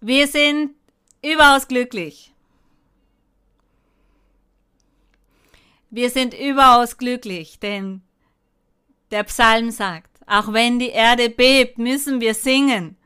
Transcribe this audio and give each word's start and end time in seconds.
Wir 0.00 0.28
sind 0.28 0.74
überaus 1.22 1.66
glücklich. 1.66 2.32
Wir 5.90 6.10
sind 6.10 6.34
überaus 6.34 6.98
glücklich, 6.98 7.58
denn 7.58 8.02
der 9.10 9.24
Psalm 9.24 9.70
sagt, 9.70 10.20
auch 10.26 10.52
wenn 10.52 10.78
die 10.78 10.90
Erde 10.90 11.30
bebt, 11.30 11.78
müssen 11.78 12.20
wir 12.20 12.34
singen. 12.34 12.96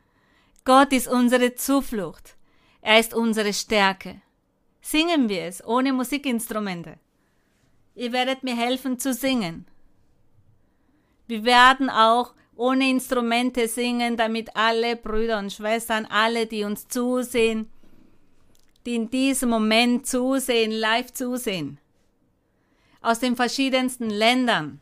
Gott 0.64 0.92
ist 0.92 1.08
unsere 1.08 1.54
Zuflucht. 1.54 2.36
Er 2.82 2.98
ist 2.98 3.14
unsere 3.14 3.52
Stärke. 3.52 4.20
Singen 4.80 5.28
wir 5.28 5.44
es 5.44 5.64
ohne 5.64 5.92
Musikinstrumente. 5.92 6.98
Ihr 7.94 8.12
werdet 8.12 8.42
mir 8.42 8.56
helfen 8.56 8.98
zu 8.98 9.14
singen. 9.14 9.66
Wir 11.28 11.44
werden 11.44 11.88
auch 11.88 12.34
ohne 12.56 12.90
Instrumente 12.90 13.68
singen, 13.68 14.16
damit 14.16 14.54
alle 14.56 14.96
Brüder 14.96 15.38
und 15.38 15.52
Schwestern, 15.52 16.06
alle, 16.06 16.46
die 16.46 16.64
uns 16.64 16.88
zusehen, 16.88 17.70
die 18.84 18.94
in 18.94 19.10
diesem 19.10 19.48
Moment 19.48 20.06
zusehen, 20.06 20.70
live 20.70 21.12
zusehen, 21.12 21.78
aus 23.00 23.20
den 23.20 23.36
verschiedensten 23.36 24.10
Ländern. 24.10 24.80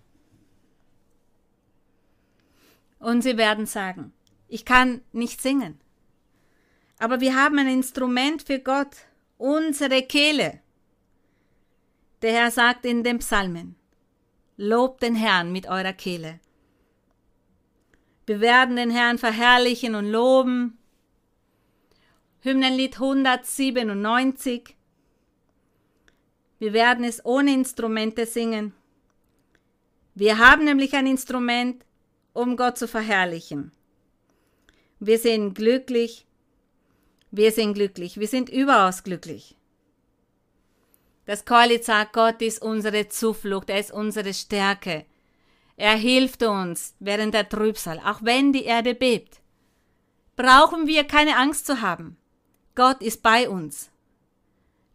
Und 2.99 3.23
sie 3.23 3.37
werden 3.37 3.67
sagen, 3.67 4.13
ich 4.49 4.65
kann 4.65 5.01
nicht 5.13 5.41
singen. 5.41 5.81
Aber 6.99 7.21
wir 7.21 7.35
haben 7.35 7.59
ein 7.59 7.69
Instrument 7.69 8.43
für 8.43 8.59
Gott, 8.59 8.95
unsere 9.39 10.03
Kehle. 10.03 10.61
Der 12.21 12.33
Herr 12.33 12.51
sagt 12.51 12.85
in 12.85 13.03
den 13.03 13.21
Psalmen, 13.21 13.77
Lobt 14.59 15.03
den 15.03 15.15
Herrn 15.15 15.53
mit 15.53 15.67
eurer 15.67 15.95
Kehle. 15.95 16.39
Wir 18.31 18.41
werden 18.41 18.77
den 18.77 18.91
Herrn 18.91 19.19
verherrlichen 19.19 19.97
und 19.97 20.09
loben. 20.09 20.79
Hymnenlied 22.43 22.95
197. 22.95 24.77
Wir 26.61 26.73
werden 26.73 27.05
es 27.05 27.25
ohne 27.25 27.53
Instrumente 27.53 28.27
singen. 28.27 28.73
Wir 30.15 30.39
haben 30.39 30.65
nämlich 30.65 30.95
ein 30.95 31.09
Instrument, 31.09 31.85
um 32.33 32.57
Gott 32.57 32.79
zu 32.79 32.87
verherrlichen. 32.87 33.73
Wir 35.01 35.19
sind 35.19 35.55
glücklich. 35.55 36.25
Wir 37.33 37.51
sind 37.51 37.75
glücklich. 37.75 38.21
Wir 38.21 38.29
sind 38.29 38.49
überaus 38.49 39.03
glücklich. 39.03 39.57
Das 41.27 41.45
Chorlied 41.45 41.85
sagt, 41.85 42.13
Gott 42.13 42.41
ist 42.43 42.63
unsere 42.63 43.09
Zuflucht, 43.09 43.71
er 43.71 43.81
ist 43.81 43.91
unsere 43.91 44.33
Stärke. 44.33 45.05
Er 45.81 45.97
hilft 45.97 46.43
uns 46.43 46.95
während 46.99 47.33
der 47.33 47.49
Trübsal, 47.49 48.01
auch 48.01 48.21
wenn 48.23 48.53
die 48.53 48.65
Erde 48.65 48.95
bebt. 48.95 49.41
Brauchen 50.37 50.87
wir 50.87 51.05
keine 51.05 51.39
Angst 51.39 51.65
zu 51.65 51.81
haben. 51.81 52.19
Gott 52.75 53.01
ist 53.01 53.23
bei 53.23 53.49
uns. 53.49 53.91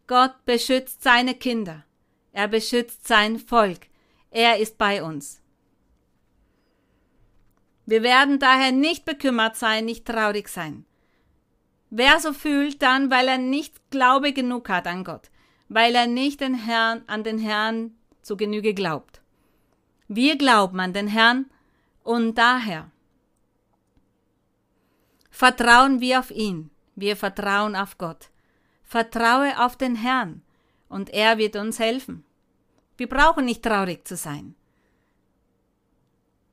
Gott 0.06 0.32
beschützt 0.44 1.02
seine 1.02 1.34
Kinder. 1.34 1.84
Er 2.30 2.46
beschützt 2.46 3.08
sein 3.08 3.40
Volk. 3.40 3.88
Er 4.30 4.60
ist 4.60 4.78
bei 4.78 5.02
uns. 5.02 5.42
Wir 7.84 8.04
werden 8.04 8.38
daher 8.38 8.70
nicht 8.70 9.04
bekümmert 9.04 9.56
sein, 9.56 9.86
nicht 9.86 10.04
traurig 10.04 10.46
sein. 10.48 10.86
Wer 11.90 12.20
so 12.20 12.32
fühlt, 12.32 12.80
dann, 12.80 13.10
weil 13.10 13.26
er 13.26 13.38
nicht 13.38 13.90
Glaube 13.90 14.32
genug 14.32 14.68
hat 14.68 14.86
an 14.86 15.02
Gott, 15.02 15.32
weil 15.68 15.96
er 15.96 16.06
nicht 16.06 16.40
den 16.40 16.54
Herrn, 16.54 17.02
an 17.08 17.24
den 17.24 17.38
Herrn 17.38 17.96
zu 18.22 18.36
Genüge 18.36 18.72
glaubt. 18.72 19.20
Wir 20.08 20.36
glauben 20.36 20.78
an 20.80 20.92
den 20.92 21.08
Herrn 21.08 21.46
und 22.04 22.36
daher 22.36 22.90
vertrauen 25.30 26.00
wir 26.00 26.20
auf 26.20 26.30
ihn, 26.30 26.70
wir 26.94 27.16
vertrauen 27.16 27.74
auf 27.74 27.98
Gott. 27.98 28.30
Vertraue 28.84 29.58
auf 29.64 29.76
den 29.76 29.96
Herrn 29.96 30.42
und 30.88 31.10
er 31.10 31.38
wird 31.38 31.56
uns 31.56 31.80
helfen. 31.80 32.24
Wir 32.96 33.08
brauchen 33.08 33.44
nicht 33.44 33.62
traurig 33.62 34.06
zu 34.06 34.16
sein. 34.16 34.54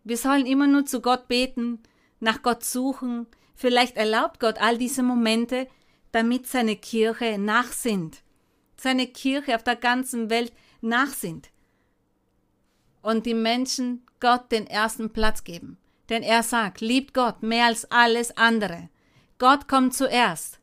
Wir 0.03 0.17
sollen 0.17 0.45
immer 0.45 0.67
nur 0.67 0.85
zu 0.85 0.99
Gott 0.99 1.27
beten, 1.27 1.79
nach 2.19 2.41
Gott 2.41 2.63
suchen. 2.65 3.27
Vielleicht 3.55 3.95
erlaubt 3.95 4.39
Gott 4.39 4.59
all 4.59 4.77
diese 4.77 5.03
Momente, 5.03 5.67
damit 6.11 6.47
seine 6.47 6.75
Kirche 6.75 7.37
nachsinnt. 7.37 8.23
Seine 8.75 9.07
Kirche 9.07 9.55
auf 9.55 9.63
der 9.63 9.75
ganzen 9.75 10.29
Welt 10.29 10.51
nachsinnt. 10.81 11.52
Und 13.03 13.27
die 13.27 13.35
Menschen 13.35 14.01
Gott 14.19 14.51
den 14.51 14.65
ersten 14.65 15.11
Platz 15.11 15.43
geben. 15.43 15.77
Denn 16.09 16.23
er 16.23 16.41
sagt, 16.41 16.81
liebt 16.81 17.13
Gott 17.13 17.43
mehr 17.43 17.65
als 17.65 17.85
alles 17.91 18.35
andere. 18.35 18.89
Gott 19.37 19.67
kommt 19.67 19.93
zuerst. 19.93 20.59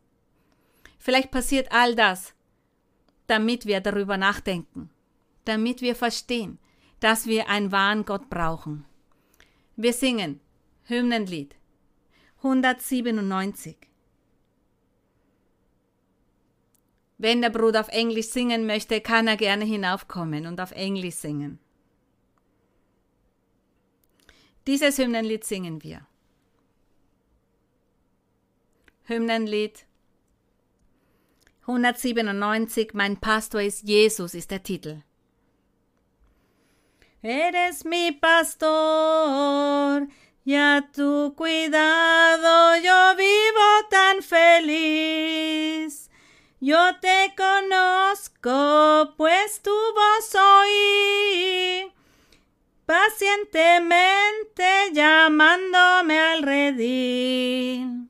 Vielleicht 0.99 1.31
passiert 1.31 1.71
all 1.71 1.95
das, 1.95 2.35
damit 3.27 3.67
wir 3.67 3.81
darüber 3.81 4.17
nachdenken, 4.17 4.91
damit 5.45 5.83
wir 5.83 5.95
verstehen, 5.95 6.59
dass 6.99 7.27
wir 7.27 7.49
einen 7.49 7.73
wahren 7.73 8.05
Gott 8.05 8.29
brauchen. 8.29 8.85
Wir 9.77 9.93
singen 9.93 10.41
Hymnenlied 10.85 11.55
197. 12.39 13.77
Wenn 17.19 17.43
der 17.43 17.51
Bruder 17.51 17.81
auf 17.81 17.89
Englisch 17.89 18.29
singen 18.29 18.67
möchte, 18.67 19.01
kann 19.03 19.29
er 19.29 19.37
gerne 19.37 19.67
hinaufkommen 19.67 20.47
und 20.47 20.59
auf 20.59 20.73
Englisch 20.73 21.17
singen. 21.17 21.59
Dieses 24.67 24.99
Hymnenlied 24.99 25.45
singen 25.45 25.83
wir. 25.83 26.07
Hymnenlied 29.05 29.87
197, 31.63 32.95
Mein 32.95 33.17
Pastor 33.19 33.61
ist 33.63 33.83
Jesus, 33.83 34.35
ist 34.35 34.51
der 34.51 34.63
Titel. 34.63 35.03
Eres 37.23 37.85
mi 37.85 38.13
pastor, 38.13 40.07
y 40.45 40.55
a 40.55 40.89
tu 40.91 41.35
cuidado 41.37 42.77
yo 42.83 43.15
vivo 43.17 43.89
tan 43.91 44.23
feliz. 44.23 46.09
Yo 46.61 46.79
te 47.01 47.35
conozco, 47.37 49.15
pues 49.17 49.61
tu 49.61 49.71
voz 49.71 50.35
oí, 50.35 51.93
pacientemente 52.91 54.91
llamándome 54.93 56.19
al 56.19 56.43
redil. 56.43 58.09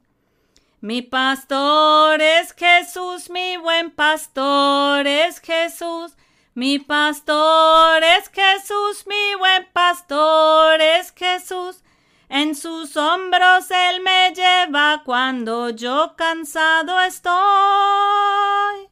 Mi 0.81 1.03
pastor 1.03 2.23
es 2.23 2.55
Jesús, 2.55 3.29
mi 3.29 3.59
buen 3.59 3.91
pastor 3.91 5.07
es 5.07 5.39
Jesús, 5.41 6.17
mi 6.55 6.79
pastor 6.79 8.03
es 8.03 8.31
Jesús, 8.31 9.05
mi 9.07 9.35
buen 9.39 9.67
pastor 9.75 10.81
es 10.81 11.13
Jesús. 11.15 11.83
En 12.31 12.55
sus 12.55 12.97
hombros 12.97 13.71
Él 13.71 14.01
me 14.01 14.33
lleva 14.35 15.03
cuando 15.05 15.69
yo 15.69 16.15
cansado 16.17 16.99
estoy. 17.01 18.90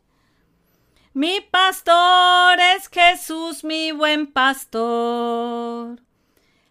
Mi 1.18 1.40
pastor 1.40 2.60
es 2.76 2.88
Jesús, 2.88 3.64
mi 3.64 3.90
buen 3.90 4.28
pastor. 4.28 6.00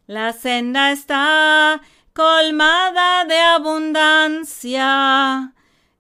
La 0.06 0.32
senda 0.32 0.94
está 0.94 1.82
colmada 2.14 3.26
de 3.26 3.40
abundancia 3.40 4.88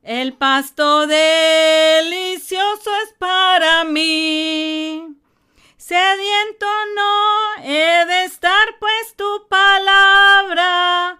el 0.01 0.31
pasto 0.31 1.07
delicioso 1.07 2.89
es 3.03 3.13
para 3.19 3.83
mí. 3.83 5.17
Sediento 5.75 6.67
no 6.95 7.63
he 7.65 8.05
de 8.05 8.23
estar, 8.23 8.77
pues 8.79 9.13
tu 9.17 9.45
palabra 9.49 11.19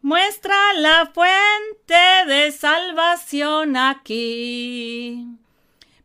muestra 0.00 0.72
la 0.72 1.12
fuente 1.12 2.24
de 2.26 2.50
salvación 2.52 3.76
aquí. 3.76 5.38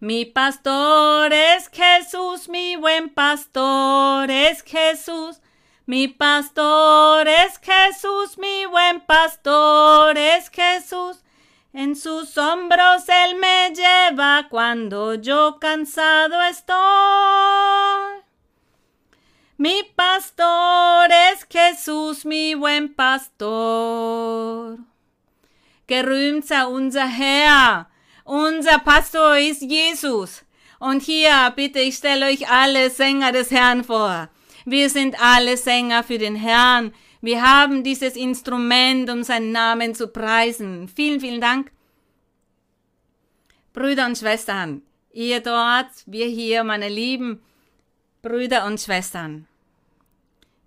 Mi 0.03 0.25
pastor 0.25 1.31
es 1.31 1.69
Jesús, 1.69 2.49
mi 2.49 2.75
buen 2.75 3.07
pastor 3.07 4.29
es 4.29 4.61
Jesús. 4.61 5.39
Mi 5.85 6.09
pastor 6.09 7.25
es 7.25 7.57
Jesús, 7.59 8.37
mi 8.37 8.65
buen 8.65 8.99
pastor 8.99 10.17
es 10.17 10.49
Jesús. 10.49 11.23
En 11.71 11.95
sus 11.95 12.37
hombros 12.37 13.07
Él 13.07 13.37
me 13.37 13.71
lleva 13.73 14.47
cuando 14.49 15.13
yo 15.13 15.57
cansado 15.61 16.41
estoy. 16.41 18.23
Mi 19.55 19.83
pastor 19.95 21.09
es 21.31 21.47
Jesús, 21.49 22.25
mi 22.25 22.55
buen 22.55 22.93
pastor. 22.93 24.79
Gerühmt 25.87 26.43
sei 26.43 26.65
unser 26.65 27.07
Herr. 27.07 27.92
Unser 28.23 28.79
Pastor 28.79 29.37
ist 29.37 29.61
Jesus. 29.61 30.43
Und 30.79 31.01
hier 31.01 31.53
bitte 31.55 31.79
ich 31.79 31.95
stelle 31.95 32.27
euch 32.27 32.49
alle 32.49 32.89
Sänger 32.89 33.31
des 33.31 33.51
Herrn 33.51 33.83
vor. 33.83 34.29
Wir 34.65 34.89
sind 34.89 35.21
alle 35.21 35.57
Sänger 35.57 36.03
für 36.03 36.17
den 36.17 36.35
Herrn. 36.35 36.93
Wir 37.21 37.41
haben 37.41 37.83
dieses 37.83 38.15
Instrument, 38.15 39.09
um 39.09 39.23
seinen 39.23 39.51
Namen 39.51 39.95
zu 39.95 40.07
preisen. 40.07 40.87
Vielen, 40.87 41.19
vielen 41.19 41.41
Dank. 41.41 41.71
Brüder 43.73 44.05
und 44.05 44.17
Schwestern, 44.17 44.83
ihr 45.11 45.39
dort, 45.39 45.87
wir 46.05 46.27
hier, 46.27 46.63
meine 46.63 46.89
lieben 46.89 47.41
Brüder 48.21 48.65
und 48.65 48.79
Schwestern, 48.79 49.47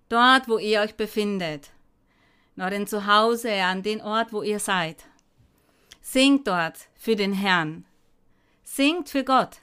dort, 0.09 0.49
wo 0.49 0.57
ihr 0.57 0.81
euch 0.81 0.95
befindet, 0.95 1.69
noch 2.55 2.71
in 2.71 2.85
Zuhause, 2.85 3.53
an 3.53 3.81
den 3.81 4.01
Ort, 4.01 4.33
wo 4.33 4.43
ihr 4.43 4.59
seid, 4.59 5.05
singt 6.09 6.47
dort 6.47 6.87
für 6.95 7.17
den 7.17 7.33
Herrn, 7.33 7.85
singt 8.63 9.09
für 9.09 9.25
Gott, 9.25 9.57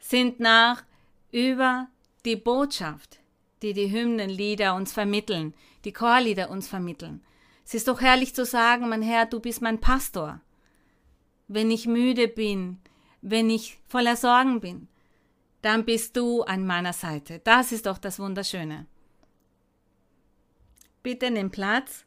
singt 0.00 0.40
nach 0.40 0.82
über 1.30 1.86
die 2.24 2.34
Botschaft, 2.34 3.20
die 3.62 3.74
die 3.74 3.92
Hymnenlieder 3.92 4.74
uns 4.74 4.92
vermitteln, 4.92 5.54
die 5.84 5.92
Chorlieder 5.92 6.50
uns 6.50 6.66
vermitteln. 6.66 7.24
Es 7.64 7.74
ist 7.74 7.86
doch 7.86 8.00
herrlich 8.00 8.34
zu 8.34 8.44
sagen, 8.44 8.88
mein 8.88 9.02
Herr, 9.02 9.26
du 9.26 9.38
bist 9.38 9.62
mein 9.62 9.80
Pastor. 9.80 10.40
Wenn 11.46 11.70
ich 11.70 11.86
müde 11.86 12.26
bin, 12.26 12.80
wenn 13.20 13.50
ich 13.50 13.78
voller 13.86 14.16
Sorgen 14.16 14.58
bin, 14.58 14.88
dann 15.60 15.84
bist 15.84 16.16
du 16.16 16.42
an 16.42 16.66
meiner 16.66 16.92
Seite. 16.92 17.38
Das 17.44 17.70
ist 17.70 17.86
doch 17.86 17.98
das 17.98 18.18
Wunderschöne. 18.18 18.86
Bitte 21.04 21.30
nimm 21.30 21.52
Platz. 21.52 22.04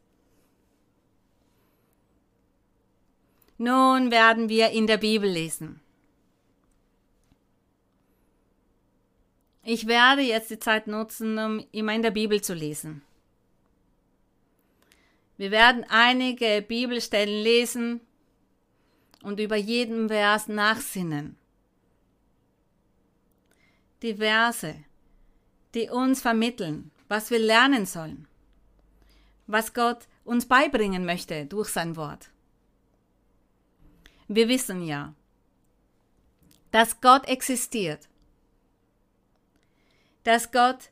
Nun 3.58 4.12
werden 4.12 4.50
wir 4.50 4.72
in 4.72 4.88
der 4.88 4.98
Bibel 4.98 5.30
lesen. 5.30 5.80
Ich 9.64 9.88
werde 9.88 10.22
jetzt 10.22 10.52
die 10.52 10.60
Zeit 10.60 10.88
nutzen, 10.88 11.40
um 11.40 11.66
immer 11.72 11.94
in 11.94 12.04
der 12.04 12.12
Bibel 12.12 12.42
zu 12.42 12.54
lesen. 12.54 13.02
Wir 15.38 15.52
werden 15.52 15.86
einige 15.90 16.64
Bibelstellen 16.66 17.44
lesen 17.44 18.02
und 19.24 19.40
über 19.40 19.56
jeden 19.56 20.08
Vers 20.10 20.48
nachsinnen. 20.48 21.36
Die 24.02 24.16
Verse, 24.16 24.76
die 25.74 25.90
uns 25.90 26.22
vermitteln, 26.22 26.92
was 27.08 27.32
wir 27.32 27.40
lernen 27.40 27.86
sollen, 27.86 28.28
was 29.48 29.74
Gott 29.74 30.08
uns 30.24 30.46
beibringen 30.46 31.06
möchte 31.06 31.48
durch 31.48 31.70
sein 31.70 31.96
Wort. 31.96 32.30
Wir 34.28 34.48
wissen 34.48 34.86
ja, 34.86 35.14
dass 36.72 37.00
Gott 37.02 37.28
existiert 37.28 38.10
dass 40.26 40.52
Gott 40.52 40.90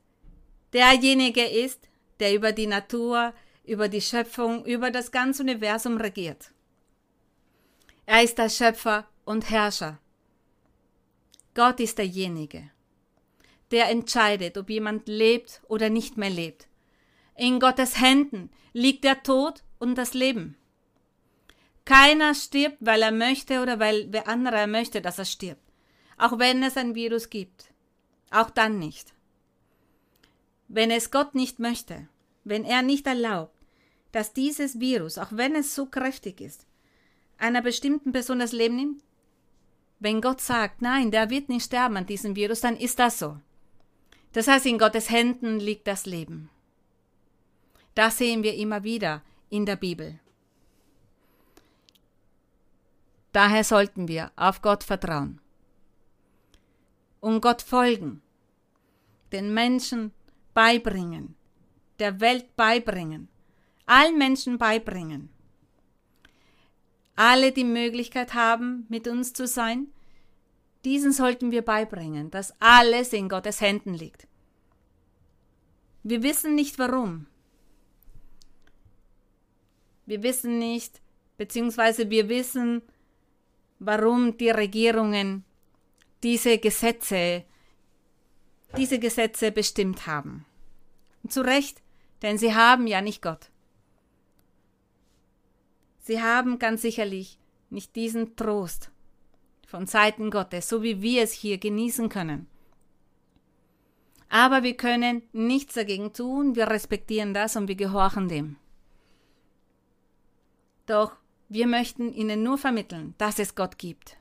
derjenige 0.72 1.44
ist, 1.44 1.90
der 2.20 2.34
über 2.34 2.54
die 2.54 2.68
Natur, 2.68 3.34
über 3.66 3.90
die 3.90 4.00
Schöpfung, 4.02 4.64
über 4.64 4.92
das 4.92 5.12
ganze 5.12 5.44
Universum 5.44 5.98
regiert. 5.98 6.54
Er 8.06 8.24
ist 8.24 8.38
der 8.38 8.50
Schöpfer 8.50 9.08
und 9.26 9.50
Herrscher. 9.50 10.00
Gott 11.56 11.80
ist 11.80 11.98
derjenige, 11.98 12.70
der 13.72 13.90
entscheidet, 13.90 14.58
ob 14.58 14.70
jemand 14.70 15.08
lebt 15.08 15.62
oder 15.68 15.90
nicht 15.90 16.16
mehr 16.16 16.30
lebt. 16.30 16.68
In 17.36 17.60
Gottes 17.60 18.00
Händen 18.00 18.52
liegt 18.72 19.04
der 19.04 19.24
Tod 19.24 19.64
und 19.80 19.96
das 19.96 20.14
Leben. 20.14 20.56
Keiner 21.86 22.34
stirbt, 22.34 22.78
weil 22.80 23.02
er 23.02 23.12
möchte 23.12 23.62
oder 23.62 23.80
weil 23.80 24.08
wer 24.12 24.28
anderer 24.28 24.68
möchte, 24.68 25.02
dass 25.02 25.20
er 25.20 25.26
stirbt. 25.26 25.62
Auch 26.18 26.40
wenn 26.40 26.64
es 26.64 26.78
ein 26.78 26.96
Virus 26.96 27.30
gibt. 27.30 27.74
Auch 28.32 28.50
dann 28.50 28.80
nicht. 28.80 29.14
Wenn 30.68 30.92
es 30.92 31.12
Gott 31.12 31.36
nicht 31.36 31.60
möchte, 31.60 32.08
wenn 32.44 32.64
er 32.64 32.82
nicht 32.82 33.06
erlaubt, 33.06 33.56
dass 34.12 34.34
dieses 34.34 34.80
Virus, 34.80 35.18
auch 35.18 35.32
wenn 35.32 35.56
es 35.56 35.76
so 35.76 35.86
kräftig 35.86 36.40
ist, 36.40 36.66
einer 37.38 37.62
bestimmten 37.62 38.12
Person 38.12 38.40
das 38.40 38.54
Leben 38.54 38.76
nimmt, 38.76 39.04
wenn 40.00 40.22
Gott 40.22 40.42
sagt, 40.42 40.82
nein, 40.82 41.12
der 41.12 41.30
wird 41.30 41.50
nicht 41.50 41.66
sterben 41.66 41.98
an 41.98 42.06
diesem 42.06 42.36
Virus, 42.36 42.62
dann 42.62 42.78
ist 42.78 43.00
das 43.00 43.20
so. 43.20 43.38
Das 44.34 44.48
heißt, 44.48 44.66
in 44.66 44.78
Gottes 44.78 45.10
Händen 45.10 45.60
liegt 45.60 45.88
das 45.88 46.06
Leben. 46.06 46.50
Das 47.96 48.18
sehen 48.18 48.44
wir 48.44 48.56
immer 48.56 48.84
wieder 48.84 49.22
in 49.50 49.66
der 49.66 49.76
Bibel. 49.76 50.20
Daher 53.34 53.64
sollten 53.64 54.08
wir 54.08 54.32
auf 54.36 54.62
Gott 54.62 54.84
vertrauen 54.84 55.42
und 57.20 57.42
Gott 57.42 57.62
folgen, 57.62 58.22
den 59.32 59.54
Menschen 59.54 60.12
beibringen, 60.54 61.36
der 61.98 62.20
Welt 62.20 62.56
beibringen, 62.56 63.28
allen 63.88 64.18
Menschen 64.18 64.58
beibringen. 64.58 65.30
Alle 67.16 67.52
die 67.52 67.64
Möglichkeit 67.64 68.34
haben, 68.34 68.86
mit 68.90 69.08
uns 69.08 69.34
zu 69.34 69.48
sein, 69.48 69.88
diesen 70.86 71.12
sollten 71.12 71.52
wir 71.52 71.64
beibringen, 71.64 72.30
dass 72.30 72.54
alles 72.60 73.14
in 73.14 73.30
Gottes 73.30 73.62
Händen 73.62 73.94
liegt. 73.94 74.28
Wir 76.04 76.22
wissen 76.22 76.54
nicht 76.54 76.78
warum. 76.78 77.26
Wir 80.06 80.22
wissen 80.22 80.60
nicht, 80.60 81.02
beziehungsweise 81.38 82.10
wir 82.10 82.30
wissen, 82.30 82.84
warum 83.86 84.38
die 84.38 84.50
Regierungen 84.50 85.44
diese 86.22 86.58
Gesetze 86.58 87.46
diese 88.78 89.00
Gesetze 89.00 89.52
bestimmt 89.52 90.08
haben. 90.08 90.46
Zu 91.28 91.42
Recht, 91.42 91.82
denn 92.22 92.38
sie 92.38 92.54
haben 92.56 92.88
ja 92.88 93.02
nicht 93.02 93.22
Gott. 93.22 93.50
Sie 96.00 96.22
haben 96.22 96.60
ganz 96.60 96.82
sicherlich 96.82 97.38
nicht 97.70 97.96
diesen 97.96 98.36
Trost 98.36 98.92
von 99.68 99.88
Seiten 99.88 100.32
Gottes, 100.32 100.68
so 100.68 100.84
wie 100.84 101.02
wir 101.02 101.24
es 101.24 101.32
hier 101.32 101.58
genießen 101.58 102.10
können. 102.10 102.48
Aber 104.28 104.64
wir 104.64 104.76
können 104.76 105.22
nichts 105.32 105.76
dagegen 105.76 106.12
tun, 106.12 106.56
wir 106.56 106.68
respektieren 106.68 107.34
das 107.34 107.56
und 107.56 107.68
wir 107.68 107.76
gehorchen 107.76 108.28
dem. 108.28 108.58
Doch 110.86 111.16
wir 111.54 111.68
möchten 111.68 112.12
ihnen 112.12 112.42
nur 112.42 112.58
vermitteln, 112.58 113.14
dass 113.20 113.38
es 113.38 113.54
Gott 113.54 113.78
gibt. 113.78 114.18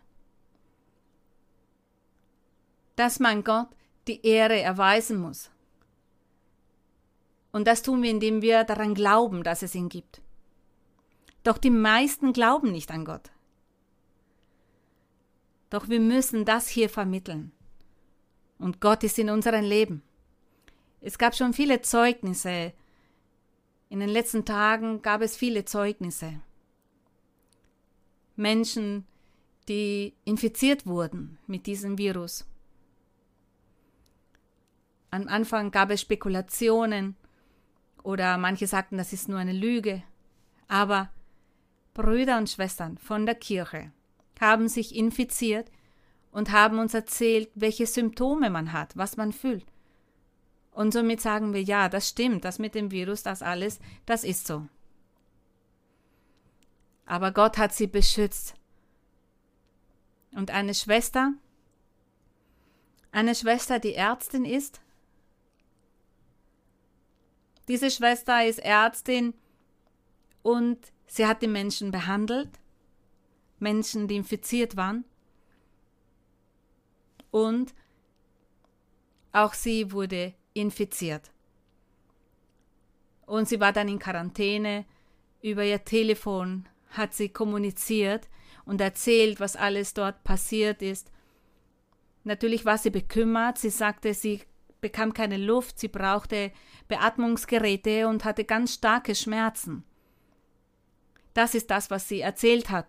Dass 2.95 3.21
man 3.21 3.43
Gott 3.43 3.69
die 4.07 4.27
Ehre 4.27 4.61
erweisen 4.61 5.19
muss. 5.19 5.51
Und 7.51 7.67
das 7.67 7.81
tun 7.81 8.03
wir, 8.03 8.11
indem 8.11 8.43
wir 8.43 8.65
daran 8.65 8.95
glauben, 8.95 9.45
dass 9.45 9.63
es 9.63 9.75
ihn 9.75 9.89
gibt. 9.89 10.21
Doch 11.43 11.57
die 11.57 11.71
meisten 11.71 12.35
glauben 12.35 12.71
nicht 12.71 12.91
an 12.91 13.07
Gott. 13.07 13.31
Doch 15.71 15.89
wir 15.89 16.01
müssen 16.01 16.45
das 16.45 16.69
hier 16.69 16.91
vermitteln. 16.91 17.53
Und 18.59 18.83
Gott 18.83 19.05
ist 19.05 19.19
in 19.19 19.31
unserem 19.31 19.65
Leben. 19.65 20.03
Es 21.01 21.17
gab 21.17 21.35
schon 21.35 21.55
viele 21.55 21.81
Zeugnisse. 21.81 22.75
In 23.89 24.01
den 24.01 24.11
letzten 24.11 24.45
Tagen 24.45 25.01
gab 25.01 25.23
es 25.23 25.35
viele 25.35 25.65
Zeugnisse. 25.65 26.43
Menschen, 28.43 29.07
die 29.69 30.13
infiziert 30.25 30.87
wurden 30.87 31.39
mit 31.47 31.67
diesem 31.67 31.97
Virus. 31.97 32.45
Am 35.11 35.29
Anfang 35.29 35.71
gab 35.71 35.91
es 35.91 36.01
Spekulationen 36.01 37.17
oder 38.03 38.37
manche 38.39 38.67
sagten, 38.67 38.97
das 38.97 39.13
ist 39.13 39.29
nur 39.29 39.39
eine 39.39 39.53
Lüge. 39.53 40.03
Aber 40.69 41.11
Brüder 41.95 42.39
und 42.39 42.51
Schwestern 42.51 42.99
von 42.99 43.27
der 43.27 43.35
Kirche 43.35 43.93
haben 44.41 44.69
sich 44.69 44.95
infiziert 44.97 45.71
und 46.33 46.51
haben 46.51 46.79
uns 46.79 46.95
erzählt, 46.95 47.51
welche 47.55 47.87
Symptome 47.87 48.51
man 48.51 48.73
hat, 48.73 48.97
was 48.97 49.17
man 49.17 49.33
fühlt. 49.33 49.67
Und 50.73 50.93
somit 50.93 51.21
sagen 51.21 51.53
wir, 51.53 51.63
ja, 51.63 51.89
das 51.89 52.09
stimmt, 52.09 52.45
das 52.45 52.59
mit 52.59 52.75
dem 52.75 52.91
Virus, 52.91 53.23
das 53.23 53.43
alles, 53.43 53.79
das 54.07 54.25
ist 54.25 54.47
so. 54.47 54.67
Aber 57.07 57.33
Gott 57.33 57.59
hat 57.59 57.73
sie 57.73 57.87
beschützt. 57.87 58.55
Und 60.35 60.51
eine 60.51 60.75
Schwester, 60.75 61.35
eine 63.11 63.35
Schwester, 63.35 63.79
die 63.79 63.95
Ärztin 63.95 64.45
ist, 64.45 64.81
diese 67.69 67.91
Schwester 67.91 68.45
ist 68.47 68.59
Ärztin 68.59 69.35
und 70.43 70.79
sie 71.07 71.27
hat 71.27 71.43
die 71.43 71.49
Menschen 71.49 71.91
behandelt, 71.91 72.51
Menschen, 73.59 74.09
die 74.09 74.17
infiziert 74.17 74.77
waren. 74.77 75.05
Und 77.31 77.75
auch 79.33 79.55
sie 79.55 79.93
wurde 79.93 80.35
infiziert. 80.53 81.31
Und 83.27 83.49
sie 83.49 83.61
war 83.61 83.73
dann 83.73 83.89
in 83.89 83.99
Quarantäne. 83.99 84.85
Über 85.41 85.65
ihr 85.65 85.85
Telefon 85.85 86.69
hat 86.93 87.15
sie 87.15 87.29
kommuniziert 87.29 88.29
und 88.65 88.81
erzählt, 88.81 89.41
was 89.41 89.57
alles 89.57 89.95
dort 89.95 90.25
passiert 90.25 90.83
ist. 90.83 91.11
Natürlich 92.25 92.65
war 92.65 92.79
sie 92.79 92.91
bekümmert. 92.91 93.59
Sie 93.59 93.71
sagte, 93.71 94.15
sie 94.15 94.43
bekam 94.81 95.13
keine 95.13 95.37
Luft, 95.37 95.79
sie 95.79 95.89
brauchte 95.89 96.53
Beatmungsgeräte 96.89 98.09
und 98.09 98.25
hatte 98.25 98.45
ganz 98.45 98.75
starke 98.75 99.15
Schmerzen. 99.15 99.85
Das 101.35 101.55
ist 101.55 101.71
das, 101.71 101.91
was 101.91 102.09
sie 102.09 102.21
erzählt 102.21 102.71
hat. 102.71 102.87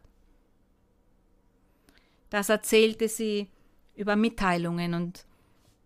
das 2.30 2.50
erzählte 2.50 3.08
sie 3.10 3.52
über 3.96 4.16
Mitteilungen 4.16 4.96
und 4.96 5.26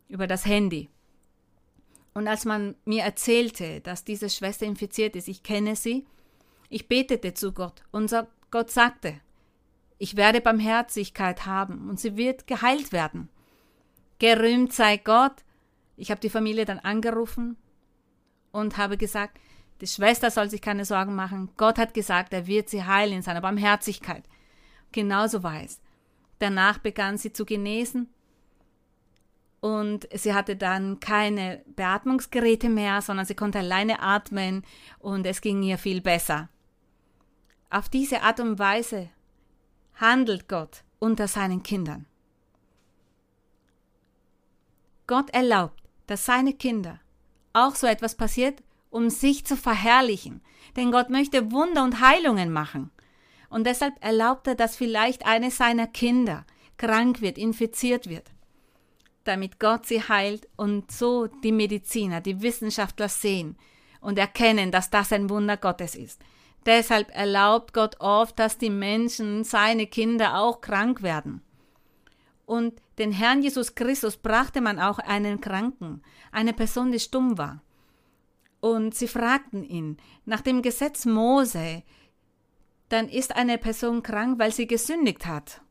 über 0.08 0.28
das 0.28 0.46
Handy. 0.46 0.90
Und 2.14 2.30
als 2.30 2.46
man 2.46 2.76
mir 2.86 3.04
erzählte, 3.04 3.82
dass 3.82 4.06
diese 4.06 4.30
Schwester 4.30 4.66
infiziert 4.66 5.18
ist, 5.18 5.28
ich 5.28 5.44
kenne 5.44 5.76
sie, 5.76 6.08
ich 6.70 6.88
betete 6.88 7.34
zu 7.34 7.54
Gott. 7.54 7.84
Unser 7.92 8.28
Gott 8.52 8.72
sagte, 8.72 9.20
ich 9.98 10.16
werde 10.16 10.42
Barmherzigkeit 10.42 11.46
haben 11.46 11.90
und 11.90 12.00
sie 12.00 12.18
wird 12.18 12.48
geheilt 12.48 12.92
werden. 12.92 13.30
Gerühmt 14.20 14.74
sei 14.74 14.98
Gott. 14.98 15.44
Ich 15.96 16.12
habe 16.12 16.22
die 16.22 16.30
Familie 16.30 16.66
dann 16.66 16.80
angerufen 16.80 17.58
und 18.52 18.78
habe 18.78 18.98
gesagt, 18.98 19.40
die 19.82 19.88
Schwester 19.88 20.32
soll 20.32 20.50
sich 20.50 20.62
keine 20.62 20.86
Sorgen 20.86 21.16
machen. 21.16 21.50
Gott 21.58 21.78
hat 21.78 21.94
gesagt, 21.94 22.34
er 22.34 22.48
wird 22.48 22.70
sie 22.70 22.84
heilen 22.84 23.18
in 23.18 23.22
seiner 23.22 23.42
Barmherzigkeit. 23.42 24.24
Genauso 24.92 25.44
war 25.44 25.62
es. 25.64 25.80
Danach 26.40 26.78
begann 26.80 27.18
sie 27.18 27.34
zu 27.34 27.46
genesen 27.46 28.10
und 29.60 30.08
sie 30.14 30.34
hatte 30.34 30.56
dann 30.56 31.00
keine 31.00 31.64
Beatmungsgeräte 31.76 32.70
mehr, 32.70 33.02
sondern 33.02 33.26
sie 33.26 33.36
konnte 33.36 33.60
alleine 33.60 34.02
atmen 34.02 34.64
und 35.00 35.26
es 35.26 35.42
ging 35.42 35.64
ihr 35.64 35.78
viel 35.78 36.02
besser. 36.02 36.50
Auf 37.70 37.90
diese 37.90 38.22
Art 38.22 38.40
und 38.40 38.60
Weise 38.60 39.10
handelt 39.96 40.48
Gott 40.48 40.84
unter 41.00 41.28
seinen 41.28 41.64
Kindern. 41.64 42.06
Gott 45.06 45.30
erlaubt, 45.32 45.82
dass 46.06 46.26
seine 46.26 46.54
Kinder 46.54 47.00
auch 47.54 47.76
so 47.76 47.88
etwas 47.88 48.16
passiert, 48.16 48.62
um 48.90 49.10
sich 49.10 49.46
zu 49.46 49.58
verherrlichen. 49.58 50.42
Denn 50.76 50.92
Gott 50.92 51.10
möchte 51.10 51.52
Wunder 51.52 51.84
und 51.84 52.02
Heilungen 52.02 52.52
machen. 52.52 52.92
Und 53.50 53.66
deshalb 53.66 53.94
erlaubt 54.04 54.48
er, 54.48 54.56
dass 54.56 54.76
vielleicht 54.76 55.26
eines 55.26 55.58
seiner 55.58 55.88
Kinder 55.88 56.46
krank 56.78 57.22
wird, 57.22 57.38
infiziert 57.38 58.08
wird, 58.10 58.32
damit 59.24 59.60
Gott 59.60 59.86
sie 59.86 60.02
heilt 60.02 60.48
und 60.58 60.92
so 60.92 61.28
die 61.28 61.52
Mediziner, 61.52 62.22
die 62.22 62.42
Wissenschaftler 62.42 63.10
sehen 63.10 63.58
und 64.02 64.20
erkennen, 64.20 64.72
dass 64.72 64.90
das 64.90 65.12
ein 65.12 65.30
Wunder 65.30 65.58
Gottes 65.58 65.96
ist. 65.96 66.22
Deshalb 66.68 67.16
erlaubt 67.16 67.74
Gott 67.74 68.02
oft, 68.02 68.38
dass 68.38 68.58
die 68.58 68.70
Menschen, 68.70 69.46
seine 69.46 69.88
Kinder 69.88 70.38
auch 70.38 70.60
krank 70.60 71.02
werden. 71.02 71.42
Und 72.46 72.82
den 72.98 73.14
Herrn 73.14 73.42
Jesus 73.42 73.74
Christus 73.74 74.18
brachte 74.18 74.60
man 74.60 74.78
auch 74.78 75.00
einen 75.00 75.40
Kranken, 75.40 76.02
eine 76.30 76.52
Person, 76.52 76.92
die 76.92 77.00
stumm 77.00 77.38
war. 77.38 77.62
Und 78.60 78.96
sie 78.96 79.08
fragten 79.08 79.64
ihn, 79.64 79.98
nach 80.26 80.42
dem 80.42 80.62
Gesetz 80.62 81.06
Mose, 81.06 81.84
dann 82.90 83.08
ist 83.08 83.38
eine 83.38 83.58
Person 83.58 84.04
krank, 84.04 84.38
weil 84.38 84.52
sie 84.52 84.68
gesündigt 84.68 85.26
hat. 85.26 85.62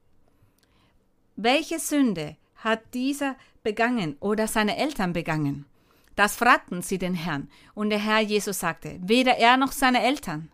Welche 1.34 1.78
Sünde 1.78 2.36
hat 2.56 2.80
dieser 2.94 3.36
begangen 3.62 4.16
oder 4.20 4.46
seine 4.46 4.78
Eltern 4.78 5.12
begangen? 5.12 5.66
Das 6.14 6.36
fragten 6.36 6.80
sie 6.80 6.96
den 6.96 7.14
Herrn, 7.14 7.50
und 7.74 7.90
der 7.90 7.98
Herr 7.98 8.20
Jesus 8.20 8.60
sagte, 8.60 8.98
weder 9.02 9.36
er 9.36 9.58
noch 9.58 9.72
seine 9.72 10.02
Eltern 10.02 10.50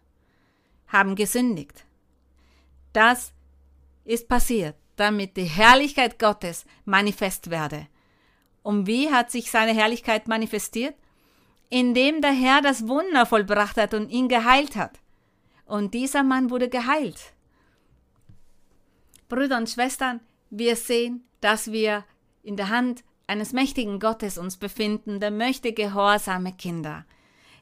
haben 0.93 1.17
gesündigt. 1.17 1.85
Das 2.93 3.33
ist 4.05 4.29
passiert, 4.29 4.77
damit 4.97 5.37
die 5.37 5.45
Herrlichkeit 5.45 6.19
Gottes 6.19 6.67
manifest 6.85 7.51
werde. 7.51 7.87
Und 8.63 8.87
wie 8.87 9.11
hat 9.11 9.31
sich 9.31 9.51
seine 9.51 9.73
Herrlichkeit 9.73 10.29
manifestiert? 10.29 10.95
Indem 11.71 12.21
der 12.21 12.33
Herr 12.33 12.61
das 12.61 12.87
Wunder 12.87 13.25
vollbracht 13.25 13.79
hat 13.79 13.95
und 13.95 14.11
ihn 14.11 14.29
geheilt 14.29 14.77
hat. 14.77 15.01
Und 15.65 15.95
dieser 15.95 16.23
Mann 16.23 16.51
wurde 16.51 16.69
geheilt. 16.69 17.33
Brüder 19.29 19.57
und 19.57 19.71
Schwestern, 19.71 20.21
wir 20.51 20.77
sehen, 20.77 21.25
dass 21.41 21.73
wir 21.73 22.05
in 22.43 22.57
der 22.57 22.69
Hand 22.69 23.03
eines 23.27 23.55
mächtigen 23.55 23.99
Gottes 23.99 24.37
uns 24.37 24.59
befinden, 24.59 25.19
der 25.19 25.31
möchte 25.31 25.73
gehorsame 25.73 26.53
Kinder. 26.53 27.07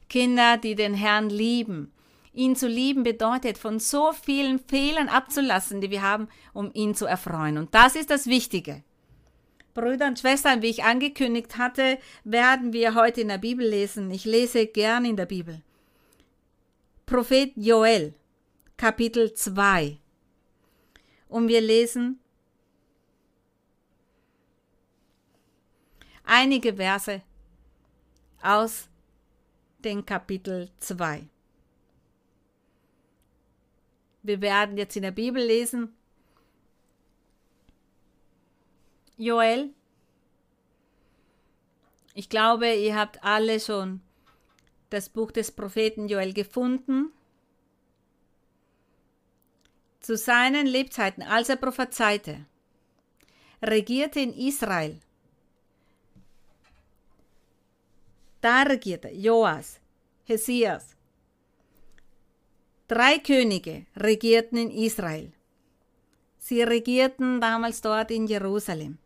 Kinder, 0.08 0.56
die 0.56 0.74
den 0.74 0.94
Herrn 0.94 1.30
lieben, 1.30 1.92
Ihn 2.32 2.54
zu 2.54 2.68
lieben 2.68 3.02
bedeutet, 3.02 3.58
von 3.58 3.80
so 3.80 4.12
vielen 4.12 4.58
Fehlern 4.60 5.08
abzulassen, 5.08 5.80
die 5.80 5.90
wir 5.90 6.02
haben, 6.02 6.28
um 6.52 6.70
ihn 6.74 6.94
zu 6.94 7.06
erfreuen. 7.06 7.58
Und 7.58 7.74
das 7.74 7.96
ist 7.96 8.10
das 8.10 8.26
Wichtige. 8.26 8.84
Brüder 9.74 10.06
und 10.06 10.18
Schwestern, 10.18 10.62
wie 10.62 10.68
ich 10.68 10.84
angekündigt 10.84 11.58
hatte, 11.58 11.98
werden 12.24 12.72
wir 12.72 12.94
heute 12.94 13.20
in 13.20 13.28
der 13.28 13.38
Bibel 13.38 13.66
lesen. 13.66 14.10
Ich 14.10 14.24
lese 14.24 14.66
gern 14.66 15.04
in 15.04 15.16
der 15.16 15.26
Bibel. 15.26 15.62
Prophet 17.06 17.52
Joel, 17.56 18.14
Kapitel 18.76 19.34
2. 19.34 19.98
Und 21.28 21.48
wir 21.48 21.60
lesen 21.60 22.20
einige 26.24 26.74
Verse 26.74 27.22
aus 28.42 28.88
dem 29.84 30.04
Kapitel 30.06 30.70
2. 30.78 31.28
Wir 34.22 34.40
werden 34.40 34.76
jetzt 34.76 34.96
in 34.96 35.02
der 35.02 35.10
Bibel 35.10 35.42
lesen. 35.42 35.94
Joel, 39.16 39.70
ich 42.14 42.28
glaube, 42.28 42.74
ihr 42.74 42.96
habt 42.96 43.22
alle 43.22 43.60
schon 43.60 44.00
das 44.90 45.08
Buch 45.08 45.30
des 45.30 45.52
Propheten 45.52 46.08
Joel 46.08 46.32
gefunden. 46.32 47.12
Zu 50.00 50.16
seinen 50.16 50.66
Lebzeiten, 50.66 51.22
als 51.22 51.48
er 51.48 51.56
prophezeite, 51.56 52.46
regierte 53.62 54.20
in 54.20 54.32
Israel. 54.32 54.98
Da 58.40 58.62
regierte 58.62 59.10
Joas, 59.10 59.80
Hesias, 60.24 60.96
Drei 62.90 63.20
Könige 63.20 63.86
regierten 63.96 64.58
in 64.58 64.70
Israel. 64.72 65.30
Sie 66.38 66.60
regierten 66.60 67.40
damals 67.40 67.82
dort 67.82 68.10
in 68.10 68.26
Jerusalem. 68.26 68.98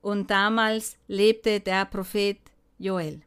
Und 0.00 0.30
damals 0.30 0.96
lebte 1.08 1.60
der 1.60 1.84
Prophet 1.84 2.38
Joel. 2.78 3.20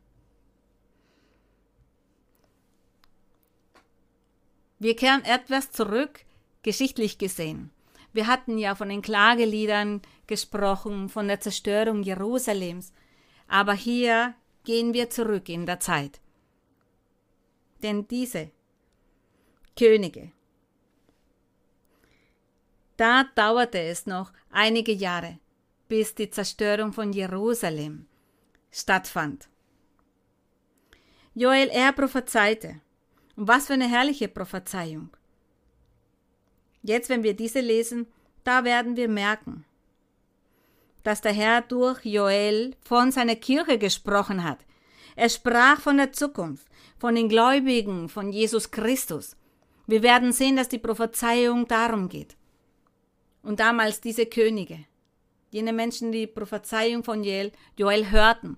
Wir 4.80 4.96
kehren 4.96 5.24
etwas 5.24 5.70
zurück, 5.70 6.22
geschichtlich 6.64 7.20
gesehen. 7.20 7.70
Wir 8.12 8.26
hatten 8.26 8.58
ja 8.58 8.74
von 8.74 8.90
den 8.90 9.04
Klageliedern 9.04 10.02
gesprochen, 10.26 11.10
von 11.10 11.28
der 11.28 11.40
Zerstörung 11.40 12.02
Jerusalems. 12.02 12.92
Aber 13.48 13.74
hier 13.74 14.34
gehen 14.64 14.96
wir 14.96 15.12
zurück 15.12 15.48
in 15.48 15.68
der 15.68 15.80
Zeit. 15.80 16.20
Denn 17.84 18.08
diese 18.08 18.50
Könige. 19.78 20.32
Da 22.98 23.26
dauerte 23.36 23.80
es 23.80 24.06
noch 24.06 24.32
einige 24.50 24.94
Jahre, 24.94 25.40
bis 25.90 26.16
die 26.16 26.30
Zerstörung 26.30 26.94
von 26.94 27.12
Jerusalem 27.12 28.08
stattfand. 28.72 29.50
Joel, 31.34 31.70
er 31.70 31.92
prophezeite. 31.92 32.80
Und 33.36 33.50
was 33.50 33.68
für 33.68 33.74
eine 33.74 33.90
herrliche 33.90 34.30
Prophezeiung. 34.30 35.10
Jetzt, 36.82 37.10
wenn 37.10 37.24
wir 37.24 37.36
diese 37.36 37.60
lesen, 37.60 38.08
da 38.46 38.64
werden 38.64 38.96
wir 38.96 39.10
merken, 39.10 39.66
dass 41.04 41.20
der 41.20 41.34
Herr 41.34 41.62
durch 41.62 42.06
Joel 42.06 42.76
von 42.82 43.12
seiner 43.12 43.36
Kirche 43.36 43.78
gesprochen 43.78 44.44
hat. 44.44 44.60
Er 45.18 45.30
sprach 45.30 45.82
von 45.82 45.98
der 45.98 46.14
Zukunft, 46.14 46.68
von 46.98 47.16
den 47.16 47.28
Gläubigen, 47.28 48.08
von 48.08 48.32
Jesus 48.32 48.72
Christus. 48.72 49.36
Wir 49.88 50.04
werden 50.04 50.32
sehen, 50.32 50.56
dass 50.56 50.70
die 50.70 50.80
Prophezeiung 50.80 51.68
darum 51.68 52.10
geht. 52.10 52.36
Und 53.44 53.60
damals 53.60 54.02
diese 54.02 54.26
Könige, 54.26 54.86
jene 55.52 55.74
Menschen, 55.74 56.12
die 56.12 56.28
Prophezeiung 56.28 57.04
von 57.04 57.24
Joel, 57.24 57.52
Joel 57.78 58.10
hörten, 58.10 58.58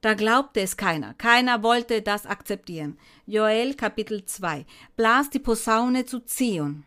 da 0.00 0.14
glaubte 0.14 0.60
es 0.60 0.76
keiner. 0.76 1.14
Keiner 1.14 1.62
wollte 1.62 2.02
das 2.02 2.24
akzeptieren. 2.24 2.98
Joel 3.26 3.74
Kapitel 3.74 4.24
2. 4.24 4.64
Blas 4.96 5.28
die 5.30 5.40
Posaune 5.40 6.04
zu 6.04 6.20
Zion. 6.20 6.84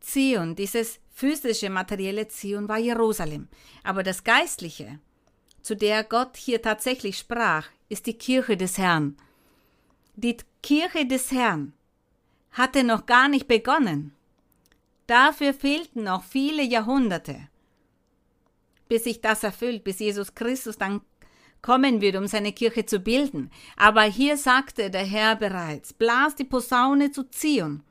Zion, 0.00 0.56
dieses 0.56 1.00
physische, 1.10 1.68
materielle 1.68 2.28
Zion 2.28 2.68
war 2.68 2.78
Jerusalem. 2.78 3.48
Aber 3.84 4.02
das 4.02 4.24
Geistliche, 4.24 4.98
zu 5.60 5.76
der 5.76 6.02
Gott 6.02 6.36
hier 6.36 6.62
tatsächlich 6.62 7.18
sprach, 7.18 7.68
ist 7.92 8.06
die 8.06 8.14
Kirche 8.14 8.56
des 8.56 8.78
Herrn. 8.78 9.18
Die 10.16 10.38
Kirche 10.62 11.04
des 11.04 11.30
Herrn 11.30 11.74
hatte 12.50 12.84
noch 12.84 13.04
gar 13.04 13.28
nicht 13.28 13.46
begonnen. 13.46 14.14
Dafür 15.06 15.52
fehlten 15.52 16.04
noch 16.04 16.24
viele 16.24 16.62
Jahrhunderte, 16.62 17.48
bis 18.88 19.04
sich 19.04 19.20
das 19.20 19.42
erfüllt, 19.42 19.84
bis 19.84 19.98
Jesus 19.98 20.34
Christus 20.34 20.78
dann 20.78 21.02
kommen 21.60 22.00
wird, 22.00 22.16
um 22.16 22.26
seine 22.26 22.54
Kirche 22.54 22.86
zu 22.86 22.98
bilden. 22.98 23.50
Aber 23.76 24.02
hier 24.04 24.38
sagte 24.38 24.90
der 24.90 25.04
Herr 25.04 25.36
bereits, 25.36 25.92
blas 25.92 26.34
die 26.34 26.44
Posaune 26.44 27.10
zu 27.10 27.24
Zion. 27.24 27.82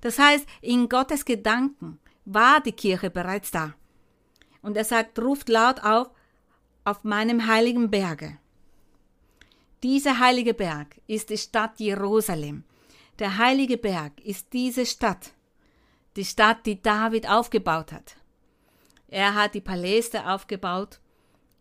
Das 0.00 0.18
heißt, 0.18 0.46
in 0.62 0.88
Gottes 0.88 1.26
Gedanken 1.26 1.98
war 2.24 2.62
die 2.62 2.72
Kirche 2.72 3.10
bereits 3.10 3.50
da. 3.50 3.74
Und 4.62 4.78
er 4.78 4.84
sagt, 4.84 5.18
ruft 5.18 5.50
laut 5.50 5.84
auf, 5.84 6.08
auf 6.84 7.04
meinem 7.04 7.46
heiligen 7.46 7.90
Berge. 7.90 8.38
Dieser 9.84 10.18
heilige 10.18 10.54
Berg 10.54 10.98
ist 11.06 11.28
die 11.28 11.36
Stadt 11.36 11.78
Jerusalem. 11.78 12.64
Der 13.18 13.36
heilige 13.36 13.76
Berg 13.76 14.18
ist 14.24 14.54
diese 14.54 14.86
Stadt, 14.86 15.34
die 16.16 16.24
Stadt, 16.24 16.64
die 16.64 16.80
David 16.80 17.28
aufgebaut 17.28 17.92
hat. 17.92 18.16
Er 19.08 19.34
hat 19.34 19.52
die 19.52 19.60
Paläste 19.60 20.26
aufgebaut. 20.26 21.00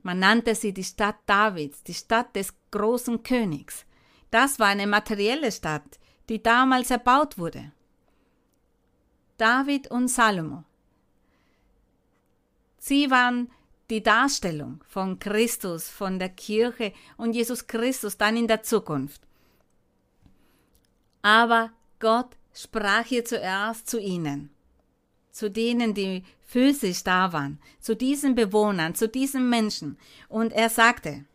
Man 0.04 0.20
nannte 0.20 0.56
sie 0.56 0.74
die 0.74 0.86
Stadt 0.86 1.18
Davids, 1.26 1.84
die 1.84 1.94
Stadt 1.94 2.34
des 2.34 2.54
großen 2.72 3.24
Königs. 3.24 3.86
Das 4.32 4.58
war 4.58 4.68
eine 4.68 4.88
materielle 4.88 5.52
Stadt, 5.52 6.00
die 6.30 6.42
damals 6.42 6.92
erbaut 6.92 7.38
wurde. 7.38 7.74
David 9.36 9.92
und 9.92 10.08
Salomo. 10.08 10.64
Sie 12.78 13.12
waren 13.12 13.52
die 13.90 14.02
Darstellung 14.02 14.84
von 14.88 15.20
Christus, 15.20 15.90
von 15.90 16.20
der 16.20 16.30
Kirche 16.30 16.94
und 17.18 17.34
Jesus 17.34 17.68
Christus 17.68 18.18
dann 18.18 18.38
in 18.38 18.48
der 18.48 18.64
Zukunft. 18.64 19.22
Aber 21.22 21.72
Gott 22.00 22.38
sprach 22.54 23.06
hier 23.06 23.26
zuerst 23.26 23.90
zu 23.90 24.00
ihnen, 24.00 24.50
zu 25.32 25.50
denen, 25.50 25.94
die 25.94 26.24
physisch 26.42 27.04
da 27.04 27.34
waren, 27.34 27.60
zu 27.80 27.96
diesen 27.96 28.36
Bewohnern, 28.36 28.94
zu 28.94 29.08
diesen 29.08 29.50
Menschen. 29.50 29.98
Und 30.30 30.54
er 30.54 30.70
sagte, 30.70 31.26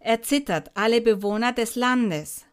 er 0.00 0.22
zittert 0.22 0.70
alle 0.74 1.00
Bewohner 1.00 1.52
des 1.52 1.74
Landes. 1.74 2.44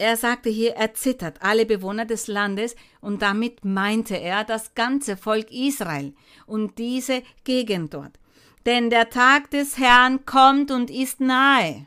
Er 0.00 0.16
sagte 0.16 0.48
hier, 0.48 0.76
er 0.76 0.94
zittert 0.94 1.42
alle 1.42 1.66
Bewohner 1.66 2.04
des 2.04 2.28
Landes 2.28 2.76
und 3.00 3.20
damit 3.20 3.64
meinte 3.64 4.14
er 4.14 4.44
das 4.44 4.76
ganze 4.76 5.16
Volk 5.16 5.50
Israel 5.50 6.14
und 6.46 6.78
diese 6.78 7.22
Gegend 7.42 7.94
dort. 7.94 8.12
Denn 8.64 8.90
der 8.90 9.10
Tag 9.10 9.50
des 9.50 9.76
Herrn 9.76 10.24
kommt 10.24 10.70
und 10.70 10.88
ist 10.88 11.20
nahe. 11.20 11.86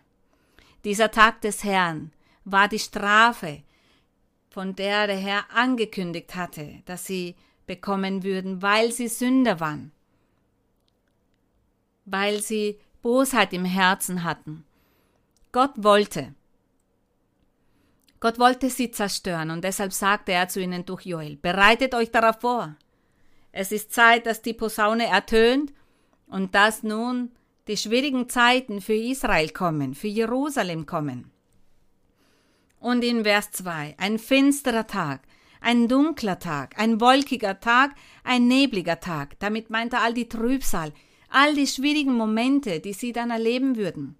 Dieser 0.83 1.11
Tag 1.11 1.39
des 1.41 1.63
Herrn 1.63 2.11
war 2.43 2.67
die 2.67 2.79
Strafe, 2.79 3.63
von 4.49 4.75
der 4.75 5.07
der 5.07 5.17
Herr 5.17 5.45
angekündigt 5.53 6.35
hatte, 6.35 6.81
dass 6.85 7.05
sie 7.05 7.35
bekommen 7.65 8.23
würden, 8.23 8.61
weil 8.61 8.91
sie 8.91 9.07
Sünder 9.07 9.61
waren, 9.61 9.93
weil 12.03 12.41
sie 12.41 12.77
Bosheit 13.01 13.53
im 13.53 13.63
Herzen 13.63 14.25
hatten. 14.25 14.65
Gott 15.53 15.71
wollte. 15.77 16.33
Gott 18.21 18.37
wollte 18.37 18.69
sie 18.69 18.91
zerstören 18.91 19.49
und 19.49 19.63
deshalb 19.63 19.91
sagte 19.91 20.31
er 20.31 20.47
zu 20.47 20.61
ihnen 20.61 20.85
durch 20.85 21.07
Joel, 21.07 21.37
bereitet 21.37 21.95
euch 21.95 22.11
darauf 22.11 22.39
vor. 22.39 22.75
Es 23.51 23.71
ist 23.71 23.93
Zeit, 23.93 24.27
dass 24.27 24.43
die 24.43 24.53
Posaune 24.53 25.07
ertönt 25.07 25.73
und 26.27 26.53
dass 26.53 26.83
nun 26.83 27.31
die 27.67 27.77
schwierigen 27.77 28.29
Zeiten 28.29 28.79
für 28.79 28.93
Israel 28.93 29.49
kommen, 29.49 29.95
für 29.95 30.07
Jerusalem 30.07 30.85
kommen. 30.85 31.31
Und 32.79 33.03
in 33.03 33.23
Vers 33.23 33.51
2, 33.53 33.95
ein 33.97 34.19
finsterer 34.19 34.85
Tag, 34.85 35.21
ein 35.59 35.87
dunkler 35.87 36.37
Tag, 36.37 36.77
ein 36.77 37.01
wolkiger 37.01 37.59
Tag, 37.59 37.95
ein 38.23 38.47
nebliger 38.47 38.99
Tag. 38.99 39.39
Damit 39.39 39.71
meint 39.71 39.93
er 39.93 40.03
all 40.03 40.13
die 40.13 40.29
Trübsal, 40.29 40.93
all 41.29 41.55
die 41.55 41.67
schwierigen 41.67 42.13
Momente, 42.13 42.79
die 42.81 42.93
sie 42.93 43.13
dann 43.13 43.31
erleben 43.31 43.77
würden. 43.77 44.15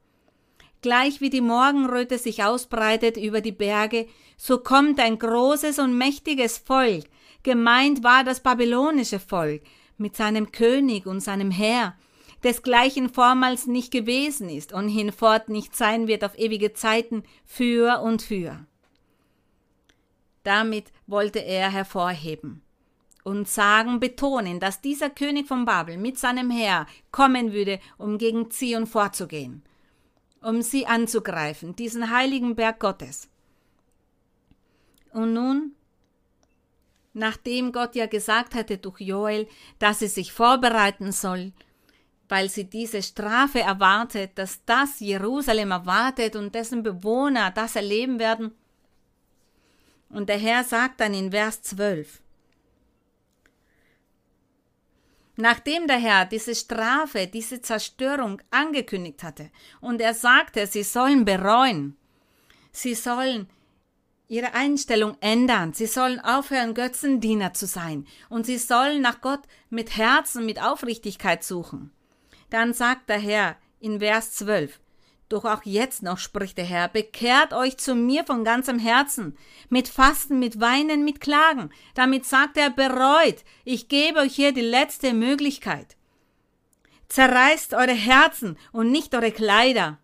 Gleich 0.81 1.21
wie 1.21 1.29
die 1.29 1.41
Morgenröte 1.41 2.17
sich 2.17 2.43
ausbreitet 2.43 3.15
über 3.15 3.41
die 3.41 3.51
Berge, 3.51 4.07
so 4.35 4.57
kommt 4.57 4.99
ein 4.99 5.19
großes 5.19 5.77
und 5.77 5.97
mächtiges 5.97 6.57
Volk. 6.57 7.05
Gemeint 7.43 8.03
war 8.03 8.23
das 8.23 8.39
babylonische 8.39 9.19
Volk 9.19 9.61
mit 9.97 10.15
seinem 10.15 10.51
König 10.51 11.05
und 11.05 11.19
seinem 11.19 11.51
Heer, 11.51 11.95
desgleichen 12.43 13.09
vormals 13.09 13.67
nicht 13.67 13.91
gewesen 13.91 14.49
ist 14.49 14.73
und 14.73 14.87
hinfort 14.89 15.49
nicht 15.49 15.75
sein 15.75 16.07
wird 16.07 16.23
auf 16.23 16.37
ewige 16.37 16.73
Zeiten 16.73 17.23
für 17.45 18.01
und 18.01 18.23
für. 18.23 18.65
Damit 20.43 20.91
wollte 21.05 21.39
er 21.39 21.71
hervorheben 21.71 22.63
und 23.23 23.47
sagen, 23.47 23.99
betonen, 23.99 24.59
dass 24.59 24.81
dieser 24.81 25.11
König 25.11 25.47
von 25.47 25.65
Babel 25.65 25.97
mit 25.97 26.17
seinem 26.17 26.49
Heer 26.49 26.87
kommen 27.11 27.53
würde, 27.53 27.79
um 27.99 28.17
gegen 28.17 28.49
Zion 28.49 28.87
vorzugehen, 28.87 29.63
um 30.41 30.61
sie 30.61 30.87
anzugreifen, 30.87 31.75
diesen 31.75 32.09
heiligen 32.09 32.55
Berg 32.55 32.79
Gottes. 32.79 33.29
Und 35.13 35.33
nun, 35.33 35.75
nachdem 37.13 37.71
Gott 37.71 37.95
ja 37.95 38.07
gesagt 38.07 38.55
hatte 38.55 38.77
durch 38.77 39.01
Joel, 39.01 39.47
dass 39.79 39.99
sie 39.99 40.07
sich 40.07 40.31
vorbereiten 40.31 41.11
soll, 41.11 41.51
weil 42.29 42.49
sie 42.49 42.63
diese 42.63 43.03
Strafe 43.03 43.59
erwartet, 43.59 44.31
dass 44.35 44.63
das 44.65 44.99
Jerusalem 45.01 45.71
erwartet 45.71 46.35
und 46.35 46.55
dessen 46.55 46.81
Bewohner 46.81 47.51
das 47.51 47.75
erleben 47.75 48.19
werden. 48.19 48.53
Und 50.09 50.29
der 50.29 50.37
Herr 50.37 50.63
sagt 50.63 51.01
dann 51.01 51.13
in 51.13 51.31
Vers 51.31 51.61
12, 51.61 52.21
Nachdem 55.41 55.87
der 55.87 55.97
Herr 55.97 56.25
diese 56.25 56.53
Strafe, 56.53 57.25
diese 57.25 57.63
Zerstörung 57.63 58.39
angekündigt 58.51 59.23
hatte 59.23 59.49
und 59.79 59.99
er 59.99 60.13
sagte, 60.13 60.67
sie 60.67 60.83
sollen 60.83 61.25
bereuen, 61.25 61.97
sie 62.71 62.93
sollen 62.93 63.49
ihre 64.27 64.53
Einstellung 64.53 65.17
ändern, 65.19 65.73
sie 65.73 65.87
sollen 65.87 66.19
aufhören, 66.19 66.75
Götzendiener 66.75 67.55
zu 67.55 67.65
sein 67.65 68.05
und 68.29 68.45
sie 68.45 68.59
sollen 68.59 69.01
nach 69.01 69.19
Gott 69.21 69.41
mit 69.71 69.97
Herzen, 69.97 70.45
mit 70.45 70.61
Aufrichtigkeit 70.61 71.43
suchen. 71.43 71.91
Dann 72.51 72.75
sagt 72.75 73.09
der 73.09 73.17
Herr 73.17 73.55
in 73.79 73.99
Vers 73.99 74.33
12, 74.33 74.79
doch 75.31 75.45
auch 75.45 75.63
jetzt 75.63 76.03
noch 76.03 76.17
spricht 76.17 76.57
der 76.57 76.65
Herr, 76.65 76.87
bekehrt 76.87 77.53
euch 77.53 77.77
zu 77.77 77.95
mir 77.95 78.23
von 78.23 78.43
ganzem 78.43 78.79
Herzen, 78.79 79.37
mit 79.69 79.87
Fasten, 79.87 80.39
mit 80.39 80.59
Weinen, 80.59 81.03
mit 81.03 81.21
Klagen. 81.21 81.71
Damit 81.93 82.25
sagt 82.25 82.57
er, 82.57 82.69
bereut, 82.69 83.43
ich 83.63 83.87
gebe 83.87 84.19
euch 84.19 84.35
hier 84.35 84.51
die 84.53 84.61
letzte 84.61 85.13
Möglichkeit. 85.13 85.95
Zerreißt 87.09 87.73
eure 87.73 87.93
Herzen 87.93 88.57
und 88.71 88.91
nicht 88.91 89.13
eure 89.15 89.31
Kleider. 89.31 89.97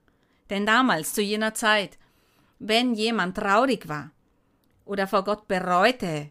Denn 0.49 0.65
damals, 0.65 1.13
zu 1.13 1.21
jener 1.21 1.53
Zeit, 1.53 1.97
wenn 2.59 2.93
jemand 2.93 3.37
traurig 3.37 3.87
war 3.87 4.11
oder 4.85 5.07
vor 5.07 5.23
Gott 5.23 5.47
bereute, 5.47 6.29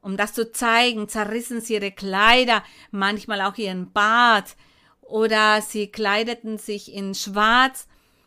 um 0.00 0.16
das 0.16 0.32
zu 0.32 0.50
zeigen, 0.50 1.08
zerrissen 1.08 1.60
sie 1.60 1.74
ihre 1.74 1.92
Kleider, 1.92 2.64
manchmal 2.90 3.40
auch 3.40 3.56
ihren 3.56 3.92
Bart, 3.92 4.56
oder 5.02 5.60
sie 5.60 5.88
kleideten 5.88 6.58
sich 6.58 6.92
in 6.92 7.14
Schwarz 7.14 7.86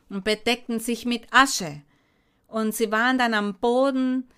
und 0.10 0.24
bedeckten 0.24 0.80
sich 0.80 1.06
mit 1.06 1.28
Asche. 1.32 1.82
Und 2.48 2.74
sie 2.74 2.92
waren 2.92 3.18
dann 3.18 3.34
am 3.34 3.56
Boden 3.56 4.30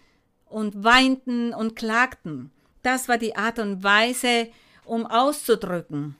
und 0.45 0.83
weinten 0.83 1.53
und 1.53 1.75
klagten. 1.75 2.51
Das 2.83 3.07
war 3.07 3.17
die 3.17 3.35
Art 3.35 3.59
und 3.59 3.83
Weise, 3.83 4.49
um 4.85 5.05
auszudrücken, 5.05 6.15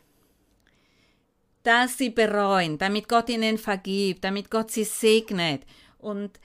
dass 1.64 1.98
sie 1.98 2.10
bereuen, 2.10 2.78
damit 2.78 3.08
Gott 3.08 3.30
ihnen 3.30 3.58
vergibt, 3.58 4.24
damit 4.24 4.52
Gott 4.52 4.72
sie 4.72 4.84
segnet 4.84 5.64
und 5.98 6.40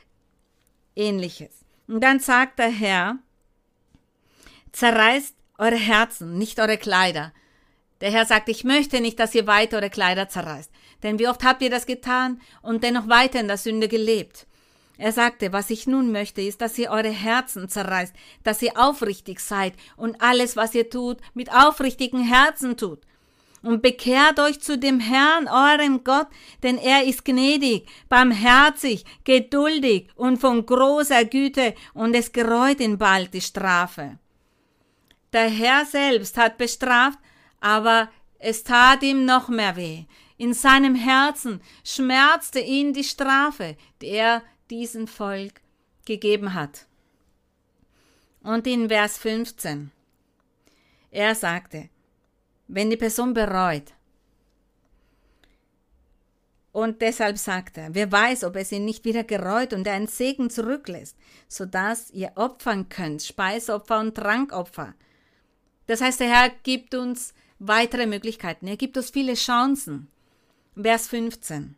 ähnliches. 0.94 1.64
Und 1.88 2.02
dann 2.02 2.20
sagt 2.20 2.60
der 2.60 2.70
Herr, 2.70 3.18
zerreißt 4.70 5.34
eure 5.58 5.76
Herzen, 5.76 6.38
nicht 6.38 6.60
eure 6.60 6.78
Kleider, 6.78 7.32
der 8.02 8.10
Herr 8.10 8.26
sagt, 8.26 8.48
ich 8.48 8.64
möchte 8.64 9.00
nicht, 9.00 9.20
dass 9.20 9.34
ihr 9.34 9.46
weiter 9.46 9.76
eure 9.76 9.88
Kleider 9.88 10.28
zerreißt. 10.28 10.72
Denn 11.02 11.18
wie 11.18 11.28
oft 11.28 11.42
habt 11.44 11.62
ihr 11.62 11.70
das 11.70 11.86
getan 11.86 12.40
und 12.62 12.82
dennoch 12.82 13.08
weiter 13.08 13.40
in 13.40 13.48
der 13.48 13.58
Sünde 13.58 13.88
gelebt? 13.88 14.46
Er 14.98 15.12
sagte, 15.12 15.52
was 15.52 15.70
ich 15.70 15.86
nun 15.86 16.12
möchte, 16.12 16.42
ist, 16.42 16.60
dass 16.60 16.78
ihr 16.78 16.90
eure 16.90 17.10
Herzen 17.10 17.68
zerreißt, 17.68 18.14
dass 18.44 18.62
ihr 18.62 18.72
aufrichtig 18.76 19.40
seid 19.40 19.74
und 19.96 20.20
alles, 20.22 20.54
was 20.54 20.74
ihr 20.74 20.90
tut, 20.90 21.18
mit 21.34 21.52
aufrichtigen 21.52 22.22
Herzen 22.22 22.76
tut. 22.76 23.00
Und 23.62 23.80
bekehrt 23.80 24.40
euch 24.40 24.60
zu 24.60 24.76
dem 24.76 24.98
Herrn, 25.00 25.48
eurem 25.48 26.02
Gott, 26.04 26.26
denn 26.62 26.78
er 26.78 27.04
ist 27.04 27.24
gnädig, 27.24 27.88
barmherzig, 28.08 29.04
geduldig 29.24 30.08
und 30.16 30.38
von 30.38 30.66
großer 30.66 31.24
Güte, 31.24 31.74
und 31.94 32.14
es 32.14 32.32
gereut 32.32 32.80
ihn 32.80 32.98
bald 32.98 33.32
die 33.34 33.40
Strafe. 33.40 34.18
Der 35.32 35.48
Herr 35.48 35.86
selbst 35.86 36.36
hat 36.36 36.58
bestraft, 36.58 37.18
aber 37.60 38.08
es 38.38 38.64
tat 38.64 39.02
ihm 39.02 39.24
noch 39.24 39.48
mehr 39.48 39.76
weh. 39.76 40.04
In 40.42 40.54
seinem 40.54 40.96
Herzen 40.96 41.60
schmerzte 41.84 42.58
ihn 42.58 42.92
die 42.92 43.04
Strafe, 43.04 43.76
die 44.00 44.08
er 44.08 44.42
diesem 44.70 45.06
Volk 45.06 45.60
gegeben 46.04 46.54
hat. 46.54 46.86
Und 48.42 48.66
in 48.66 48.88
Vers 48.88 49.18
15. 49.18 49.92
Er 51.12 51.36
sagte, 51.36 51.90
wenn 52.66 52.90
die 52.90 52.96
Person 52.96 53.34
bereut, 53.34 53.94
Und 56.72 57.02
deshalb 57.02 57.38
sagt 57.38 57.78
er, 57.78 57.94
wer 57.94 58.10
weiß, 58.10 58.42
ob 58.42 58.56
es 58.56 58.72
ihn 58.72 58.84
nicht 58.84 59.04
wieder 59.04 59.22
gereut 59.22 59.72
und 59.72 59.86
einen 59.86 60.08
Segen 60.08 60.50
zurücklässt, 60.50 61.16
sodass 61.46 62.10
ihr 62.10 62.32
opfern 62.34 62.88
könnt, 62.88 63.22
Speisopfer 63.22 64.00
und 64.00 64.16
Trankopfer. 64.16 64.94
Das 65.86 66.00
heißt, 66.00 66.18
der 66.18 66.30
Herr 66.30 66.48
gibt 66.64 66.96
uns 66.96 67.32
weitere 67.60 68.06
Möglichkeiten. 68.06 68.66
Er 68.66 68.76
gibt 68.76 68.96
uns 68.96 69.10
viele 69.10 69.34
Chancen. 69.34 70.08
Vers 70.74 71.08
15. 71.08 71.76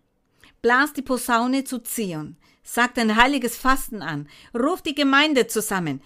Blas 0.63 0.93
die 0.93 1.03
Posaune 1.03 1.65
zu 1.65 1.81
Zion, 1.81 2.37
sagt 2.63 2.97
ein 2.97 3.17
heiliges 3.17 3.57
Fasten 3.57 4.03
an, 4.03 4.29
ruft 4.57 4.87
die 4.87 4.95
Gemeinde 4.95 5.49
zusammen, 5.49 6.01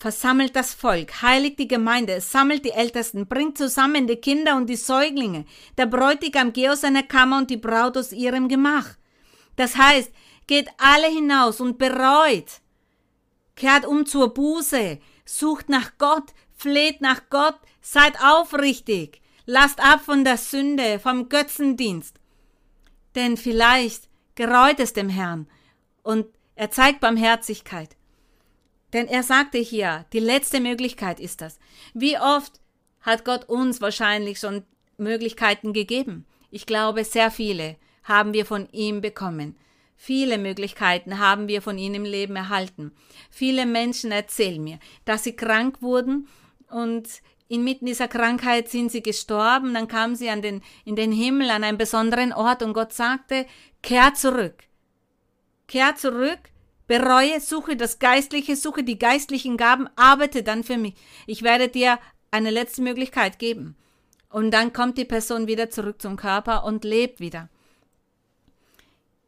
versammelt 0.00 0.56
das 0.56 0.74
Volk, 0.74 1.22
heiligt 1.22 1.60
die 1.60 1.68
Gemeinde, 1.68 2.20
sammelt 2.20 2.64
die 2.64 2.72
Ältesten, 2.72 3.28
bringt 3.28 3.56
zusammen 3.56 4.08
die 4.08 4.16
Kinder 4.16 4.56
und 4.56 4.66
die 4.68 4.74
Säuglinge. 4.74 5.44
Der 5.78 5.86
Bräutigam 5.86 6.52
geht 6.52 6.70
aus 6.70 6.80
seiner 6.80 7.04
Kammer 7.04 7.38
und 7.38 7.50
die 7.50 7.56
Braut 7.56 7.96
aus 7.96 8.10
ihrem 8.10 8.48
Gemach. 8.48 8.96
Das 9.54 9.76
heißt, 9.76 10.10
geht 10.48 10.68
alle 10.78 11.06
hinaus 11.06 11.60
und 11.60 11.78
bereut. 11.78 12.50
Kehrt 13.54 13.86
um 13.86 14.06
zur 14.06 14.34
Buße, 14.34 14.98
sucht 15.24 15.68
nach 15.68 15.92
Gott, 15.98 16.34
fleht 16.56 17.00
nach 17.00 17.20
Gott, 17.30 17.60
seid 17.80 18.20
aufrichtig, 18.20 19.22
lasst 19.46 19.78
ab 19.78 20.00
von 20.04 20.24
der 20.24 20.36
Sünde, 20.36 20.98
vom 20.98 21.28
Götzendienst. 21.28 22.18
Denn 23.14 23.36
vielleicht 23.36 24.08
gereut 24.34 24.80
es 24.80 24.92
dem 24.92 25.08
Herrn 25.08 25.46
und 26.02 26.26
er 26.56 26.70
zeigt 26.70 27.00
Barmherzigkeit. 27.00 27.96
Denn 28.92 29.08
er 29.08 29.22
sagte 29.22 29.58
hier, 29.58 30.06
die 30.12 30.20
letzte 30.20 30.60
Möglichkeit 30.60 31.18
ist 31.18 31.40
das. 31.40 31.58
Wie 31.94 32.18
oft 32.18 32.60
hat 33.00 33.24
Gott 33.24 33.48
uns 33.48 33.80
wahrscheinlich 33.80 34.38
schon 34.38 34.62
Möglichkeiten 34.96 35.72
gegeben? 35.72 36.26
Ich 36.50 36.66
glaube, 36.66 37.04
sehr 37.04 37.30
viele 37.30 37.76
haben 38.04 38.32
wir 38.32 38.46
von 38.46 38.68
ihm 38.70 39.00
bekommen. 39.00 39.56
Viele 39.96 40.38
Möglichkeiten 40.38 41.18
haben 41.18 41.48
wir 41.48 41.62
von 41.62 41.78
ihm 41.78 41.94
im 41.94 42.04
Leben 42.04 42.36
erhalten. 42.36 42.92
Viele 43.30 43.66
Menschen 43.66 44.12
erzählen 44.12 44.62
mir, 44.62 44.78
dass 45.04 45.24
sie 45.24 45.34
krank 45.34 45.82
wurden 45.82 46.28
und 46.70 47.08
inmitten 47.48 47.86
dieser 47.86 48.08
Krankheit 48.08 48.68
sind 48.68 48.90
sie 48.90 49.02
gestorben, 49.02 49.74
dann 49.74 49.88
kamen 49.88 50.16
sie 50.16 50.30
an 50.30 50.42
den, 50.42 50.62
in 50.84 50.96
den 50.96 51.12
Himmel, 51.12 51.50
an 51.50 51.64
einen 51.64 51.78
besonderen 51.78 52.32
Ort 52.32 52.62
und 52.62 52.72
Gott 52.72 52.92
sagte, 52.92 53.46
kehr 53.82 54.14
zurück. 54.14 54.64
Kehr 55.66 55.96
zurück 55.96 56.40
Bereue, 56.86 57.40
suche 57.40 57.76
das 57.76 57.98
Geistliche, 57.98 58.56
suche 58.56 58.84
die 58.84 58.98
geistlichen 58.98 59.56
Gaben, 59.56 59.88
arbeite 59.96 60.42
dann 60.42 60.64
für 60.64 60.76
mich. 60.76 60.94
Ich 61.26 61.42
werde 61.42 61.68
dir 61.68 61.98
eine 62.30 62.50
letzte 62.50 62.82
Möglichkeit 62.82 63.38
geben. 63.38 63.76
Und 64.28 64.50
dann 64.50 64.72
kommt 64.72 64.98
die 64.98 65.04
Person 65.04 65.46
wieder 65.46 65.70
zurück 65.70 66.02
zum 66.02 66.16
Körper 66.16 66.64
und 66.64 66.84
lebt 66.84 67.20
wieder. 67.20 67.48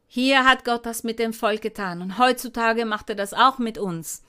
Hier 0.07 0.45
hat 0.45 0.65
Gott 0.65 0.85
das 0.85 1.03
mit 1.03 1.17
dem 1.17 1.33
Volk 1.33 1.61
getan 1.61 2.01
und 2.01 2.17
heutzutage 2.17 2.85
macht 2.85 3.09
er 3.09 3.15
das 3.15 3.33
auch 3.33 3.57
mit 3.57 3.77
uns. 3.77 4.23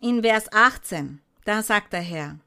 In 0.00 0.22
Vers 0.22 0.52
18, 0.52 1.20
da 1.46 1.62
sagt 1.62 1.94
der 1.94 2.00
Herr, 2.00 2.38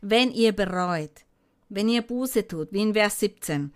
wenn 0.00 0.30
ihr 0.30 0.52
bereut, 0.52 1.24
wenn 1.68 1.88
ihr 1.88 2.02
Buße 2.02 2.46
tut, 2.46 2.72
wie 2.72 2.82
in 2.82 2.94
Vers 2.94 3.18
17, 3.18 3.72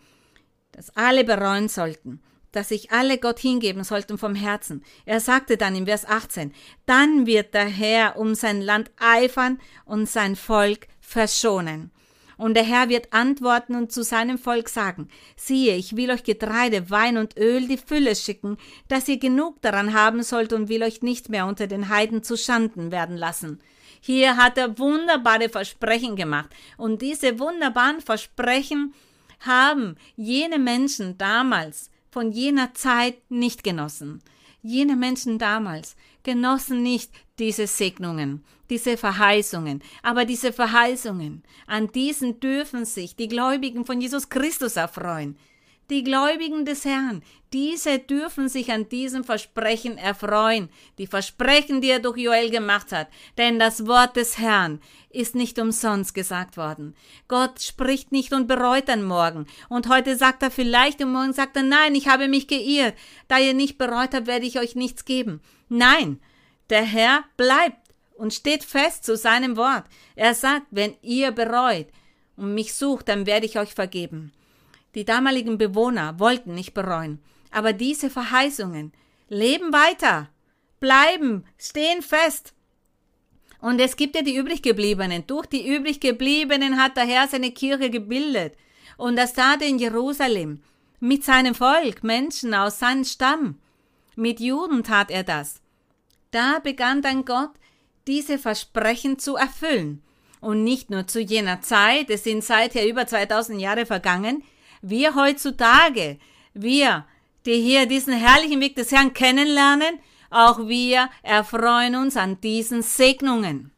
dass 0.71 0.97
alle 0.97 1.25
bereuen 1.25 1.69
sollten, 1.69 2.23
dass 2.53 2.69
sich 2.69 2.93
alle 2.93 3.19
Gott 3.19 3.41
hingeben 3.41 3.83
sollten 3.83 4.19
vom 4.19 4.37
Herzen. 4.37 4.85
Er 5.05 5.19
sagte 5.19 5.57
dann 5.57 5.75
im 5.75 5.87
Vers 5.87 6.05
18, 6.05 6.55
dann 6.87 7.27
wird 7.27 7.55
der 7.55 7.67
Herr 7.67 8.17
um 8.17 8.37
sein 8.37 8.61
Land 8.61 8.93
eifern 9.01 9.61
und 9.85 10.09
sein 10.09 10.37
Volk 10.37 10.87
verschonen. 11.01 11.91
Und 12.37 12.55
der 12.55 12.65
Herr 12.65 12.89
wird 12.89 13.13
antworten 13.13 13.75
und 13.75 13.93
zu 13.93 14.03
seinem 14.03 14.39
Volk 14.39 14.69
sagen, 14.69 15.09
siehe, 15.37 15.77
ich 15.77 15.97
will 15.97 16.11
euch 16.11 16.25
Getreide, 16.25 16.91
Wein 16.91 17.17
und 17.17 17.37
Öl 17.37 17.69
die 17.69 17.79
Fülle 17.79 18.17
schicken, 18.17 18.57
dass 18.89 19.09
ihr 19.09 19.19
genug 19.19 19.61
daran 19.63 19.93
haben 19.93 20.23
sollt 20.23 20.53
und 20.53 20.69
will 20.69 20.83
euch 20.83 21.03
nicht 21.03 21.29
mehr 21.29 21.47
unter 21.47 21.67
den 21.67 21.89
Heiden 21.89 22.23
zu 22.23 22.37
Schanden 22.37 22.91
werden 22.91 23.17
lassen. 23.17 23.61
Hier 24.01 24.37
hat 24.37 24.59
er 24.59 24.79
wunderbare 24.79 25.49
Versprechen 25.49 26.17
gemacht. 26.17 26.51
Und 26.77 27.03
diese 27.03 27.39
wunderbaren 27.39 28.01
Versprechen 28.01 28.95
haben 29.41 29.97
jene 30.17 30.59
Menschen 30.59 31.19
damals 31.19 31.91
von 32.11 32.33
jener 32.33 32.75
Zeit 32.75 33.19
nicht 33.31 33.63
genossen. 33.63 34.23
Jene 34.63 34.97
Menschen 34.97 35.39
damals 35.39 35.97
genossen 36.23 36.83
nicht 36.83 37.13
diese 37.39 37.67
Segnungen, 37.67 38.45
diese 38.71 38.97
Verheißungen. 38.97 39.83
Aber 40.03 40.25
diese 40.25 40.53
Verheißungen, 40.53 41.43
an 41.67 41.91
diesen 41.93 42.41
dürfen 42.41 42.85
sich 42.85 43.17
die 43.17 43.29
Gläubigen 43.29 43.85
von 43.85 44.01
Jesus 44.01 44.29
Christus 44.29 44.77
erfreuen. 44.77 45.37
Die 45.91 46.05
Gläubigen 46.05 46.65
des 46.65 46.85
Herrn, 46.85 47.23
diese 47.53 47.99
dürfen 47.99 48.49
sich 48.49 48.73
an 48.73 48.89
diesem 48.89 49.25
Versprechen 49.25 49.99
erfreuen, 49.99 50.71
die 50.97 51.07
Versprechen, 51.07 51.81
die 51.81 51.91
er 51.91 51.99
durch 51.99 52.17
Joel 52.17 52.51
gemacht 52.51 52.93
hat, 52.93 53.09
denn 53.37 53.59
das 53.59 53.87
Wort 53.87 54.17
des 54.17 54.39
Herrn 54.39 54.81
ist 55.11 55.35
nicht 55.35 55.59
umsonst 55.59 56.15
gesagt 56.15 56.57
worden. 56.57 56.95
Gott 57.29 57.61
spricht 57.61 58.11
nicht 58.13 58.33
und 58.33 58.47
bereut 58.47 58.89
dann 58.89 59.03
morgen. 59.03 59.47
Und 59.69 59.89
heute 59.89 60.17
sagt 60.17 60.43
er 60.43 60.51
vielleicht 60.51 61.03
und 61.03 61.13
morgen 61.13 61.35
sagt 61.35 61.57
er, 61.57 61.63
nein, 61.63 61.95
ich 61.95 62.09
habe 62.09 62.29
mich 62.29 62.49
geirrt. 62.49 62.95
Da 63.29 63.39
ihr 63.39 63.53
nicht 63.53 63.77
bereut 63.77 64.15
habt, 64.15 64.27
werde 64.27 64.47
ich 64.47 64.59
euch 64.59 64.75
nichts 64.75 65.05
geben. 65.05 65.43
Nein, 65.69 66.21
der 66.71 66.85
Herr 66.85 67.25
bleibt 67.37 67.93
und 68.15 68.33
steht 68.33 68.65
fest 68.65 69.05
zu 69.05 69.17
seinem 69.17 69.57
Wort. 69.57 69.85
Er 70.15 70.35
sagt, 70.35 70.69
wenn 70.71 70.95
ihr 71.03 71.33
bereut 71.33 71.89
und 72.37 72.55
mich 72.55 72.73
sucht, 72.73 73.09
dann 73.09 73.27
werde 73.27 73.47
ich 73.47 73.59
euch 73.59 73.75
vergeben. 73.75 74.33
Die 74.95 75.05
damaligen 75.05 75.59
Bewohner 75.59 76.19
wollten 76.19 76.55
nicht 76.55 76.75
bereuen, 76.75 77.19
aber 77.51 77.73
diese 77.73 78.11
Verheißungen 78.11 78.93
leben 79.29 79.73
weiter, 79.73 80.29
bleiben, 80.81 81.45
stehen 81.59 82.03
fest. 82.03 82.53
Und 83.61 83.81
es 83.81 83.97
gibt 83.97 84.17
ja 84.17 84.23
die 84.23 84.37
übriggebliebenen. 84.37 85.27
Durch 85.27 85.47
die 85.47 85.67
übriggebliebenen 85.75 86.83
hat 86.83 86.97
der 86.97 87.05
Herr 87.05 87.29
seine 87.29 87.53
Kirche 87.53 87.91
gebildet. 87.91 88.55
Und 88.97 89.17
das 89.17 89.33
tat 89.33 89.63
er 89.63 89.69
in 89.69 89.79
Jerusalem. 89.79 90.61
Mit 90.99 91.25
seinem 91.25 91.55
Volk, 91.55 92.03
Menschen 92.03 92.55
aus 92.55 92.81
seinem 92.81 93.05
Stamm. 93.05 93.59
Mit 94.17 94.41
Juden 94.41 94.83
tat 94.83 95.11
er 95.11 95.23
das. 95.23 95.61
Da 96.33 96.59
begann 96.59 97.03
dann 97.03 97.25
Gott, 97.25 97.53
diese 98.07 98.39
Versprechen 98.39 99.19
zu 99.19 99.37
erfüllen. 99.37 100.03
Und 100.41 100.65
nicht 100.65 100.91
nur 100.91 101.07
zu 101.07 101.21
jener 101.21 101.63
Zeit, 101.63 102.11
es 102.11 102.25
sind 102.25 102.43
seither 102.43 102.89
über 102.89 103.07
2000 103.07 103.61
Jahre 103.61 103.87
vergangen, 103.87 104.43
wir 104.83 105.15
heutzutage, 105.15 106.19
wir, 106.53 107.07
die 107.47 107.61
hier 107.61 107.87
diesen 107.87 108.13
herrlichen 108.13 108.61
Weg 108.61 108.77
des 108.77 108.93
Herrn 108.93 109.15
kennenlernen, 109.15 109.99
auch 110.31 110.67
wir 110.67 111.09
erfreuen 111.23 111.95
uns 111.95 112.17
an 112.17 112.41
diesen 112.41 112.83
Segnungen. 112.83 113.71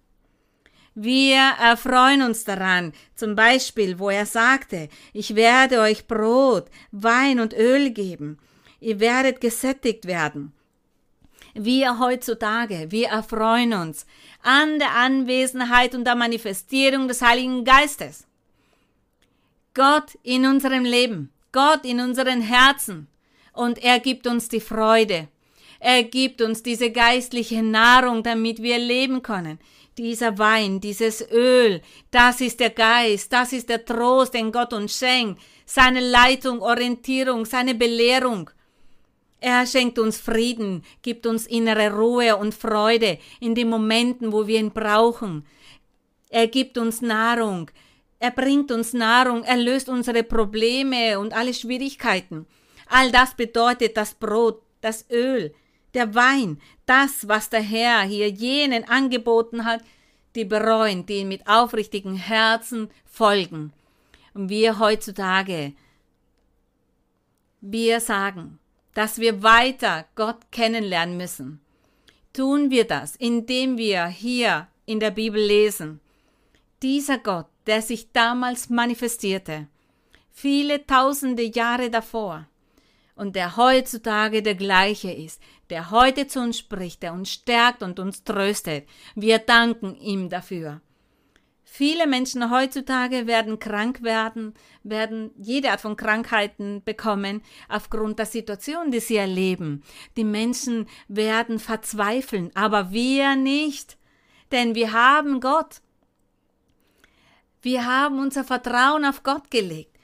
Wir 0.94 1.54
erfreuen 1.60 2.22
uns 2.22 2.44
daran, 2.44 2.92
zum 3.16 3.34
Beispiel, 3.34 3.98
wo 3.98 4.10
er 4.10 4.26
sagte, 4.26 4.88
ich 5.12 5.34
werde 5.34 5.80
euch 5.80 6.06
Brot, 6.06 6.66
Wein 6.92 7.40
und 7.40 7.52
Öl 7.52 7.90
geben, 7.90 8.38
ihr 8.80 9.00
werdet 9.00 9.40
gesättigt 9.40 10.06
werden. 10.06 10.52
Wir 11.54 11.98
heutzutage, 11.98 12.90
wir 12.90 13.08
erfreuen 13.08 13.74
uns 13.74 14.06
an 14.42 14.78
der 14.78 14.94
Anwesenheit 14.94 15.94
und 15.94 16.04
der 16.04 16.14
Manifestierung 16.14 17.08
des 17.08 17.22
Heiligen 17.22 17.64
Geistes. 17.64 18.23
Gott 19.74 20.16
in 20.22 20.46
unserem 20.46 20.84
Leben, 20.84 21.32
Gott 21.50 21.84
in 21.84 21.98
unseren 21.98 22.40
Herzen. 22.40 23.08
Und 23.52 23.82
er 23.82 23.98
gibt 23.98 24.26
uns 24.26 24.48
die 24.48 24.60
Freude. 24.60 25.28
Er 25.80 26.04
gibt 26.04 26.40
uns 26.40 26.62
diese 26.62 26.90
geistliche 26.90 27.62
Nahrung, 27.62 28.22
damit 28.22 28.62
wir 28.62 28.78
leben 28.78 29.20
können. 29.22 29.58
Dieser 29.98 30.38
Wein, 30.38 30.80
dieses 30.80 31.28
Öl, 31.30 31.82
das 32.10 32.40
ist 32.40 32.60
der 32.60 32.70
Geist, 32.70 33.32
das 33.32 33.52
ist 33.52 33.68
der 33.68 33.84
Trost, 33.84 34.34
den 34.34 34.50
Gott 34.50 34.72
uns 34.72 34.96
schenkt, 34.96 35.40
seine 35.66 36.00
Leitung, 36.00 36.62
Orientierung, 36.62 37.44
seine 37.44 37.74
Belehrung. 37.74 38.50
Er 39.40 39.66
schenkt 39.66 39.98
uns 39.98 40.16
Frieden, 40.16 40.84
gibt 41.02 41.26
uns 41.26 41.46
innere 41.46 41.92
Ruhe 41.92 42.37
und 42.37 42.54
Freude 42.54 43.18
in 43.40 43.54
den 43.54 43.68
Momenten, 43.68 44.32
wo 44.32 44.46
wir 44.46 44.58
ihn 44.58 44.70
brauchen. 44.70 45.44
Er 46.30 46.46
gibt 46.46 46.78
uns 46.78 47.02
Nahrung, 47.02 47.70
er 48.18 48.31
bringt 48.31 48.70
uns 48.72 48.92
Nahrung, 48.92 49.44
er 49.44 49.57
löst 49.57 49.88
unsere 49.88 50.22
Probleme 50.22 51.18
und 51.18 51.33
alle 51.33 51.55
Schwierigkeiten. 51.55 52.46
All 52.87 53.11
das 53.11 53.35
bedeutet 53.35 53.96
das 53.96 54.14
Brot, 54.14 54.62
das 54.81 55.09
Öl, 55.11 55.55
der 55.94 56.14
Wein, 56.14 56.61
das, 56.87 57.29
was 57.29 57.50
der 57.50 57.62
Herr 57.62 58.03
hier 58.03 58.29
jenen 58.29 58.85
angeboten 58.88 59.64
hat, 59.64 59.83
die 60.35 60.44
bereuen, 60.44 61.07
die 61.07 61.24
mit 61.24 61.46
aufrichtigen 61.46 62.16
Herzen 62.16 62.90
folgen. 63.05 63.72
Und 64.35 64.48
wir 64.48 64.79
heutzutage, 64.79 65.72
wir 67.61 68.00
sagen, 68.00 68.59
dass 68.94 69.18
wir 69.18 69.42
weiter 69.42 70.07
Gott 70.14 70.50
kennenlernen 70.50 71.16
müssen. 71.16 71.61
Tun 72.33 72.70
wir 72.70 72.85
das, 72.85 73.16
indem 73.16 73.79
wir 73.79 74.07
hier 74.07 74.68
in 74.87 74.98
der 74.98 75.12
Bibel 75.12 75.40
lesen. 75.40 76.00
Dieser 76.83 77.18
Gott, 77.18 77.46
der 77.66 77.83
sich 77.83 78.12
damals 78.12 78.68
manifestierte, 78.70 79.68
viele 80.31 80.87
tausende 80.87 81.42
Jahre 81.42 81.90
davor 81.90 82.46
und 83.16 83.37
der 83.37 83.57
heutzutage 83.57 84.42
der 84.42 84.55
gleiche 84.55 85.12
ist, 85.12 85.40
der 85.70 85.90
heute 85.90 86.27
zu 86.27 86.40
uns 86.40 86.59
spricht, 86.59 87.03
der 87.03 87.12
uns 87.12 87.31
stärkt 87.31 87.83
und 87.83 87.98
uns 87.98 88.24
tröstet. 88.24 88.88
Wir 89.14 89.38
danken 89.38 89.96
ihm 89.96 90.29
dafür. 90.29 90.81
Viele 91.77 92.07
Menschen 92.07 92.53
heutzutage 92.53 93.27
werden 93.27 93.59
krank 93.59 94.03
werden, 94.05 94.55
werden 94.85 95.33
jede 95.37 95.72
Art 95.72 95.81
von 95.81 95.96
Krankheiten 95.96 96.85
bekommen 96.85 97.42
aufgrund 97.68 98.20
der 98.20 98.27
Situation, 98.27 98.92
die 98.92 99.00
sie 99.00 99.16
erleben. 99.16 99.83
Die 100.16 100.22
Menschen 100.22 100.87
werden 101.09 101.59
verzweifeln, 101.59 102.53
aber 102.55 102.92
wir 102.92 103.35
nicht, 103.35 103.98
denn 104.53 104.77
wir 104.77 104.92
haben 104.92 105.40
Gott. 105.40 105.81
Wir 107.64 107.87
haben 107.87 108.18
unser 108.18 108.44
Vertrauen 108.44 109.07
auf 109.07 109.22
Gott 109.22 109.50
gelegt. 109.50 109.96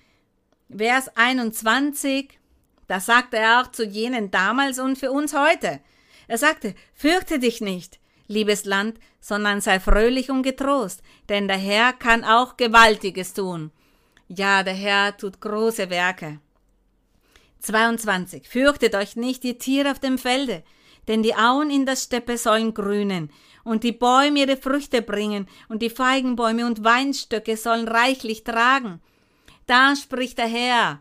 Vers 0.75 1.14
21, 1.14 2.38
da 2.87 3.01
sagte 3.01 3.37
er 3.37 3.61
auch 3.61 3.70
zu 3.70 3.85
jenen 3.85 4.31
damals 4.31 4.79
und 4.79 4.96
für 4.96 5.12
uns 5.12 5.35
heute. 5.35 5.81
Er 6.27 6.38
sagte, 6.38 6.75
fürchte 6.94 7.38
dich 7.38 7.61
nicht, 7.61 8.01
liebes 8.29 8.64
Land, 8.64 8.99
sondern 9.20 9.61
sei 9.61 9.79
fröhlich 9.79 10.31
und 10.31 10.42
getrost, 10.42 11.03
denn 11.29 11.49
der 11.49 11.59
Herr 11.59 11.92
kann 11.92 12.25
auch 12.25 12.57
Gewaltiges 12.57 13.35
tun. 13.35 13.73
Ja, 14.27 14.62
der 14.62 14.73
Herr 14.73 15.14
tut 15.18 15.42
große 15.42 15.90
Werke. 15.90 16.40
22. 17.59 18.49
Fürchtet 18.49 18.94
euch 18.94 19.16
nicht, 19.16 19.42
die 19.42 19.59
Tiere 19.59 19.90
auf 19.90 19.99
dem 19.99 20.16
Felde, 20.16 20.64
denn 21.09 21.23
die 21.23 21.35
Auen 21.35 21.70
in 21.70 21.85
der 21.85 21.96
Steppe 21.96 22.38
sollen 22.38 22.73
grünen, 22.73 23.31
und 23.64 23.85
die 23.85 23.92
Bäume 23.92 24.40
ihre 24.40 24.57
Früchte 24.57 25.03
bringen, 25.03 25.49
und 25.68 25.83
die 25.83 25.90
Feigenbäume 25.90 26.66
und 26.66 26.85
Weinstöcke 26.85 27.57
sollen 27.57 27.88
reichlich 27.88 28.44
tragen. 28.44 29.01
Da 29.66 29.94
spricht 29.96 30.38
der 30.38 30.49
Herr 30.49 31.01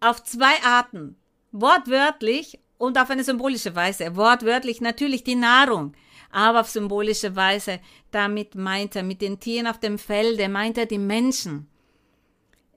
auf 0.00 0.22
zwei 0.24 0.62
Arten, 0.64 1.16
wortwörtlich 1.52 2.58
und 2.78 2.98
auf 2.98 3.10
eine 3.10 3.24
symbolische 3.24 3.76
Weise. 3.76 4.16
Wortwörtlich 4.16 4.80
natürlich 4.80 5.22
die 5.22 5.36
Nahrung, 5.36 5.94
aber 6.32 6.60
auf 6.60 6.68
symbolische 6.68 7.36
Weise. 7.36 7.78
Damit 8.10 8.54
meint 8.56 8.96
er 8.96 9.04
mit 9.04 9.22
den 9.22 9.38
Tieren 9.38 9.68
auf 9.68 9.78
dem 9.78 9.98
Felde, 9.98 10.48
meint 10.48 10.76
er 10.76 10.86
die 10.86 10.98
Menschen. 10.98 11.68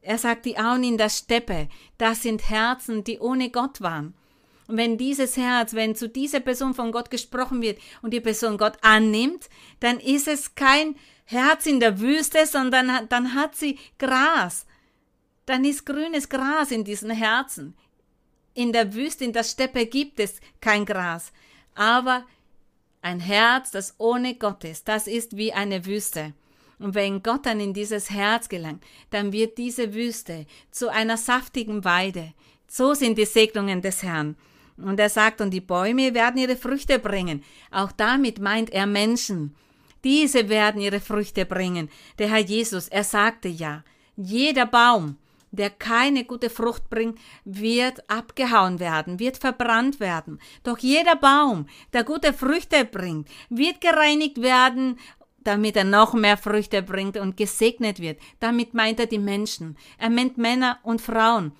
Er 0.02 0.20
sagt 0.20 0.46
die 0.46 0.60
Auen 0.60 0.84
in 0.84 1.00
der 1.00 1.10
Steppe, 1.10 1.68
das 1.98 2.22
sind 2.22 2.48
Herzen, 2.48 3.04
die 3.04 3.20
ohne 3.20 3.50
Gott 3.50 3.82
waren. 3.82 4.14
Und 4.68 4.78
wenn 4.78 4.98
dieses 4.98 5.38
Herz, 5.38 5.74
wenn 5.74 5.96
zu 5.96 6.10
dieser 6.10 6.40
Person 6.40 6.74
von 6.74 6.92
Gott 6.92 7.12
gesprochen 7.12 7.62
wird 7.62 7.80
und 8.02 8.12
die 8.12 8.20
Person 8.20 8.58
Gott 8.58 8.78
annimmt, 8.82 9.50
dann 9.80 10.00
ist 10.00 10.28
es 10.28 10.56
kein 10.56 10.96
Herz 11.26 11.66
in 11.66 11.80
der 11.80 12.00
Wüste, 12.00 12.46
sondern 12.46 13.08
dann 13.10 13.34
hat 13.34 13.56
sie 13.56 13.80
Gras. 13.98 14.66
Dann 15.46 15.66
ist 15.66 15.86
grünes 15.86 16.30
Gras 16.30 16.72
in 16.72 16.84
diesen 16.84 17.12
Herzen. 17.12 17.76
In 18.54 18.72
der 18.72 18.94
Wüste, 18.94 19.26
in 19.26 19.34
der 19.34 19.44
Steppe 19.44 19.86
gibt 19.86 20.20
es 20.20 20.40
kein 20.62 20.86
Gras. 20.86 21.32
Aber 21.76 22.26
ein 23.02 23.20
Herz, 23.20 23.70
das 23.70 23.96
ohne 24.00 24.36
Gott 24.36 24.64
ist, 24.64 24.88
das 24.88 25.08
ist 25.08 25.38
wie 25.38 25.54
eine 25.54 25.86
Wüste. 25.86 26.34
Und 26.80 26.96
wenn 26.96 27.22
Gott 27.24 27.46
dann 27.46 27.60
in 27.60 27.74
dieses 27.74 28.10
Herz 28.10 28.50
gelangt, 28.50 28.84
dann 29.10 29.32
wird 29.32 29.58
diese 29.58 29.94
Wüste 29.94 30.46
zu 30.72 30.90
einer 30.90 31.18
saftigen 31.18 31.84
Weide. 31.84 32.34
So 32.68 32.94
sind 32.94 33.18
die 33.18 33.26
Segnungen 33.26 33.82
des 33.82 34.04
Herrn. 34.04 34.36
Und 34.78 35.00
er 35.00 35.10
sagt, 35.10 35.42
und 35.42 35.52
die 35.52 35.62
Bäume 35.62 36.14
werden 36.14 36.40
ihre 36.40 36.58
Früchte 36.58 37.00
bringen. 37.00 37.44
Auch 37.72 37.92
damit 37.92 38.40
meint 38.40 38.70
er 38.72 38.86
Menschen. 38.86 39.56
Diese 40.04 40.50
werden 40.50 40.82
ihre 40.82 41.00
Früchte 41.00 41.46
bringen. 41.46 41.90
Der 42.20 42.30
Herr 42.30 42.40
Jesus, 42.40 42.88
er 42.90 43.04
sagte 43.04 43.48
ja, 43.48 43.84
jeder 44.16 44.66
Baum, 44.66 45.18
der 45.52 45.70
keine 45.70 46.26
gute 46.26 46.50
Frucht 46.50 46.90
bringt, 46.90 47.18
wird 47.46 48.10
abgehauen 48.10 48.80
werden, 48.80 49.20
wird 49.20 49.38
verbrannt 49.38 50.00
werden. 50.00 50.40
Doch 50.64 50.78
jeder 50.78 51.16
Baum, 51.16 51.68
der 51.94 52.04
gute 52.04 52.34
Früchte 52.34 52.86
bringt, 52.86 53.30
wird 53.50 53.82
gereinigt 53.82 54.42
werden, 54.42 55.00
damit 55.44 55.78
er 55.78 55.84
noch 55.84 56.14
mehr 56.14 56.38
Früchte 56.38 56.82
bringt 56.82 57.18
und 57.18 57.38
gesegnet 57.38 58.00
wird. 58.00 58.20
Damit 58.40 58.74
meint 58.74 59.00
er 59.00 59.06
die 59.06 59.20
Menschen. 59.20 59.78
Er 59.98 60.10
meint 60.10 60.38
Männer 60.38 60.80
und 60.84 61.02
Frauen. 61.02 61.54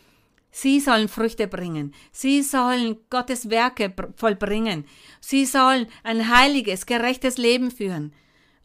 Sie 0.58 0.80
sollen 0.80 1.10
Früchte 1.10 1.50
bringen. 1.50 1.94
Sie 2.14 2.42
sollen 2.42 2.96
Gottes 3.10 3.50
Werke 3.50 3.94
vollbringen. 4.16 4.86
Sie 5.20 5.46
sollen 5.46 5.86
ein 6.02 6.34
heiliges, 6.34 6.86
gerechtes 6.86 7.38
Leben 7.38 7.72
führen 7.72 8.14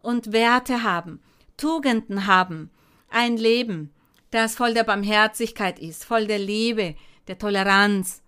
und 0.00 0.30
Werte 0.32 0.84
haben, 0.84 1.20
Tugenden 1.56 2.28
haben, 2.28 2.70
ein 3.08 3.36
Leben, 3.36 3.90
das 4.30 4.54
voll 4.54 4.72
der 4.72 4.84
Barmherzigkeit 4.84 5.80
ist, 5.80 6.04
voll 6.04 6.28
der 6.28 6.38
Liebe, 6.38 6.94
der 7.26 7.38
Toleranz, 7.38 8.22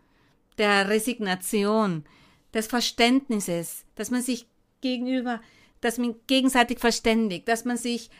der 0.58 0.88
Resignation, 0.88 2.04
des 2.52 2.66
Verständnisses, 2.66 3.84
dass 3.94 4.10
man 4.10 4.22
sich 4.22 4.48
gegenüber, 4.80 5.40
dass 5.80 5.98
man 5.98 6.16
gegenseitig 6.26 6.80
verständigt, 6.80 7.46
dass 7.46 7.64
man 7.64 7.76
sich 7.76 8.10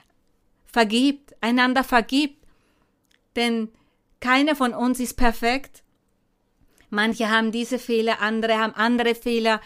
vergibt, 0.67 1.35
einander 1.41 1.83
vergibt. 1.83 2.47
Denn 3.35 3.71
keiner 4.23 4.57
von 4.57 4.73
uns 4.73 4.99
ist 5.01 5.15
perfekt. 5.19 5.83
Manche 6.89 7.29
haben 7.29 7.53
diese 7.53 7.79
Fehler, 7.79 8.23
andere 8.23 8.59
haben 8.59 8.75
andere 8.75 9.15
Fehler. 9.15 9.61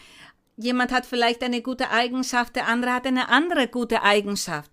Jemand 0.57 0.91
hat 0.91 1.07
vielleicht 1.07 1.45
eine 1.45 1.63
gute 1.63 1.91
Eigenschaft, 1.91 2.57
der 2.57 2.67
andere 2.67 2.95
hat 2.95 3.07
eine 3.07 3.29
andere 3.29 3.69
gute 3.69 4.03
Eigenschaft. 4.03 4.73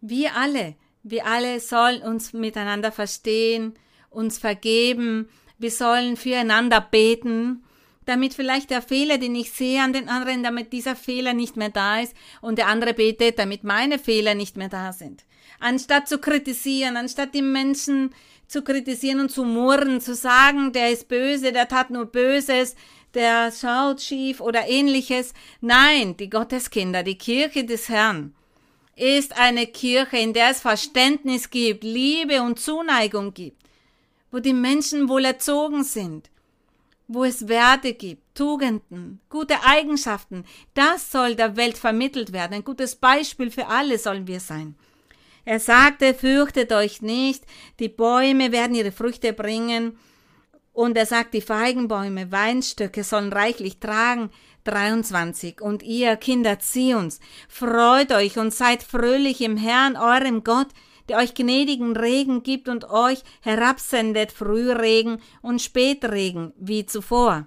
Wir 0.00 0.34
alle 0.34 0.74
wir 1.10 1.26
alle 1.26 1.60
sollen 1.60 2.02
uns 2.02 2.32
miteinander 2.32 2.92
verstehen, 2.92 3.74
uns 4.10 4.38
vergeben, 4.38 5.28
wir 5.58 5.70
sollen 5.70 6.16
füreinander 6.16 6.80
beten, 6.80 7.64
damit 8.04 8.34
vielleicht 8.34 8.70
der 8.70 8.82
Fehler, 8.82 9.18
den 9.18 9.34
ich 9.34 9.52
sehe 9.52 9.82
an 9.82 9.92
den 9.92 10.08
anderen, 10.08 10.42
damit 10.42 10.72
dieser 10.72 10.96
Fehler 10.96 11.34
nicht 11.34 11.56
mehr 11.56 11.68
da 11.68 12.00
ist 12.00 12.14
und 12.40 12.58
der 12.58 12.68
andere 12.68 12.94
betet, 12.94 13.38
damit 13.38 13.64
meine 13.64 13.98
Fehler 13.98 14.34
nicht 14.34 14.56
mehr 14.56 14.68
da 14.68 14.92
sind. 14.92 15.24
Anstatt 15.60 16.08
zu 16.08 16.18
kritisieren, 16.18 16.96
anstatt 16.96 17.34
die 17.34 17.42
Menschen 17.42 18.14
zu 18.48 18.62
kritisieren 18.62 19.20
und 19.20 19.30
zu 19.30 19.44
murren, 19.44 20.00
zu 20.00 20.14
sagen, 20.14 20.72
der 20.72 20.90
ist 20.90 21.06
böse, 21.06 21.52
der 21.52 21.68
tat 21.68 21.90
nur 21.90 22.06
Böses, 22.06 22.74
der 23.14 23.52
schaut 23.52 24.00
schief 24.00 24.40
oder 24.40 24.66
ähnliches. 24.68 25.34
Nein, 25.60 26.16
die 26.16 26.30
Gotteskinder, 26.30 27.02
die 27.02 27.18
Kirche 27.18 27.64
des 27.64 27.88
Herrn, 27.88 28.34
ist 28.96 29.38
eine 29.38 29.66
Kirche, 29.66 30.16
in 30.16 30.32
der 30.32 30.50
es 30.50 30.60
Verständnis 30.60 31.50
gibt, 31.50 31.84
Liebe 31.84 32.42
und 32.42 32.58
Zuneigung 32.58 33.32
gibt, 33.32 33.62
wo 34.32 34.40
die 34.40 34.54
Menschen 34.54 35.08
wohl 35.08 35.26
erzogen 35.26 35.84
sind, 35.84 36.30
wo 37.06 37.24
es 37.24 37.48
Werte 37.48 37.94
gibt, 37.94 38.22
Tugenden, 38.34 39.20
gute 39.28 39.62
Eigenschaften. 39.64 40.44
Das 40.74 41.12
soll 41.12 41.36
der 41.36 41.56
Welt 41.56 41.78
vermittelt 41.78 42.32
werden. 42.32 42.54
Ein 42.54 42.64
gutes 42.64 42.96
Beispiel 42.96 43.50
für 43.50 43.68
alle 43.68 43.98
sollen 43.98 44.26
wir 44.26 44.40
sein. 44.40 44.74
Er 45.48 45.60
sagte, 45.60 46.12
fürchtet 46.12 46.74
euch 46.74 47.00
nicht, 47.00 47.42
die 47.78 47.88
Bäume 47.88 48.52
werden 48.52 48.74
ihre 48.74 48.92
Früchte 48.92 49.32
bringen. 49.32 49.98
Und 50.74 50.94
er 50.98 51.06
sagt, 51.06 51.32
die 51.32 51.40
Feigenbäume, 51.40 52.30
Weinstöcke 52.30 53.02
sollen 53.02 53.32
reichlich 53.32 53.80
tragen. 53.80 54.28
23. 54.64 55.62
Und 55.62 55.82
ihr, 55.82 56.16
Kinder 56.16 56.58
Zions, 56.58 57.18
freut 57.48 58.12
euch 58.12 58.38
und 58.38 58.52
seid 58.52 58.82
fröhlich 58.82 59.40
im 59.40 59.56
Herrn, 59.56 59.96
eurem 59.96 60.44
Gott, 60.44 60.68
der 61.08 61.16
euch 61.16 61.32
gnädigen 61.32 61.96
Regen 61.96 62.42
gibt 62.42 62.68
und 62.68 62.84
euch 62.90 63.22
herabsendet 63.40 64.32
Frühregen 64.32 65.18
und 65.40 65.62
Spätregen 65.62 66.52
wie 66.58 66.84
zuvor. 66.84 67.46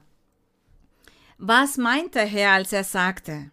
Was 1.38 1.78
meint 1.78 2.16
der 2.16 2.26
Herr, 2.26 2.54
als 2.54 2.74
er 2.74 2.84
sagte? 2.84 3.52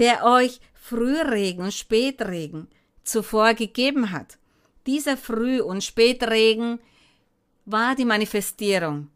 Der 0.00 0.24
euch 0.24 0.58
Frühregen 0.86 1.64
und 1.64 1.72
Spätregen 1.72 2.68
zuvor 3.04 3.54
gegeben 3.54 4.10
hat. 4.10 4.36
Dieser 4.86 5.16
Früh- 5.16 5.62
und 5.62 5.82
Spätregen 5.82 6.78
war 7.64 7.94
die 7.94 8.04
Manifestierung, 8.04 9.08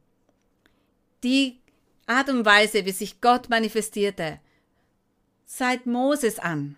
die 1.23 1.61
Art 2.07 2.31
und 2.31 2.47
Weise, 2.47 2.87
wie 2.87 2.93
sich 2.93 3.21
Gott 3.21 3.51
manifestierte, 3.51 4.41
seit 5.45 5.85
Moses 5.85 6.39
an. 6.39 6.77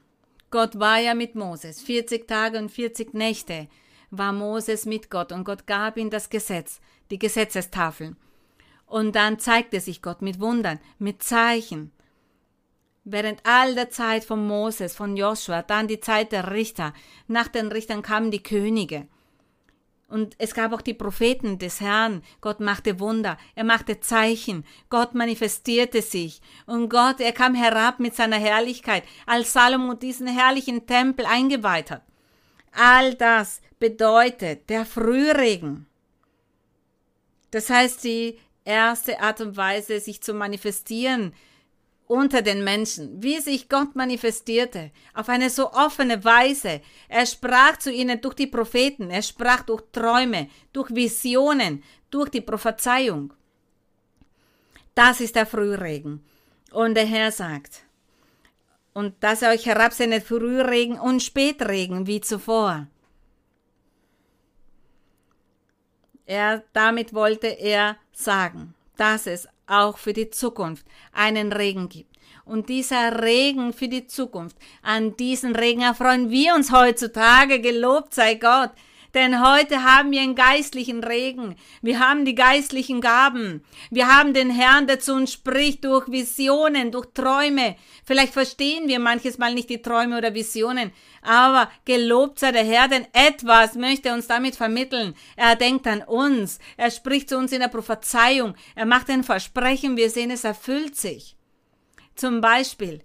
Gott 0.50 0.80
war 0.80 0.98
ja 0.98 1.14
mit 1.14 1.36
Moses. 1.36 1.80
40 1.82 2.26
Tage 2.26 2.58
und 2.58 2.68
40 2.68 3.14
Nächte 3.14 3.68
war 4.10 4.32
Moses 4.32 4.86
mit 4.86 5.08
Gott 5.08 5.30
und 5.30 5.44
Gott 5.44 5.68
gab 5.68 5.98
ihm 5.98 6.10
das 6.10 6.30
Gesetz, 6.30 6.80
die 7.12 7.18
Gesetzestafeln. 7.20 8.16
Und 8.86 9.14
dann 9.14 9.38
zeigte 9.38 9.78
sich 9.78 10.02
Gott 10.02 10.20
mit 10.20 10.40
Wundern, 10.40 10.80
mit 10.98 11.22
Zeichen. 11.22 11.92
Während 13.12 13.40
all 13.44 13.74
der 13.74 13.90
Zeit 13.90 14.24
von 14.24 14.46
Moses, 14.46 14.94
von 14.94 15.16
Joshua, 15.16 15.62
dann 15.62 15.88
die 15.88 15.98
Zeit 15.98 16.30
der 16.30 16.52
Richter, 16.52 16.94
nach 17.26 17.48
den 17.48 17.66
Richtern 17.66 18.02
kamen 18.02 18.30
die 18.30 18.42
Könige. 18.42 19.08
Und 20.06 20.36
es 20.38 20.54
gab 20.54 20.72
auch 20.72 20.80
die 20.80 20.94
Propheten 20.94 21.58
des 21.58 21.80
Herrn. 21.80 22.22
Gott 22.40 22.60
machte 22.60 23.00
Wunder. 23.00 23.36
Er 23.56 23.64
machte 23.64 23.98
Zeichen. 23.98 24.64
Gott 24.90 25.14
manifestierte 25.14 26.02
sich. 26.02 26.40
Und 26.66 26.88
Gott, 26.88 27.18
er 27.18 27.32
kam 27.32 27.56
herab 27.56 27.98
mit 27.98 28.14
seiner 28.14 28.38
Herrlichkeit, 28.38 29.02
als 29.26 29.52
Salomo 29.52 29.94
diesen 29.94 30.28
herrlichen 30.28 30.86
Tempel 30.86 31.26
eingeweiht 31.26 31.90
hat. 31.90 32.02
All 32.72 33.14
das 33.14 33.60
bedeutet 33.80 34.70
der 34.70 34.86
Frühregen. 34.86 35.86
Das 37.50 37.70
heißt, 37.70 38.04
die 38.04 38.38
erste 38.64 39.20
Art 39.20 39.40
und 39.40 39.56
Weise, 39.56 39.98
sich 39.98 40.22
zu 40.22 40.32
manifestieren 40.32 41.32
unter 42.10 42.42
den 42.42 42.64
Menschen, 42.64 43.22
wie 43.22 43.38
sich 43.38 43.68
Gott 43.68 43.94
manifestierte, 43.94 44.90
auf 45.14 45.28
eine 45.28 45.48
so 45.48 45.72
offene 45.72 46.24
Weise. 46.24 46.80
Er 47.08 47.24
sprach 47.24 47.76
zu 47.78 47.92
ihnen 47.92 48.20
durch 48.20 48.34
die 48.34 48.48
Propheten, 48.48 49.10
er 49.10 49.22
sprach 49.22 49.62
durch 49.62 49.84
Träume, 49.92 50.48
durch 50.72 50.92
Visionen, 50.92 51.84
durch 52.10 52.28
die 52.30 52.40
Prophezeiung. 52.40 53.32
Das 54.96 55.20
ist 55.20 55.36
der 55.36 55.46
Frühregen. 55.46 56.24
Und 56.72 56.94
der 56.94 57.06
Herr 57.06 57.30
sagt, 57.30 57.84
und 58.92 59.14
dass 59.20 59.42
er 59.42 59.52
euch 59.52 59.66
herabsendet 59.66 60.24
Frühregen 60.24 60.98
und 60.98 61.22
Spätregen 61.22 62.08
wie 62.08 62.20
zuvor. 62.20 62.88
Er, 66.26 66.64
damit 66.72 67.14
wollte 67.14 67.46
er 67.46 67.98
sagen, 68.12 68.74
dass 68.96 69.28
es 69.28 69.48
auch 69.70 69.98
für 69.98 70.12
die 70.12 70.30
Zukunft 70.30 70.86
einen 71.12 71.52
Regen 71.52 71.88
gibt. 71.88 72.16
Und 72.44 72.68
dieser 72.68 73.22
Regen 73.22 73.72
für 73.72 73.88
die 73.88 74.06
Zukunft, 74.06 74.56
an 74.82 75.16
diesen 75.16 75.54
Regen 75.54 75.82
erfreuen 75.82 76.30
wir 76.30 76.54
uns 76.54 76.72
heutzutage, 76.72 77.60
gelobt 77.60 78.14
sei 78.14 78.34
Gott, 78.34 78.70
denn 79.14 79.44
heute 79.44 79.82
haben 79.82 80.10
wir 80.12 80.20
einen 80.20 80.34
geistlichen 80.34 81.02
Regen. 81.02 81.56
Wir 81.82 81.98
haben 81.98 82.24
die 82.24 82.34
geistlichen 82.34 83.00
Gaben. 83.00 83.64
Wir 83.90 84.08
haben 84.08 84.34
den 84.34 84.50
Herrn, 84.50 84.86
der 84.86 85.00
zu 85.00 85.14
uns 85.14 85.32
spricht 85.32 85.84
durch 85.84 86.10
Visionen, 86.10 86.92
durch 86.92 87.06
Träume. 87.12 87.76
Vielleicht 88.04 88.32
verstehen 88.32 88.88
wir 88.88 88.98
manches 89.00 89.38
Mal 89.38 89.54
nicht 89.54 89.70
die 89.70 89.82
Träume 89.82 90.18
oder 90.18 90.34
Visionen, 90.34 90.92
aber 91.22 91.70
gelobt 91.84 92.38
sei 92.38 92.52
der 92.52 92.64
Herr, 92.64 92.88
denn 92.88 93.06
etwas 93.12 93.74
möchte 93.74 94.10
er 94.10 94.14
uns 94.14 94.26
damit 94.26 94.56
vermitteln. 94.56 95.14
Er 95.36 95.56
denkt 95.56 95.86
an 95.86 96.02
uns. 96.02 96.58
Er 96.76 96.90
spricht 96.90 97.28
zu 97.28 97.36
uns 97.36 97.52
in 97.52 97.60
der 97.60 97.68
Prophezeiung. 97.68 98.54
Er 98.74 98.86
macht 98.86 99.10
ein 99.10 99.24
Versprechen. 99.24 99.96
Wir 99.96 100.10
sehen, 100.10 100.30
es 100.30 100.44
erfüllt 100.44 100.96
sich. 100.96 101.36
Zum 102.14 102.40
Beispiel, 102.40 103.02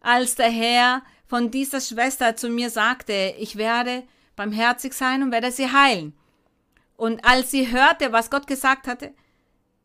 als 0.00 0.34
der 0.34 0.50
Herr 0.50 1.02
von 1.26 1.50
dieser 1.50 1.80
Schwester 1.80 2.36
zu 2.36 2.48
mir 2.48 2.70
sagte, 2.70 3.34
ich 3.38 3.56
werde 3.56 4.04
barmherzig 4.36 4.92
sein 4.92 5.22
und 5.22 5.32
werde 5.32 5.50
sie 5.50 5.70
heilen. 5.70 6.14
Und 6.96 7.24
als 7.24 7.50
sie 7.50 7.70
hörte, 7.70 8.12
was 8.12 8.30
Gott 8.30 8.46
gesagt 8.46 8.86
hatte, 8.86 9.12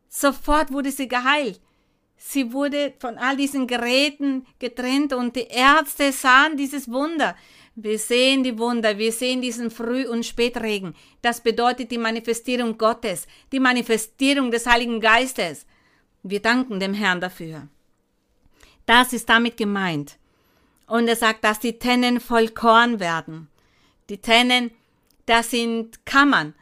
sofort 0.08 0.72
wurde 0.72 0.90
sie 0.90 1.08
geheilt. 1.08 1.60
Sie 2.16 2.52
wurde 2.52 2.94
von 3.00 3.18
all 3.18 3.36
diesen 3.36 3.66
Geräten 3.66 4.46
getrennt 4.60 5.12
und 5.12 5.34
die 5.34 5.48
Ärzte 5.48 6.12
sahen 6.12 6.56
dieses 6.56 6.90
Wunder. 6.90 7.36
Wir 7.74 7.98
sehen 7.98 8.44
die 8.44 8.58
Wunder, 8.58 8.96
wir 8.98 9.12
sehen 9.12 9.40
diesen 9.40 9.70
Früh- 9.70 10.06
und 10.06 10.24
Spätregen. 10.24 10.94
Das 11.22 11.40
bedeutet 11.40 11.90
die 11.90 11.98
Manifestierung 11.98 12.78
Gottes, 12.78 13.26
die 13.50 13.60
Manifestierung 13.60 14.50
des 14.50 14.66
Heiligen 14.66 15.00
Geistes. 15.00 15.66
Wir 16.22 16.40
danken 16.40 16.78
dem 16.78 16.94
Herrn 16.94 17.20
dafür. 17.20 17.68
Das 18.86 19.12
ist 19.12 19.28
damit 19.28 19.56
gemeint. 19.56 20.18
Und 20.86 21.08
er 21.08 21.16
sagt, 21.16 21.44
dass 21.44 21.58
die 21.60 21.78
Tennen 21.78 22.20
voll 22.20 22.48
Korn 22.48 23.00
werden. 23.00 23.48
Die 24.08 24.20
Tennen, 24.20 24.70
das 25.26 25.50
sind 25.50 26.04
Kammern, 26.04 26.54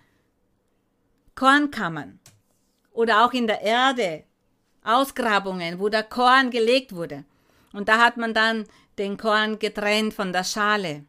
Kornkammern 1.35 2.21
oder 2.93 3.25
auch 3.25 3.33
in 3.33 3.47
der 3.47 3.63
Erde 3.63 4.25
Ausgrabungen, 4.83 5.79
wo 5.79 5.89
der 5.89 6.03
Korn 6.03 6.51
gelegt 6.51 6.95
wurde. 6.95 7.25
Und 7.73 7.89
da 7.89 7.99
hat 7.99 8.17
man 8.17 8.35
dann 8.35 8.67
den 8.99 9.17
Korn 9.17 9.59
getrennt 9.59 10.15
von 10.15 10.33
der 10.33 10.45
Schale. 10.45 11.05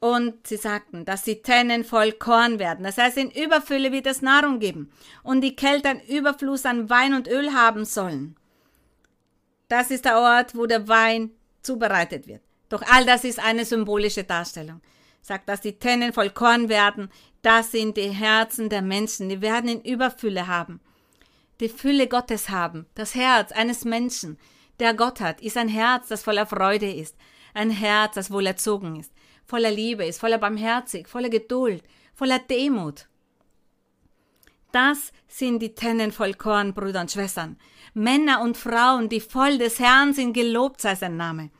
Und 0.00 0.46
sie 0.46 0.56
sagten, 0.56 1.04
dass 1.04 1.24
die 1.24 1.42
Tennen 1.42 1.84
voll 1.84 2.12
Korn 2.12 2.58
werden. 2.58 2.84
Das 2.84 2.98
heißt, 2.98 3.16
in 3.16 3.30
Überfülle 3.30 3.90
wird 3.90 4.06
es 4.06 4.22
Nahrung 4.22 4.60
geben. 4.60 4.92
Und 5.22 5.40
die 5.40 5.56
Kälte 5.56 5.88
einen 5.88 6.00
Überfluss 6.00 6.66
an 6.66 6.88
Wein 6.88 7.14
und 7.14 7.26
Öl 7.26 7.52
haben 7.52 7.84
sollen. 7.84 8.36
Das 9.68 9.90
ist 9.90 10.04
der 10.04 10.18
Ort, 10.18 10.54
wo 10.54 10.66
der 10.66 10.86
Wein 10.86 11.30
zubereitet 11.62 12.28
wird. 12.28 12.42
Doch 12.68 12.82
all 12.90 13.04
das 13.06 13.24
ist 13.24 13.38
eine 13.38 13.64
symbolische 13.64 14.24
Darstellung. 14.24 14.80
Sagt, 15.20 15.48
dass 15.48 15.60
die 15.60 15.78
Tennen 15.78 16.12
voll 16.12 16.30
Korn 16.30 16.68
werden, 16.68 17.10
das 17.42 17.72
sind 17.72 17.96
die 17.96 18.10
Herzen 18.10 18.68
der 18.68 18.82
Menschen, 18.82 19.28
die 19.28 19.40
werden 19.40 19.68
in 19.68 19.82
Überfülle 19.82 20.46
haben. 20.46 20.80
Die 21.60 21.68
Fülle 21.68 22.06
Gottes 22.08 22.50
haben. 22.50 22.86
Das 22.94 23.14
Herz 23.14 23.52
eines 23.52 23.84
Menschen, 23.84 24.38
der 24.80 24.94
Gott 24.94 25.20
hat, 25.20 25.40
ist 25.40 25.56
ein 25.56 25.68
Herz, 25.68 26.08
das 26.08 26.22
voller 26.22 26.46
Freude 26.46 26.90
ist. 26.90 27.16
Ein 27.54 27.70
Herz, 27.70 28.14
das 28.14 28.30
wohl 28.30 28.46
erzogen 28.46 29.00
ist, 29.00 29.12
voller 29.44 29.70
Liebe 29.70 30.04
ist, 30.04 30.20
voller 30.20 30.38
Barmherzig, 30.38 31.08
voller 31.08 31.30
Geduld, 31.30 31.82
voller 32.14 32.38
Demut. 32.38 33.08
Das 34.70 35.12
sind 35.26 35.60
die 35.60 35.74
Tennen 35.74 36.12
voll 36.12 36.34
Korn, 36.34 36.74
Brüder 36.74 37.00
und 37.00 37.10
Schwestern. 37.10 37.58
Männer 37.94 38.42
und 38.42 38.56
Frauen, 38.56 39.08
die 39.08 39.20
voll 39.20 39.58
des 39.58 39.78
Herrn 39.78 40.12
sind, 40.12 40.34
gelobt 40.34 40.80
sei 40.80 40.94
sein 40.94 41.16
Name. 41.16 41.50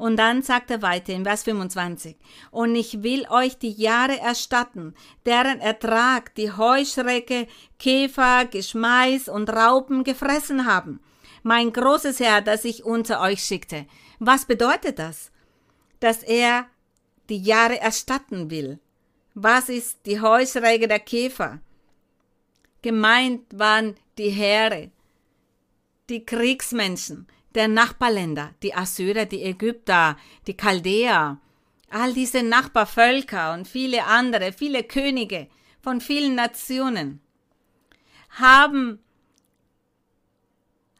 Und 0.00 0.16
dann 0.16 0.40
sagt 0.40 0.70
er 0.70 0.80
weiter 0.80 1.12
in 1.12 1.24
Vers 1.24 1.42
25, 1.42 2.16
und 2.50 2.74
ich 2.74 3.02
will 3.02 3.26
euch 3.28 3.58
die 3.58 3.72
Jahre 3.72 4.18
erstatten, 4.18 4.94
deren 5.26 5.60
Ertrag 5.60 6.34
die 6.36 6.50
Heuschrecke, 6.50 7.46
Käfer, 7.78 8.46
Geschmeiß 8.46 9.28
und 9.28 9.50
Raupen 9.50 10.02
gefressen 10.02 10.64
haben. 10.64 11.00
Mein 11.42 11.70
großes 11.70 12.18
Herr, 12.18 12.40
das 12.40 12.64
ich 12.64 12.82
unter 12.82 13.20
euch 13.20 13.44
schickte. 13.44 13.84
Was 14.18 14.46
bedeutet 14.46 14.98
das? 14.98 15.32
Dass 16.00 16.22
er 16.22 16.66
die 17.28 17.42
Jahre 17.42 17.78
erstatten 17.78 18.50
will. 18.50 18.78
Was 19.34 19.68
ist 19.68 20.06
die 20.06 20.22
Heuschrecke 20.22 20.88
der 20.88 21.00
Käfer? 21.00 21.60
Gemeint 22.80 23.42
waren 23.52 23.96
die 24.16 24.30
Heere, 24.30 24.90
die 26.08 26.24
Kriegsmenschen, 26.24 27.26
der 27.54 27.68
Nachbarländer, 27.68 28.54
die 28.62 28.74
Assyrer, 28.74 29.26
die 29.26 29.42
Ägypter, 29.42 30.16
die 30.46 30.56
Chaldäer, 30.56 31.38
all 31.90 32.14
diese 32.14 32.42
Nachbarvölker 32.42 33.52
und 33.52 33.66
viele 33.66 34.04
andere, 34.04 34.52
viele 34.52 34.84
Könige 34.84 35.48
von 35.82 36.00
vielen 36.00 36.34
Nationen 36.34 37.20
haben, 38.30 39.00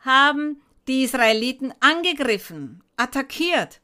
haben 0.00 0.60
die 0.88 1.04
Israeliten 1.04 1.72
angegriffen, 1.80 2.82
attackiert. 2.96 3.80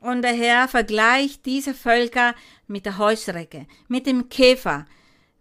Und 0.00 0.22
der 0.22 0.34
Herr 0.34 0.66
vergleicht 0.66 1.46
diese 1.46 1.74
Völker 1.74 2.34
mit 2.66 2.86
der 2.86 2.98
Heuschrecke, 2.98 3.66
mit 3.86 4.06
dem 4.06 4.28
Käfer, 4.28 4.86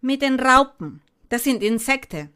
mit 0.02 0.22
den 0.22 0.40
Raupen. 0.40 1.02
Das 1.30 1.46
sind 1.46 1.64
Insekten 1.64 2.32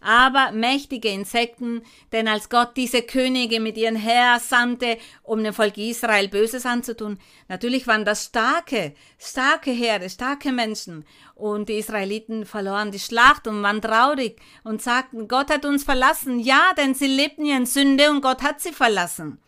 aber 0.00 0.52
mächtige 0.52 1.08
Insekten, 1.08 1.82
denn 2.12 2.28
als 2.28 2.48
Gott 2.48 2.76
diese 2.76 3.02
Könige 3.02 3.60
mit 3.60 3.76
ihren 3.76 3.96
Heer 3.96 4.40
sandte, 4.40 4.98
um 5.22 5.42
dem 5.42 5.54
Volk 5.54 5.76
Israel 5.78 6.28
Böses 6.28 6.66
anzutun, 6.66 7.18
natürlich 7.48 7.86
waren 7.86 8.04
das 8.04 8.26
starke, 8.26 8.94
starke 9.18 9.70
Heere, 9.70 10.08
starke 10.10 10.52
Menschen, 10.52 11.04
und 11.34 11.68
die 11.68 11.78
Israeliten 11.78 12.46
verloren 12.46 12.90
die 12.90 12.98
Schlacht 12.98 13.46
und 13.46 13.62
waren 13.62 13.82
traurig 13.82 14.40
und 14.64 14.80
sagten, 14.80 15.28
Gott 15.28 15.50
hat 15.50 15.66
uns 15.66 15.84
verlassen, 15.84 16.40
ja, 16.40 16.72
denn 16.78 16.94
sie 16.94 17.08
lebten 17.08 17.44
ja 17.44 17.56
in 17.56 17.66
Sünde 17.66 18.10
und 18.10 18.22
Gott 18.22 18.42
hat 18.42 18.60
sie 18.60 18.72
verlassen. 18.72 19.38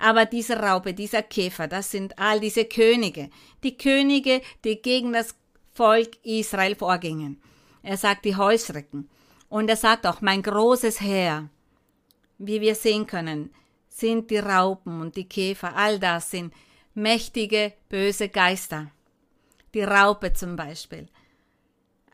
Aber 0.00 0.26
diese 0.26 0.56
Raupe, 0.56 0.94
dieser 0.94 1.22
Käfer, 1.22 1.68
das 1.68 1.92
sind 1.92 2.18
all 2.18 2.40
diese 2.40 2.64
Könige, 2.64 3.30
die 3.62 3.78
Könige, 3.78 4.42
die 4.64 4.82
gegen 4.82 5.12
das 5.12 5.36
Volk 5.72 6.10
Israel 6.24 6.74
vorgingen. 6.74 7.40
Er 7.84 7.96
sagt 7.96 8.24
die 8.24 8.36
Heuschrecken. 8.36 9.08
Und 9.52 9.68
er 9.68 9.76
sagt 9.76 10.06
auch, 10.06 10.22
mein 10.22 10.42
großes 10.42 11.02
Heer, 11.02 11.50
wie 12.38 12.62
wir 12.62 12.74
sehen 12.74 13.06
können, 13.06 13.52
sind 13.86 14.30
die 14.30 14.38
Raupen 14.38 15.02
und 15.02 15.14
die 15.14 15.28
Käfer, 15.28 15.76
all 15.76 15.98
das 15.98 16.30
sind 16.30 16.54
mächtige, 16.94 17.74
böse 17.90 18.30
Geister. 18.30 18.90
Die 19.74 19.82
Raupe 19.82 20.32
zum 20.32 20.56
Beispiel. 20.56 21.06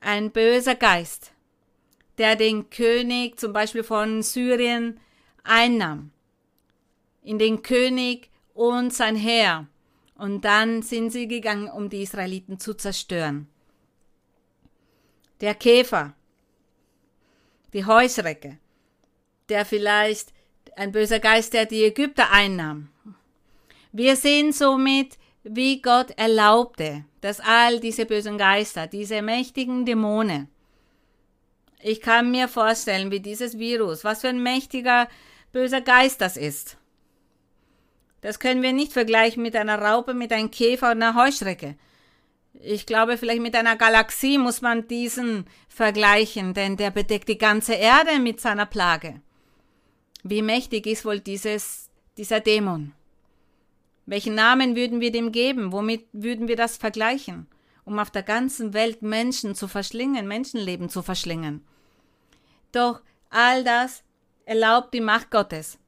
Ein 0.00 0.32
böser 0.32 0.74
Geist, 0.74 1.30
der 2.18 2.34
den 2.34 2.70
König 2.70 3.38
zum 3.38 3.52
Beispiel 3.52 3.84
von 3.84 4.24
Syrien 4.24 4.98
einnahm. 5.44 6.10
In 7.22 7.38
den 7.38 7.62
König 7.62 8.30
und 8.52 8.92
sein 8.92 9.14
Heer. 9.14 9.68
Und 10.16 10.44
dann 10.44 10.82
sind 10.82 11.12
sie 11.12 11.28
gegangen, 11.28 11.70
um 11.70 11.88
die 11.88 12.02
Israeliten 12.02 12.58
zu 12.58 12.74
zerstören. 12.74 13.48
Der 15.40 15.54
Käfer, 15.54 16.16
die 17.72 17.84
Heuschrecke, 17.84 18.58
der 19.48 19.64
vielleicht 19.64 20.32
ein 20.76 20.92
böser 20.92 21.20
Geist, 21.20 21.52
der 21.52 21.66
die 21.66 21.84
Ägypter 21.84 22.30
einnahm. 22.30 22.88
Wir 23.92 24.16
sehen 24.16 24.52
somit, 24.52 25.18
wie 25.42 25.80
Gott 25.80 26.10
erlaubte, 26.16 27.04
dass 27.20 27.40
all 27.40 27.80
diese 27.80 28.06
bösen 28.06 28.38
Geister, 28.38 28.86
diese 28.86 29.22
mächtigen 29.22 29.86
Dämonen, 29.86 30.48
ich 31.80 32.00
kann 32.00 32.30
mir 32.30 32.48
vorstellen, 32.48 33.10
wie 33.10 33.20
dieses 33.20 33.58
Virus, 33.58 34.02
was 34.04 34.22
für 34.22 34.28
ein 34.28 34.42
mächtiger 34.42 35.08
böser 35.52 35.80
Geist 35.80 36.20
das 36.20 36.36
ist. 36.36 36.76
Das 38.20 38.40
können 38.40 38.62
wir 38.62 38.72
nicht 38.72 38.92
vergleichen 38.92 39.42
mit 39.42 39.54
einer 39.54 39.80
Raupe, 39.80 40.12
mit 40.12 40.32
einem 40.32 40.50
Käfer 40.50 40.90
und 40.90 41.02
einer 41.02 41.14
Heuschrecke. 41.14 41.76
Ich 42.60 42.86
glaube, 42.86 43.16
vielleicht 43.16 43.40
mit 43.40 43.54
einer 43.54 43.76
Galaxie 43.76 44.36
muss 44.36 44.60
man 44.62 44.88
diesen 44.88 45.46
vergleichen, 45.68 46.54
denn 46.54 46.76
der 46.76 46.90
bedeckt 46.90 47.28
die 47.28 47.38
ganze 47.38 47.74
Erde 47.74 48.18
mit 48.18 48.40
seiner 48.40 48.66
Plage. 48.66 49.20
Wie 50.24 50.42
mächtig 50.42 50.86
ist 50.86 51.04
wohl 51.04 51.20
dieses, 51.20 51.88
dieser 52.16 52.40
Dämon? 52.40 52.92
Welchen 54.06 54.34
Namen 54.34 54.74
würden 54.74 55.00
wir 55.00 55.12
dem 55.12 55.30
geben? 55.30 55.70
Womit 55.70 56.06
würden 56.12 56.48
wir 56.48 56.56
das 56.56 56.76
vergleichen? 56.76 57.46
Um 57.84 57.98
auf 57.98 58.10
der 58.10 58.24
ganzen 58.24 58.74
Welt 58.74 59.02
Menschen 59.02 59.54
zu 59.54 59.68
verschlingen, 59.68 60.26
Menschenleben 60.26 60.88
zu 60.88 61.02
verschlingen. 61.02 61.64
Doch 62.72 63.00
all 63.30 63.62
das 63.62 64.02
erlaubt 64.44 64.92
die 64.94 65.00
Macht 65.00 65.30
Gottes. 65.30 65.78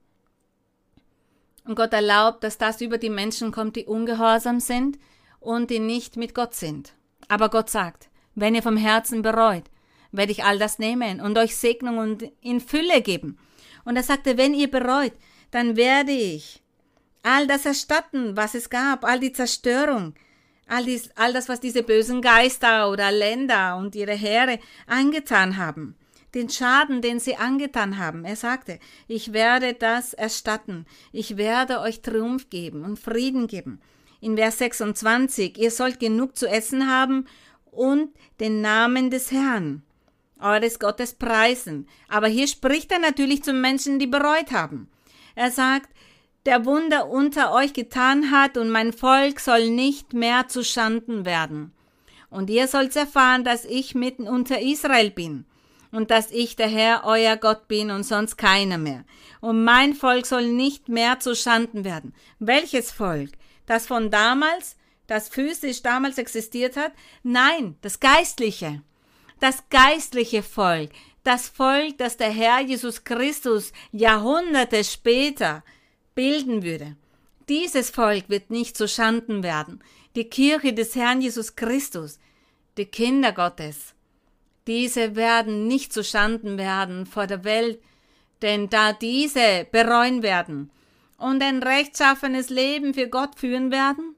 Und 1.65 1.75
Gott 1.75 1.93
erlaubt, 1.93 2.45
dass 2.45 2.59
das 2.59 2.81
über 2.81 2.99
die 2.99 3.11
Menschen 3.11 3.51
kommt, 3.51 3.77
die 3.77 3.87
ungehorsam 3.87 4.61
sind 4.61 4.99
und 5.41 5.71
die 5.71 5.81
nicht 5.81 6.17
mit 6.17 6.35
Gott 6.35 6.55
sind. 6.55 6.95
Aber 7.29 7.49
Gott 7.49 7.71
sagt, 7.71 8.09
wenn 8.35 8.55
ihr 8.55 8.63
vom 8.63 8.77
Herzen 8.77 9.23
bereut, 9.23 9.65
werde 10.13 10.33
ich 10.33 10.45
all 10.45 10.59
das 10.59 10.79
nehmen 10.79 11.21
und 11.21 11.39
euch 11.39 11.57
Segnung 11.57 11.99
und 11.99 12.31
in 12.41 12.61
Fülle 12.61 13.03
geben. 13.03 13.39
Und 13.85 13.97
er 13.97 14.03
sagte, 14.03 14.37
wenn 14.37 14.55
ihr 14.55 14.71
bereut, 14.71 15.13
dann 15.51 15.77
werde 15.77 16.13
ich 16.13 16.63
all 17.23 17.47
das 17.47 17.67
erstatten, 17.67 18.37
was 18.37 18.55
es 18.55 18.71
gab, 18.71 19.05
all 19.05 19.21
die 19.21 19.33
Zerstörung, 19.33 20.15
all, 20.67 20.85
dies, 20.85 21.11
all 21.17 21.33
das, 21.33 21.49
was 21.49 21.61
diese 21.61 21.83
bösen 21.83 22.23
Geister 22.23 22.91
oder 22.91 23.11
Länder 23.11 23.77
und 23.77 23.95
ihre 23.95 24.15
Heere 24.15 24.59
angetan 24.87 25.57
haben 25.57 25.97
den 26.35 26.49
Schaden, 26.49 27.03
den 27.03 27.19
sie 27.19 27.37
angetan 27.37 27.99
haben. 27.99 28.25
Er 28.25 28.37
sagte, 28.37 28.79
ich 29.09 29.33
werde 29.33 29.75
das 29.75 30.15
erstatten, 30.15 30.87
ich 31.13 31.37
werde 31.37 31.81
euch 31.81 32.03
Triumph 32.03 32.51
geben 32.51 32.85
und 32.85 32.99
Frieden 32.99 33.47
geben. 33.47 33.81
In 34.21 34.37
Vers 34.37 34.59
26, 34.59 35.59
ihr 35.59 35.71
sollt 35.71 35.99
genug 35.99 36.37
zu 36.37 36.47
essen 36.47 36.91
haben 36.91 37.27
und 37.71 38.11
den 38.39 38.61
Namen 38.61 39.11
des 39.11 39.31
Herrn, 39.31 39.83
eures 40.39 40.79
Gottes 40.79 41.15
preisen. 41.15 41.89
Aber 42.09 42.27
hier 42.27 42.47
spricht 42.47 42.93
er 42.93 42.99
natürlich 42.99 43.43
zu 43.43 43.53
Menschen, 43.53 43.99
die 43.99 44.07
bereut 44.07 44.53
haben. 44.53 44.89
Er 45.35 45.51
sagt, 45.51 45.89
der 46.47 46.65
Wunder 46.65 47.09
unter 47.09 47.53
euch 47.53 47.73
getan 47.73 48.31
hat 48.31 48.57
und 48.57 48.71
mein 48.71 48.93
Volk 48.93 49.41
soll 49.41 49.71
nicht 49.71 50.13
mehr 50.13 50.49
zu 50.49 50.65
Schanden 50.65 51.25
werden. 51.25 51.73
Und 52.31 52.51
ihr 52.51 52.69
sollt 52.69 52.95
erfahren, 52.97 53.45
dass 53.45 53.65
ich 53.65 53.95
mitten 53.95 54.29
unter 54.29 54.61
Israel 54.61 55.11
bin 55.11 55.45
und 55.93 56.11
dass 56.11 56.31
ich 56.31 56.57
der 56.57 56.69
Herr 56.69 57.03
euer 57.05 57.37
Gott 57.37 57.69
bin 57.69 57.91
und 57.91 58.05
sonst 58.05 58.37
keiner 58.37 58.79
mehr. 58.79 59.05
Und 59.41 59.65
mein 59.65 59.95
Volk 59.95 60.27
soll 60.27 60.47
nicht 60.49 60.89
mehr 60.89 61.21
zu 61.21 61.35
Schanden 61.35 61.85
werden. 61.85 62.15
Welches 62.39 62.91
Volk? 62.91 63.31
Das 63.67 63.87
von 63.87 64.11
damals, 64.11 64.77
das 65.07 65.29
physisch 65.29 65.83
damals 65.83 66.19
existiert 66.19 66.77
hat? 66.77 66.93
Nein, 67.23 67.77
das 67.83 68.01
geistliche. 68.01 68.83
Das 69.41 69.69
geistliche 69.71 70.43
Volk. 70.43 70.91
Das 71.25 71.49
Volk, 71.49 71.99
das 71.99 72.17
der 72.17 72.31
Herr 72.31 72.61
Jesus 72.61 73.05
Christus 73.05 73.73
Jahrhunderte 73.93 74.85
später 74.85 75.63
bilden 76.15 76.63
würde. 76.63 76.97
Dieses 77.49 77.91
Volk 77.91 78.29
wird 78.29 78.51
nicht 78.51 78.77
zu 78.77 78.87
Schanden 78.87 79.43
werden. 79.43 79.83
Die 80.17 80.29
Kirche 80.29 80.73
des 80.73 80.95
Herrn 80.95 81.21
Jesus 81.21 81.57
Christus, 81.57 82.19
die 82.77 82.87
Kinder 82.87 83.33
Gottes, 83.33 83.95
diese 84.67 85.17
werden 85.17 85.67
nicht 85.67 85.93
zustanden 85.93 86.59
werden 86.59 87.07
vor 87.07 87.27
der 87.27 87.45
Welt, 87.45 87.83
denn 88.43 88.69
da 88.69 88.93
diese 88.93 89.67
bereuen 89.71 90.23
werden 90.23 90.71
und 91.21 91.43
ein 91.43 91.63
rechtschaffenes 91.63 92.49
Leben 92.49 92.95
für 92.95 93.09
Gott 93.09 93.37
führen 93.37 93.71
werden, 93.71 94.17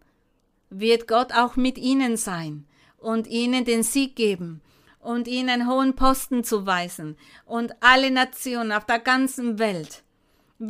wird 0.70 1.08
Gott 1.08 1.32
auch 1.34 1.56
mit 1.56 1.76
ihnen 1.76 2.16
sein 2.16 2.64
und 2.96 3.26
ihnen 3.26 3.64
den 3.64 3.82
Sieg 3.82 4.16
geben 4.16 4.62
und 5.00 5.26
ihnen 5.26 5.68
hohen 5.68 5.94
Posten 5.96 6.44
zuweisen 6.44 7.16
und 7.44 7.74
alle 7.80 8.10
Nationen 8.10 8.72
auf 8.72 8.86
der 8.86 9.00
ganzen 9.00 9.58
Welt 9.58 10.02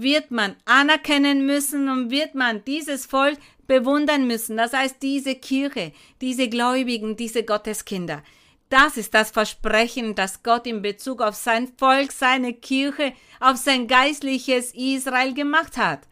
wird 0.00 0.30
man 0.30 0.56
anerkennen 0.64 1.44
müssen 1.44 1.90
und 1.90 2.10
wird 2.10 2.34
man 2.34 2.64
dieses 2.64 3.04
Volk 3.04 3.38
bewundern 3.66 4.26
müssen. 4.26 4.56
Das 4.56 4.72
heißt, 4.72 4.96
diese 5.02 5.34
Kirche, 5.34 5.92
diese 6.22 6.48
Gläubigen, 6.48 7.14
diese 7.14 7.44
Gotteskinder. 7.44 8.22
Das 8.70 8.96
ist 8.96 9.12
das 9.12 9.30
Versprechen, 9.30 10.14
das 10.14 10.42
Gott 10.42 10.66
in 10.66 10.80
Bezug 10.80 11.20
auf 11.20 11.34
sein 11.34 11.70
Volk, 11.76 12.10
seine 12.10 12.54
Kirche, 12.54 13.12
auf 13.38 13.58
sein 13.58 13.86
geistliches 13.86 14.72
Israel 14.72 15.34
gemacht 15.34 15.76
hat. 15.76 16.08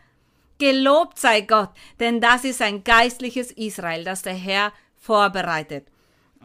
Gelobt 0.61 1.19
sei 1.19 1.41
Gott, 1.41 1.71
denn 2.01 2.21
das 2.21 2.45
ist 2.45 2.61
ein 2.61 2.85
geistliches 2.85 3.51
Israel, 3.51 4.05
das 4.05 4.21
der 4.21 4.35
Herr 4.35 4.75
vorbereitet. 4.99 5.87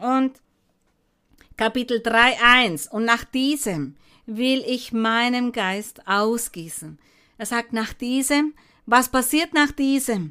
Und 0.00 0.40
Kapitel 1.58 1.98
3.1 1.98 2.88
Und 2.88 3.04
nach 3.04 3.24
diesem 3.24 3.94
will 4.24 4.64
ich 4.66 4.92
meinen 4.92 5.52
Geist 5.52 6.08
ausgießen. 6.08 6.98
Er 7.36 7.46
sagt 7.46 7.74
nach 7.74 7.92
diesem, 7.92 8.54
was 8.86 9.10
passiert 9.10 9.52
nach 9.52 9.70
diesem? 9.70 10.30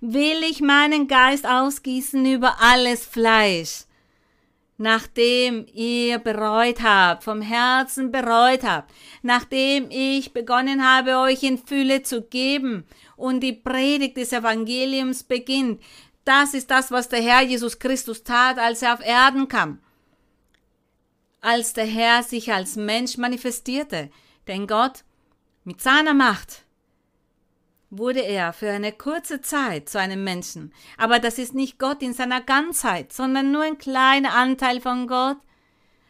Will 0.00 0.44
ich 0.48 0.60
meinen 0.60 1.08
Geist 1.08 1.48
ausgießen 1.48 2.24
über 2.26 2.60
alles 2.60 3.04
Fleisch 3.04 3.85
nachdem 4.78 5.66
ihr 5.72 6.18
bereut 6.18 6.82
habt, 6.82 7.24
vom 7.24 7.40
Herzen 7.40 8.12
bereut 8.12 8.62
habt, 8.62 8.92
nachdem 9.22 9.88
ich 9.90 10.32
begonnen 10.32 10.86
habe, 10.86 11.16
euch 11.18 11.42
in 11.42 11.58
Fülle 11.58 12.02
zu 12.02 12.22
geben 12.22 12.84
und 13.16 13.40
die 13.40 13.54
Predigt 13.54 14.16
des 14.16 14.32
Evangeliums 14.32 15.22
beginnt. 15.22 15.80
Das 16.24 16.54
ist 16.54 16.70
das, 16.70 16.90
was 16.90 17.08
der 17.08 17.22
Herr 17.22 17.42
Jesus 17.42 17.78
Christus 17.78 18.24
tat, 18.24 18.58
als 18.58 18.82
er 18.82 18.94
auf 18.94 19.04
Erden 19.04 19.48
kam. 19.48 19.80
Als 21.40 21.72
der 21.72 21.86
Herr 21.86 22.22
sich 22.22 22.52
als 22.52 22.76
Mensch 22.76 23.16
manifestierte. 23.16 24.10
Denn 24.48 24.66
Gott 24.66 25.04
mit 25.64 25.80
seiner 25.80 26.14
Macht 26.14 26.65
wurde 27.90 28.20
er 28.20 28.52
für 28.52 28.70
eine 28.70 28.92
kurze 28.92 29.40
Zeit 29.40 29.88
zu 29.88 29.98
einem 29.98 30.24
Menschen. 30.24 30.72
Aber 30.96 31.18
das 31.18 31.38
ist 31.38 31.54
nicht 31.54 31.78
Gott 31.78 32.02
in 32.02 32.12
seiner 32.12 32.40
Ganzheit, 32.40 33.12
sondern 33.12 33.52
nur 33.52 33.62
ein 33.62 33.78
kleiner 33.78 34.34
Anteil 34.34 34.80
von 34.80 35.06
Gott 35.06 35.38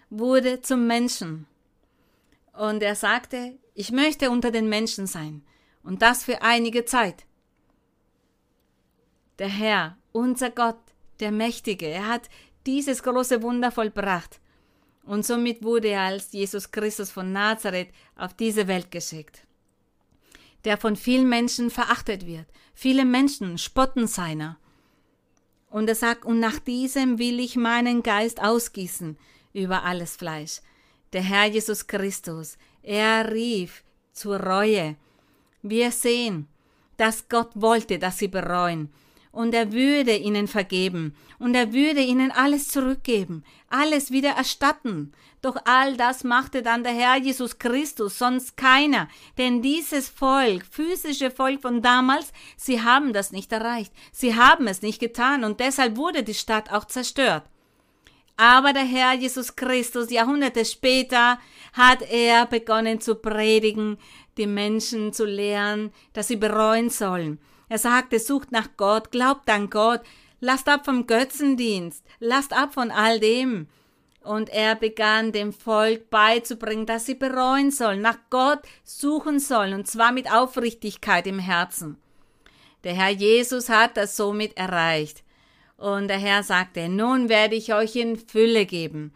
wurde 0.08 0.62
zum 0.62 0.86
Menschen. 0.86 1.46
Und 2.52 2.82
er 2.82 2.94
sagte, 2.94 3.58
ich 3.74 3.92
möchte 3.92 4.30
unter 4.30 4.50
den 4.50 4.68
Menschen 4.68 5.06
sein. 5.06 5.44
Und 5.82 6.02
das 6.02 6.24
für 6.24 6.42
einige 6.42 6.84
Zeit. 6.84 7.26
Der 9.38 9.48
Herr, 9.48 9.98
unser 10.12 10.50
Gott, 10.50 10.78
der 11.20 11.30
Mächtige, 11.30 11.86
er 11.86 12.08
hat 12.08 12.28
dieses 12.64 13.02
große 13.02 13.42
Wunder 13.42 13.70
vollbracht. 13.70 14.40
Und 15.04 15.24
somit 15.24 15.62
wurde 15.62 15.88
er 15.88 16.02
als 16.02 16.32
Jesus 16.32 16.70
Christus 16.70 17.10
von 17.10 17.32
Nazareth 17.32 17.90
auf 18.16 18.34
diese 18.34 18.66
Welt 18.66 18.90
geschickt 18.90 19.46
der 20.66 20.76
von 20.76 20.96
vielen 20.96 21.28
Menschen 21.28 21.70
verachtet 21.70 22.26
wird. 22.26 22.46
Viele 22.74 23.04
Menschen 23.04 23.56
spotten 23.56 24.06
seiner. 24.06 24.58
Und 25.70 25.88
er 25.88 25.94
sagt, 25.94 26.24
und 26.24 26.40
nach 26.40 26.58
diesem 26.58 27.18
will 27.18 27.40
ich 27.40 27.56
meinen 27.56 28.02
Geist 28.02 28.42
ausgießen 28.42 29.16
über 29.52 29.84
alles 29.84 30.16
Fleisch. 30.16 30.60
Der 31.12 31.22
Herr 31.22 31.46
Jesus 31.46 31.86
Christus, 31.86 32.58
er 32.82 33.32
rief 33.32 33.84
zur 34.12 34.40
Reue. 34.40 34.96
Wir 35.62 35.92
sehen, 35.92 36.48
dass 36.96 37.28
Gott 37.28 37.50
wollte, 37.54 37.98
dass 37.98 38.18
sie 38.18 38.28
bereuen. 38.28 38.92
Und 39.36 39.52
er 39.52 39.70
würde 39.70 40.16
ihnen 40.16 40.48
vergeben. 40.48 41.14
Und 41.38 41.54
er 41.54 41.74
würde 41.74 42.00
ihnen 42.00 42.30
alles 42.30 42.68
zurückgeben, 42.68 43.44
alles 43.68 44.10
wieder 44.10 44.30
erstatten. 44.30 45.12
Doch 45.42 45.56
all 45.66 45.94
das 45.98 46.24
machte 46.24 46.62
dann 46.62 46.82
der 46.82 46.94
Herr 46.94 47.18
Jesus 47.18 47.58
Christus, 47.58 48.18
sonst 48.18 48.56
keiner. 48.56 49.08
Denn 49.36 49.60
dieses 49.60 50.08
Volk, 50.08 50.64
physische 50.64 51.30
Volk 51.30 51.60
von 51.60 51.82
damals, 51.82 52.32
sie 52.56 52.80
haben 52.80 53.12
das 53.12 53.30
nicht 53.30 53.52
erreicht. 53.52 53.92
Sie 54.10 54.34
haben 54.34 54.68
es 54.68 54.80
nicht 54.80 55.00
getan 55.00 55.44
und 55.44 55.60
deshalb 55.60 55.98
wurde 55.98 56.22
die 56.22 56.32
Stadt 56.32 56.72
auch 56.72 56.86
zerstört. 56.86 57.42
Aber 58.38 58.72
der 58.72 58.84
Herr 58.84 59.12
Jesus 59.12 59.54
Christus, 59.54 60.10
Jahrhunderte 60.10 60.64
später, 60.64 61.38
hat 61.74 62.00
er 62.10 62.46
begonnen 62.46 63.02
zu 63.02 63.16
predigen, 63.16 63.98
die 64.38 64.46
Menschen 64.46 65.12
zu 65.12 65.26
lehren, 65.26 65.92
dass 66.14 66.28
sie 66.28 66.36
bereuen 66.36 66.88
sollen. 66.88 67.38
Er 67.68 67.78
sagte, 67.78 68.18
sucht 68.18 68.52
nach 68.52 68.68
Gott, 68.76 69.10
glaubt 69.10 69.50
an 69.50 69.70
Gott, 69.70 70.02
lasst 70.40 70.68
ab 70.68 70.84
vom 70.84 71.06
Götzendienst, 71.06 72.04
lasst 72.20 72.52
ab 72.52 72.74
von 72.74 72.90
all 72.90 73.18
dem. 73.18 73.68
Und 74.22 74.50
er 74.50 74.74
begann 74.74 75.32
dem 75.32 75.52
Volk 75.52 76.10
beizubringen, 76.10 76.86
dass 76.86 77.06
sie 77.06 77.14
bereuen 77.14 77.70
sollen, 77.70 78.00
nach 78.00 78.18
Gott 78.30 78.60
suchen 78.84 79.38
sollen, 79.38 79.74
und 79.74 79.86
zwar 79.86 80.12
mit 80.12 80.30
Aufrichtigkeit 80.30 81.26
im 81.26 81.38
Herzen. 81.38 81.96
Der 82.84 82.94
Herr 82.94 83.10
Jesus 83.10 83.68
hat 83.68 83.96
das 83.96 84.16
somit 84.16 84.56
erreicht. 84.56 85.22
Und 85.76 86.08
der 86.08 86.18
Herr 86.18 86.42
sagte, 86.42 86.88
nun 86.88 87.28
werde 87.28 87.54
ich 87.54 87.74
euch 87.74 87.96
in 87.96 88.16
Fülle 88.16 88.64
geben. 88.66 89.12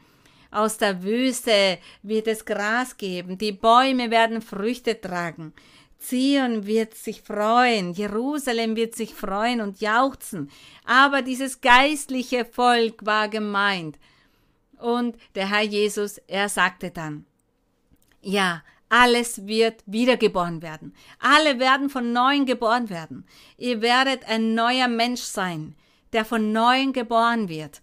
Aus 0.51 0.79
der 0.79 1.03
Wüste 1.03 1.79
wird 2.03 2.27
es 2.27 2.45
Gras 2.45 2.97
geben, 2.97 3.39
die 3.39 3.53
Bäume 3.53 4.11
werden 4.11 4.43
Früchte 4.43 5.01
tragen. 5.01 5.55
Zion 6.01 6.67
wird 6.67 6.95
sich 6.95 7.23
freuen, 7.23 7.93
Jerusalem 7.93 8.75
wird 8.75 8.95
sich 8.95 9.15
freuen 9.15 9.61
und 9.61 9.81
jauchzen. 9.81 10.51
Aber 10.85 11.23
dieses 11.23 11.61
geistliche 11.61 12.45
Volk 12.45 13.05
war 13.05 13.29
gemeint. 13.29 13.99
Und 14.79 15.17
der 15.35 15.51
Herr 15.51 15.63
Jesus, 15.63 16.19
er 16.27 16.49
sagte 16.49 16.91
dann, 16.91 17.27
ja, 18.23 18.63
alles 18.89 19.47
wird 19.47 19.83
wiedergeboren 19.87 20.63
werden. 20.63 20.95
Alle 21.21 21.61
werden 21.61 21.91
von 21.91 22.13
neuem 22.13 22.47
geboren 22.47 22.91
werden. 22.91 23.25
Ihr 23.57 23.83
werdet 23.83 24.29
ein 24.29 24.55
neuer 24.55 24.89
Mensch 24.89 25.21
sein, 25.21 25.77
der 26.13 26.25
von 26.25 26.51
neuem 26.51 26.93
geboren 26.93 27.49
wird. 27.49 27.83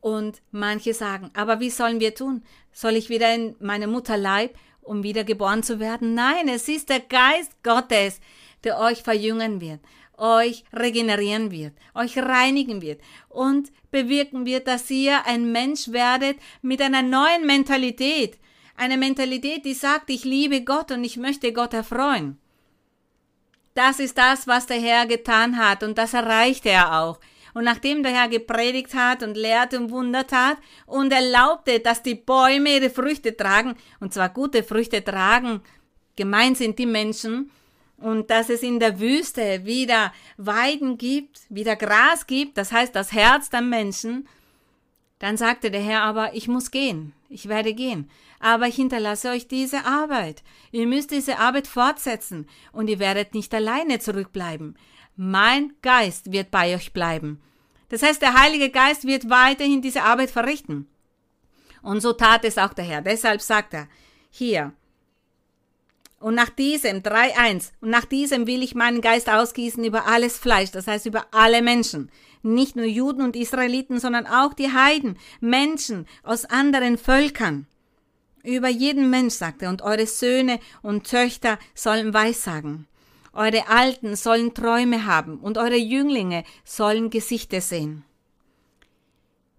Und 0.00 0.42
manche 0.50 0.94
sagen, 0.94 1.30
aber 1.34 1.60
wie 1.60 1.70
sollen 1.70 1.98
wir 1.98 2.14
tun? 2.14 2.44
Soll 2.72 2.96
ich 2.96 3.08
wieder 3.08 3.34
in 3.34 3.56
meine 3.58 3.86
Mutterleib 3.86 4.56
um 4.82 5.02
wieder 5.02 5.24
geboren 5.24 5.62
zu 5.62 5.80
werden. 5.80 6.14
Nein, 6.14 6.48
es 6.48 6.68
ist 6.68 6.88
der 6.88 7.00
Geist 7.00 7.62
Gottes, 7.62 8.20
der 8.64 8.78
euch 8.78 9.02
verjüngen 9.02 9.60
wird, 9.60 9.80
euch 10.16 10.64
regenerieren 10.72 11.50
wird, 11.50 11.72
euch 11.94 12.18
reinigen 12.18 12.82
wird 12.82 13.00
und 13.28 13.72
bewirken 13.90 14.46
wird, 14.46 14.66
dass 14.66 14.90
ihr 14.90 15.24
ein 15.26 15.52
Mensch 15.52 15.88
werdet 15.88 16.36
mit 16.60 16.80
einer 16.80 17.02
neuen 17.02 17.46
Mentalität. 17.46 18.38
Eine 18.76 18.96
Mentalität, 18.96 19.64
die 19.64 19.74
sagt, 19.74 20.10
ich 20.10 20.24
liebe 20.24 20.62
Gott 20.62 20.90
und 20.90 21.04
ich 21.04 21.16
möchte 21.16 21.52
Gott 21.52 21.74
erfreuen. 21.74 22.38
Das 23.74 24.00
ist 24.00 24.18
das, 24.18 24.46
was 24.46 24.66
der 24.66 24.80
Herr 24.80 25.06
getan 25.06 25.56
hat 25.56 25.82
und 25.82 25.96
das 25.96 26.14
erreichte 26.14 26.70
er 26.70 27.00
auch. 27.00 27.18
Und 27.54 27.64
nachdem 27.64 28.02
der 28.02 28.12
Herr 28.12 28.28
gepredigt 28.28 28.94
hat 28.94 29.22
und 29.22 29.36
lehrte 29.36 29.78
und 29.78 29.90
Wunder 29.90 30.26
tat 30.26 30.56
und 30.86 31.12
erlaubte, 31.12 31.80
dass 31.80 32.02
die 32.02 32.14
Bäume 32.14 32.76
ihre 32.76 32.90
Früchte 32.90 33.36
tragen, 33.36 33.74
und 34.00 34.14
zwar 34.14 34.30
gute 34.30 34.62
Früchte 34.62 35.04
tragen, 35.04 35.60
gemeint 36.16 36.56
sind 36.56 36.78
die 36.78 36.86
Menschen, 36.86 37.50
und 38.02 38.30
dass 38.30 38.48
es 38.48 38.62
in 38.62 38.80
der 38.80 38.98
Wüste 38.98 39.64
wieder 39.64 40.12
Weiden 40.36 40.98
gibt, 40.98 41.40
wieder 41.48 41.76
Gras 41.76 42.26
gibt, 42.26 42.58
das 42.58 42.72
heißt 42.72 42.94
das 42.96 43.12
Herz 43.12 43.48
der 43.48 43.60
Menschen, 43.60 44.28
dann 45.20 45.36
sagte 45.36 45.70
der 45.70 45.82
Herr 45.82 46.02
aber, 46.02 46.34
ich 46.34 46.48
muss 46.48 46.72
gehen, 46.72 47.12
ich 47.28 47.48
werde 47.48 47.74
gehen, 47.74 48.10
aber 48.40 48.66
ich 48.66 48.74
hinterlasse 48.74 49.28
euch 49.28 49.46
diese 49.46 49.84
Arbeit. 49.84 50.42
Ihr 50.72 50.88
müsst 50.88 51.12
diese 51.12 51.38
Arbeit 51.38 51.68
fortsetzen 51.68 52.48
und 52.72 52.90
ihr 52.90 52.98
werdet 52.98 53.34
nicht 53.34 53.54
alleine 53.54 54.00
zurückbleiben 54.00 54.76
mein 55.16 55.72
Geist 55.82 56.32
wird 56.32 56.50
bei 56.50 56.74
euch 56.74 56.92
bleiben. 56.92 57.40
Das 57.88 58.02
heißt, 58.02 58.22
der 58.22 58.40
Heilige 58.40 58.70
Geist 58.70 59.06
wird 59.06 59.28
weiterhin 59.28 59.82
diese 59.82 60.02
Arbeit 60.02 60.30
verrichten. 60.30 60.86
Und 61.82 62.00
so 62.00 62.12
tat 62.12 62.44
es 62.44 62.58
auch 62.58 62.72
der 62.72 62.84
Herr. 62.84 63.02
Deshalb 63.02 63.42
sagt 63.42 63.74
er 63.74 63.88
hier, 64.30 64.72
und 66.22 66.36
nach 66.36 66.50
diesem, 66.50 66.98
3.1, 66.98 67.72
und 67.80 67.90
nach 67.90 68.04
diesem 68.04 68.46
will 68.46 68.62
ich 68.62 68.76
meinen 68.76 69.00
Geist 69.00 69.28
ausgießen 69.28 69.84
über 69.84 70.06
alles 70.06 70.38
Fleisch, 70.38 70.70
das 70.70 70.86
heißt 70.86 71.04
über 71.06 71.26
alle 71.32 71.62
Menschen. 71.62 72.10
Nicht 72.42 72.76
nur 72.76 72.84
Juden 72.84 73.22
und 73.22 73.34
Israeliten, 73.34 73.98
sondern 73.98 74.28
auch 74.28 74.54
die 74.54 74.72
Heiden, 74.72 75.18
Menschen 75.40 76.06
aus 76.22 76.44
anderen 76.44 76.96
Völkern. 76.96 77.66
Über 78.44 78.68
jeden 78.68 79.10
Mensch, 79.10 79.34
sagt 79.34 79.62
er, 79.62 79.70
und 79.70 79.82
eure 79.82 80.06
Söhne 80.06 80.60
und 80.80 81.08
Töchter 81.08 81.58
sollen 81.74 82.14
Weissagen. 82.14 82.86
Eure 83.32 83.66
Alten 83.68 84.14
sollen 84.14 84.52
Träume 84.52 85.06
haben 85.06 85.38
und 85.38 85.56
eure 85.56 85.76
Jünglinge 85.76 86.44
sollen 86.64 87.08
Gesichter 87.08 87.62
sehen. 87.62 88.04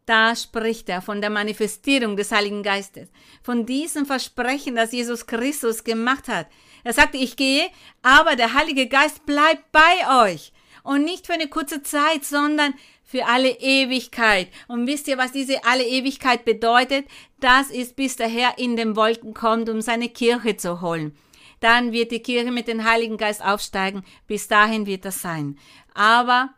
Da 0.05 0.35
spricht 0.35 0.89
er 0.89 1.01
von 1.01 1.21
der 1.21 1.29
Manifestierung 1.29 2.15
des 2.17 2.31
Heiligen 2.31 2.61
Geistes, 2.61 3.09
von 3.41 3.65
diesem 3.65 4.05
Versprechen, 4.05 4.75
das 4.75 4.91
Jesus 4.91 5.25
Christus 5.25 5.83
gemacht 5.83 6.27
hat. 6.27 6.47
Er 6.83 6.93
sagte, 6.93 7.17
ich 7.17 7.35
gehe, 7.35 7.67
aber 8.01 8.35
der 8.35 8.53
Heilige 8.53 8.87
Geist 8.87 9.25
bleibt 9.25 9.71
bei 9.71 10.25
euch. 10.25 10.51
Und 10.83 11.05
nicht 11.05 11.25
für 11.25 11.33
eine 11.33 11.47
kurze 11.47 11.81
Zeit, 11.81 12.25
sondern 12.25 12.73
für 13.05 13.25
alle 13.25 13.49
Ewigkeit. 13.49 14.49
Und 14.67 14.85
wisst 14.85 15.07
ihr, 15.07 15.17
was 15.17 15.31
diese 15.31 15.63
alle 15.63 15.85
Ewigkeit 15.85 16.43
bedeutet? 16.43 17.05
Das 17.39 17.69
ist, 17.69 17.95
bis 17.95 18.17
der 18.17 18.27
Herr 18.27 18.57
in 18.57 18.75
den 18.75 18.97
Wolken 18.97 19.33
kommt, 19.33 19.69
um 19.69 19.79
seine 19.79 20.09
Kirche 20.09 20.57
zu 20.57 20.81
holen 20.81 21.17
dann 21.63 21.91
wird 21.91 22.11
die 22.11 22.21
Kirche 22.21 22.51
mit 22.51 22.67
dem 22.67 22.83
Heiligen 22.83 23.17
Geist 23.17 23.43
aufsteigen. 23.43 24.03
Bis 24.27 24.47
dahin 24.47 24.85
wird 24.85 25.05
das 25.05 25.21
sein. 25.21 25.57
Aber 25.93 26.49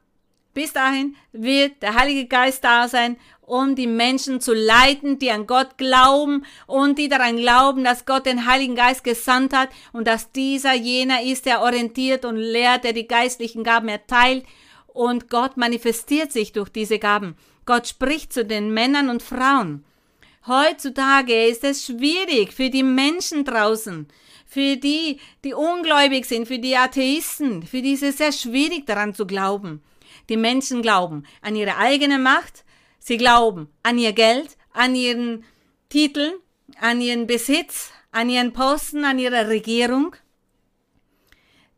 bis 0.54 0.74
dahin 0.74 1.16
wird 1.34 1.82
der 1.82 1.96
Heilige 1.96 2.28
Geist 2.28 2.64
da 2.64 2.88
sein, 2.88 3.18
um 3.42 3.76
die 3.76 3.88
Menschen 3.88 4.42
zu 4.42 4.54
leiten, 4.54 5.20
die 5.20 5.30
an 5.30 5.46
Gott 5.46 5.78
glauben 5.78 6.46
und 6.66 6.98
die 6.98 7.10
daran 7.10 7.38
glauben, 7.38 7.84
dass 7.84 8.06
Gott 8.06 8.26
den 8.26 8.48
Heiligen 8.48 8.76
Geist 8.76 9.04
gesandt 9.04 9.54
hat 9.54 9.70
und 9.92 10.08
dass 10.08 10.32
dieser 10.32 10.74
jener 10.74 11.22
ist, 11.22 11.46
der 11.46 11.62
orientiert 11.62 12.26
und 12.26 12.38
lehrt, 12.38 12.86
der 12.86 12.94
die 12.94 13.08
geistlichen 13.08 13.64
Gaben 13.64 13.90
erteilt 13.90 14.46
und 14.88 15.30
Gott 15.30 15.58
manifestiert 15.58 16.32
sich 16.32 16.54
durch 16.54 16.70
diese 16.70 17.00
Gaben. 17.00 17.36
Gott 17.66 17.88
spricht 17.88 18.32
zu 18.32 18.46
den 18.46 18.74
Männern 18.74 19.10
und 19.10 19.22
Frauen. 19.22 19.84
Heutzutage 20.48 21.48
ist 21.48 21.64
es 21.64 21.86
schwierig 21.86 22.54
für 22.54 22.70
die 22.70 22.84
Menschen 22.84 23.44
draußen, 23.44 24.08
für 24.56 24.78
die, 24.78 25.20
die 25.44 25.54
ungläubig 25.54 26.26
sind, 26.26 26.48
für 26.48 26.60
die 26.60 26.78
Atheisten, 26.78 27.64
für 27.64 27.82
die 27.82 27.92
ist 27.92 28.04
es 28.04 28.20
sehr 28.20 28.32
schwierig 28.32 28.86
daran 28.86 29.14
zu 29.14 29.28
glauben. 29.28 29.84
Die 30.30 30.38
Menschen 30.38 30.82
glauben 30.82 31.26
an 31.42 31.58
ihre 31.58 31.76
eigene 31.76 32.20
Macht, 32.20 32.64
sie 32.98 33.18
glauben 33.18 33.68
an 33.84 33.98
ihr 33.98 34.14
Geld, 34.14 34.56
an 34.72 34.96
ihren 34.96 35.44
Titeln, 35.90 36.36
an 36.80 37.02
ihren 37.02 37.28
Besitz, 37.28 37.92
an 38.14 38.30
ihren 38.30 38.54
Posten, 38.54 39.04
an 39.04 39.20
ihre 39.20 39.50
Regierung. 39.50 40.16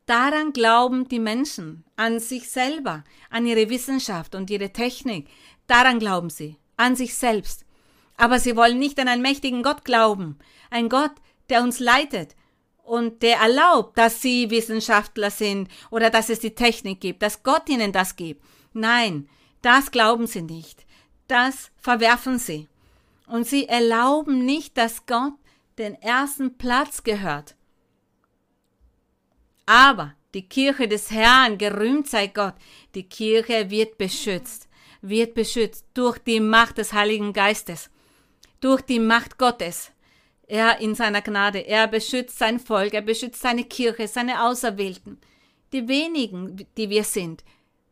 Daran 0.05 0.53
glauben 0.53 1.07
die 1.07 1.19
Menschen, 1.19 1.84
an 1.95 2.19
sich 2.19 2.47
selber, 2.47 3.03
an 3.32 3.47
ihre 3.47 3.71
Wissenschaft 3.71 4.36
und 4.36 4.51
ihre 4.51 4.71
Technik. 4.71 5.30
Daran 5.65 5.97
glauben 5.97 6.30
sie, 6.30 6.57
an 6.75 6.95
sich 6.95 7.15
selbst. 7.15 7.65
Aber 8.17 8.38
sie 8.38 8.55
wollen 8.55 8.78
nicht 8.78 8.99
an 8.99 9.07
einen 9.07 9.23
mächtigen 9.23 9.63
Gott 9.63 9.84
glauben, 9.84 10.38
ein 10.69 10.89
Gott, 10.89 11.13
der 11.49 11.63
uns 11.63 11.80
leitet, 11.80 12.36
und 12.88 13.22
der 13.22 13.38
erlaubt, 13.38 13.98
dass 13.98 14.22
sie 14.22 14.50
Wissenschaftler 14.50 15.30
sind 15.30 15.70
oder 15.92 16.10
dass 16.10 16.30
es 16.30 16.40
die 16.40 16.56
Technik 16.56 17.02
gibt, 17.02 17.22
dass 17.22 17.44
Gott 17.44 17.68
ihnen 17.68 17.92
das 17.92 18.16
gibt. 18.16 18.42
Nein, 18.74 19.28
das 19.62 19.92
glauben 19.92 20.26
sie 20.26 20.42
nicht. 20.42 20.86
Das 21.28 21.70
verwerfen 21.78 22.40
sie. 22.40 22.70
Und 23.28 23.46
sie 23.46 23.68
erlauben 23.68 24.46
nicht, 24.46 24.78
dass 24.78 25.06
Gott 25.06 25.34
den 25.78 26.02
ersten 26.02 26.58
Platz 26.58 27.04
gehört. 27.04 27.56
Aber 29.66 30.14
die 30.34 30.48
Kirche 30.48 30.88
des 30.88 31.12
Herrn, 31.12 31.58
gerühmt 31.58 32.08
sei 32.08 32.28
Gott, 32.28 32.56
die 32.96 33.04
Kirche 33.04 33.70
wird 33.70 33.98
beschützt, 33.98 34.70
wird 35.02 35.34
beschützt 35.34 35.86
durch 35.94 36.20
die 36.20 36.40
Macht 36.40 36.78
des 36.78 36.94
Heiligen 36.94 37.34
Geistes, 37.34 37.90
durch 38.62 38.82
die 38.82 39.00
Macht 39.00 39.38
Gottes. 39.38 39.92
Er 40.48 40.80
in 40.80 40.95
seiner 40.95 41.22
Gnade, 41.22 41.60
er 41.60 41.88
beschützt 41.88 42.39
sein 42.39 42.60
Volk, 42.60 42.93
er 42.93 43.02
beschützt 43.02 43.41
seine 43.41 43.66
Kirche, 43.66 44.08
seine 44.08 44.43
Auserwählten. 44.43 45.20
Die 45.74 45.88
wenigen, 45.89 46.66
die 46.78 46.89
wir 46.89 47.04
sind. 47.04 47.43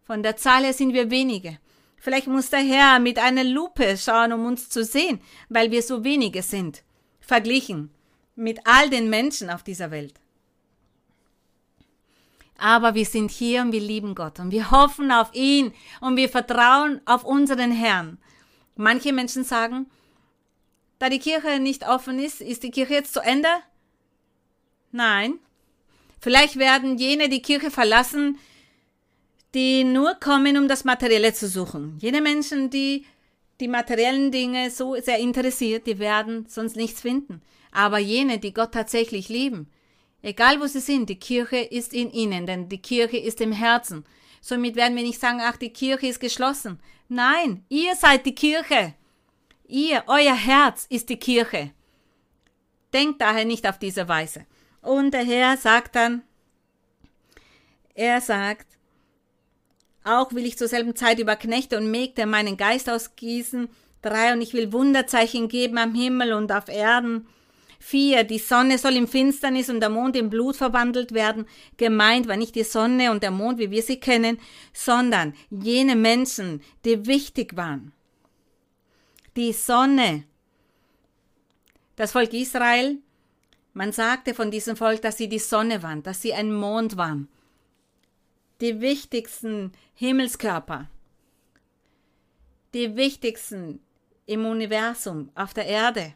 Von 0.04 0.24
der 0.24 0.38
Zahl 0.38 0.64
her 0.64 0.74
sind 0.74 0.94
wir 0.94 1.12
wenige. 1.12 1.60
Vielleicht 1.98 2.28
muss 2.28 2.50
der 2.50 2.60
Herr 2.60 3.00
mit 3.00 3.20
einer 3.20 3.44
Lupe 3.44 3.98
schauen, 3.98 4.32
um 4.32 4.46
uns 4.46 4.70
zu 4.70 4.86
sehen, 4.86 5.20
weil 5.50 5.72
wir 5.72 5.82
so 5.82 6.04
wenige 6.04 6.42
sind, 6.44 6.84
verglichen 7.20 7.90
mit 8.36 8.60
all 8.66 8.90
den 8.90 9.10
Menschen 9.10 9.50
auf 9.50 9.64
dieser 9.64 9.92
Welt. 9.92 10.14
Aber 12.58 12.96
wir 12.96 13.06
sind 13.06 13.32
hier 13.32 13.62
und 13.62 13.72
wir 13.72 13.82
lieben 13.82 14.16
Gott 14.16 14.40
und 14.40 14.52
wir 14.52 14.72
hoffen 14.72 15.12
auf 15.12 15.34
ihn 15.34 15.74
und 16.00 16.16
wir 16.16 16.30
vertrauen 16.30 17.02
auf 17.06 17.26
unseren 17.26 17.72
Herrn. 17.72 18.18
Manche 18.76 19.12
Menschen 19.12 19.44
sagen, 19.44 19.88
da 21.00 21.10
die 21.10 21.20
Kirche 21.20 21.60
nicht 21.60 21.88
offen 21.88 22.20
ist, 22.20 22.42
ist 22.42 22.64
die 22.64 22.72
Kirche 22.72 22.94
jetzt 22.94 23.14
zu 23.14 23.20
Ende? 23.20 23.50
Nein. 24.92 25.40
Vielleicht 26.22 26.58
werden 26.58 26.98
jene 26.98 27.30
die 27.30 27.42
Kirche 27.42 27.70
verlassen, 27.70 28.40
die 29.54 29.84
nur 29.84 30.16
kommen, 30.16 30.58
um 30.58 30.68
das 30.68 30.84
Materielle 30.84 31.34
zu 31.34 31.48
suchen. 31.48 31.98
Jene 32.00 32.22
Menschen, 32.22 32.70
die 32.70 33.06
die 33.60 33.68
materiellen 33.68 34.32
Dinge 34.32 34.70
so 34.70 34.96
sehr 34.96 35.20
interessiert, 35.20 35.88
die 35.88 36.00
werden 36.00 36.46
sonst 36.48 36.76
nichts 36.76 37.02
finden. 37.02 37.42
Aber 37.72 38.00
jene, 38.00 38.38
die 38.38 38.54
Gott 38.54 38.74
tatsächlich 38.74 39.30
lieben, 39.30 39.70
egal 40.22 40.60
wo 40.60 40.66
sie 40.66 40.80
sind, 40.80 41.10
die 41.10 41.20
Kirche 41.20 41.58
ist 41.58 41.94
in 41.94 42.12
ihnen, 42.12 42.46
denn 42.46 42.68
die 42.70 42.82
Kirche 42.82 43.18
ist 43.18 43.40
im 43.42 43.52
Herzen. 43.52 44.06
Somit 44.42 44.76
werden 44.76 44.96
wir 44.96 45.04
nicht 45.04 45.20
sagen, 45.20 45.40
ach, 45.42 45.58
die 45.58 45.72
Kirche 45.72 46.08
ist 46.08 46.20
geschlossen. 46.20 46.80
Nein, 47.08 47.66
ihr 47.70 47.96
seid 47.96 48.26
die 48.26 48.36
Kirche. 48.36 48.94
Ihr, 49.68 50.04
euer 50.08 50.36
Herz 50.36 50.86
ist 50.90 51.10
die 51.10 51.18
Kirche. 51.18 51.72
Denkt 52.94 53.22
daher 53.22 53.46
nicht 53.46 53.68
auf 53.68 53.80
diese 53.80 54.08
Weise. 54.08 54.46
Und 54.82 55.12
der 55.12 55.24
Herr 55.24 55.58
sagt 55.58 55.96
dann, 55.96 56.22
er 57.96 58.22
sagt, 58.22 58.68
auch 60.04 60.34
will 60.34 60.46
ich 60.46 60.58
zur 60.58 60.68
selben 60.68 60.96
Zeit 60.96 61.18
über 61.18 61.36
Knechte 61.36 61.78
und 61.78 61.90
Mägde 61.90 62.28
meinen 62.28 62.58
Geist 62.58 62.90
ausgießen. 62.90 63.70
Drei, 64.04 64.34
und 64.34 64.42
ich 64.42 64.54
will 64.54 64.72
Wunderzeichen 64.72 65.48
geben 65.48 65.80
am 65.80 65.96
Himmel 65.96 66.34
und 66.34 66.52
auf 66.52 66.68
Erden. 66.68 67.28
4, 67.80 68.24
die 68.24 68.38
Sonne 68.38 68.78
soll 68.78 68.96
in 68.96 69.08
Finsternis 69.08 69.70
und 69.70 69.80
der 69.80 69.90
Mond 69.90 70.16
in 70.16 70.30
Blut 70.30 70.56
verwandelt 70.56 71.14
werden. 71.14 71.48
Gemeint 71.78 72.28
war 72.28 72.38
nicht 72.38 72.56
die 72.56 72.64
Sonne 72.64 73.12
und 73.12 73.24
der 73.24 73.32
Mond, 73.32 73.58
wie 73.58 73.72
wir 73.72 73.82
sie 73.82 74.00
kennen, 74.00 74.40
sondern 74.74 75.34
jene 75.50 75.96
Menschen, 75.96 76.62
die 76.84 77.08
wichtig 77.08 77.58
waren. 77.58 77.92
Die 79.36 79.54
Sonne. 79.54 80.24
Das 81.96 82.12
Volk 82.12 82.34
Israel, 82.34 82.98
man 83.74 83.92
sagte 83.92 84.34
von 84.34 84.52
diesem 84.52 84.76
Volk, 84.76 85.02
dass 85.02 85.18
sie 85.18 85.30
die 85.30 85.40
Sonne 85.40 85.84
waren, 85.84 86.04
dass 86.04 86.22
sie 86.22 86.34
ein 86.34 86.54
Mond 86.54 86.98
waren. 86.98 87.28
Die 88.62 88.82
wichtigsten 88.82 89.72
Himmelskörper. 89.96 90.90
Die 92.74 92.96
wichtigsten 92.96 93.80
im 94.26 94.46
Universum, 94.46 95.30
auf 95.36 95.54
der 95.54 95.66
Erde 95.66 96.14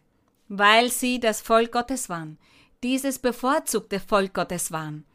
weil 0.49 0.91
sie 0.91 1.20
das 1.20 1.41
Volk 1.41 1.72
Gottes 1.72 2.09
waren, 2.09 2.38
dieses 2.84 3.20
bevorzugte 3.20 3.99
Volk 3.99 4.34
Gottes 4.34 4.72
waren. 4.72 5.05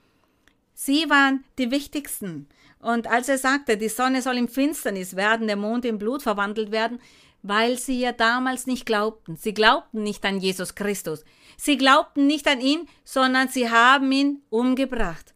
Sie 0.74 1.11
waren 1.11 1.44
die 1.59 1.70
wichtigsten. 1.70 2.48
Und 2.80 3.07
als 3.07 3.28
er 3.28 3.38
sagte, 3.38 3.76
die 3.76 3.88
Sonne 3.88 4.22
soll 4.22 4.36
in 4.36 4.48
Finsternis 4.48 5.16
werden, 5.16 5.46
der 5.46 5.57
Mond 5.57 5.84
in 5.84 5.98
Blut 5.98 6.22
verwandelt 6.22 6.70
werden, 6.70 7.00
weil 7.45 7.78
sie 7.78 8.01
ja 8.01 8.12
damals 8.12 8.66
nicht 8.66 8.86
glaubten. 8.86 9.36
Sie 9.36 9.53
glaubten 9.53 10.03
nicht 10.03 10.24
an 10.24 10.40
Jesus 10.40 10.74
Christus. 10.74 11.24
Sie 11.59 11.76
glaubten 11.76 12.26
nicht 12.26 12.49
an 12.49 12.62
ihn, 12.62 12.88
sondern 13.05 13.49
sie 13.49 13.68
haben 13.68 14.11
ihn 14.11 14.40
umgebracht, 14.49 15.34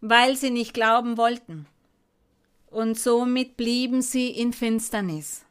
weil 0.00 0.36
sie 0.36 0.50
nicht 0.50 0.72
glauben 0.72 1.18
wollten. 1.18 1.66
Und 2.66 2.96
somit 2.96 3.56
blieben 3.56 4.02
sie 4.02 4.28
in 4.30 4.52
Finsternis. 4.52 5.44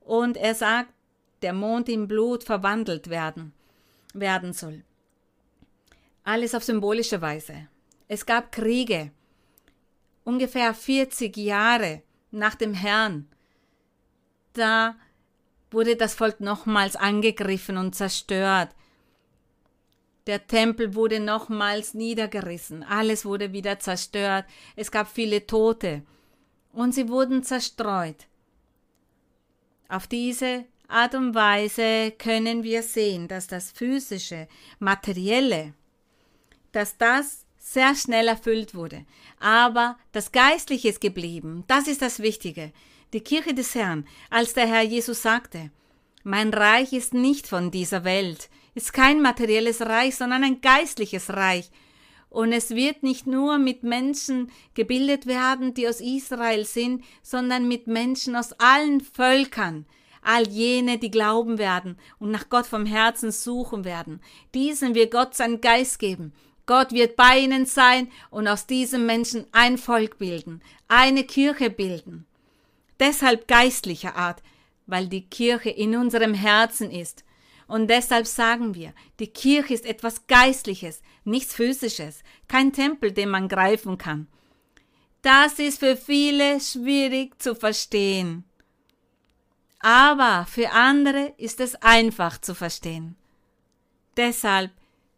Und 0.00 0.38
er 0.38 0.54
sagt, 0.54 0.94
der 1.42 1.52
Mond 1.52 1.90
in 1.90 2.08
Blut 2.08 2.42
verwandelt 2.42 3.10
werden, 3.10 3.52
werden 4.14 4.54
soll. 4.54 4.82
Alles 6.24 6.54
auf 6.54 6.64
symbolische 6.64 7.20
Weise. 7.20 7.68
Es 8.08 8.24
gab 8.24 8.50
Kriege. 8.50 9.10
Ungefähr 10.24 10.72
40 10.72 11.36
Jahre 11.36 12.02
nach 12.30 12.54
dem 12.54 12.72
Herrn. 12.72 13.28
Da 14.54 14.96
wurde 15.70 15.96
das 15.96 16.14
Volk 16.14 16.40
nochmals 16.40 16.96
angegriffen 16.96 17.76
und 17.76 17.94
zerstört. 17.94 18.70
Der 20.26 20.46
Tempel 20.46 20.94
wurde 20.94 21.20
nochmals 21.20 21.92
niedergerissen. 21.92 22.82
Alles 22.82 23.26
wurde 23.26 23.52
wieder 23.52 23.78
zerstört. 23.78 24.46
Es 24.74 24.90
gab 24.90 25.08
viele 25.08 25.46
Tote. 25.46 26.02
Und 26.72 26.94
sie 26.94 27.08
wurden 27.08 27.42
zerstreut. 27.42 28.26
Auf 29.88 30.06
diese 30.06 30.64
Art 30.88 31.14
und 31.14 31.34
Weise 31.34 32.12
können 32.12 32.62
wir 32.62 32.82
sehen, 32.82 33.28
dass 33.28 33.46
das 33.46 33.70
physische, 33.70 34.48
materielle, 34.78 35.74
dass 36.72 36.96
das 36.96 37.44
sehr 37.58 37.94
schnell 37.94 38.28
erfüllt 38.28 38.74
wurde. 38.74 39.04
Aber 39.40 39.98
das 40.12 40.32
Geistliche 40.32 40.88
ist 40.88 41.00
geblieben. 41.00 41.64
Das 41.66 41.86
ist 41.86 42.02
das 42.02 42.20
Wichtige. 42.20 42.72
Die 43.14 43.20
Kirche 43.20 43.54
des 43.54 43.76
Herrn, 43.76 44.08
als 44.28 44.54
der 44.54 44.66
Herr 44.66 44.82
Jesus 44.82 45.22
sagte, 45.22 45.70
mein 46.24 46.52
Reich 46.52 46.92
ist 46.92 47.14
nicht 47.14 47.46
von 47.46 47.70
dieser 47.70 48.02
Welt, 48.02 48.50
ist 48.74 48.92
kein 48.92 49.22
materielles 49.22 49.82
Reich, 49.82 50.16
sondern 50.16 50.42
ein 50.42 50.60
geistliches 50.60 51.30
Reich. 51.30 51.70
Und 52.28 52.50
es 52.50 52.70
wird 52.70 53.04
nicht 53.04 53.28
nur 53.28 53.58
mit 53.58 53.84
Menschen 53.84 54.50
gebildet 54.74 55.26
werden, 55.26 55.74
die 55.74 55.86
aus 55.86 56.00
Israel 56.00 56.64
sind, 56.64 57.04
sondern 57.22 57.68
mit 57.68 57.86
Menschen 57.86 58.34
aus 58.34 58.52
allen 58.54 59.00
Völkern, 59.00 59.86
all 60.20 60.48
jene, 60.48 60.98
die 60.98 61.12
glauben 61.12 61.58
werden 61.58 61.96
und 62.18 62.32
nach 62.32 62.48
Gott 62.48 62.66
vom 62.66 62.84
Herzen 62.84 63.30
suchen 63.30 63.84
werden. 63.84 64.20
Diesen 64.54 64.96
wird 64.96 65.12
Gott 65.12 65.36
seinen 65.36 65.60
Geist 65.60 66.00
geben. 66.00 66.32
Gott 66.66 66.90
wird 66.90 67.14
bei 67.14 67.38
ihnen 67.38 67.64
sein 67.66 68.10
und 68.30 68.48
aus 68.48 68.66
diesem 68.66 69.06
Menschen 69.06 69.46
ein 69.52 69.78
Volk 69.78 70.18
bilden, 70.18 70.62
eine 70.88 71.22
Kirche 71.22 71.70
bilden. 71.70 72.26
Deshalb 73.00 73.48
geistlicher 73.48 74.16
Art, 74.16 74.42
weil 74.86 75.08
die 75.08 75.26
Kirche 75.26 75.70
in 75.70 75.96
unserem 75.96 76.34
Herzen 76.34 76.90
ist. 76.90 77.24
Und 77.66 77.88
deshalb 77.88 78.26
sagen 78.26 78.74
wir, 78.74 78.92
die 79.18 79.28
Kirche 79.28 79.74
ist 79.74 79.86
etwas 79.86 80.26
Geistliches, 80.26 81.02
nichts 81.24 81.54
Physisches, 81.54 82.22
kein 82.46 82.72
Tempel, 82.72 83.12
den 83.12 83.30
man 83.30 83.48
greifen 83.48 83.96
kann. 83.96 84.26
Das 85.22 85.58
ist 85.58 85.80
für 85.80 85.96
viele 85.96 86.60
schwierig 86.60 87.40
zu 87.40 87.54
verstehen 87.54 88.44
aber 89.84 90.46
für 90.48 90.70
andere 90.70 91.34
ist 91.36 91.60
es 91.60 91.74
einfach 91.74 92.40
zu 92.40 92.54
verstehen. 92.54 93.16
Deshalb 94.16 94.70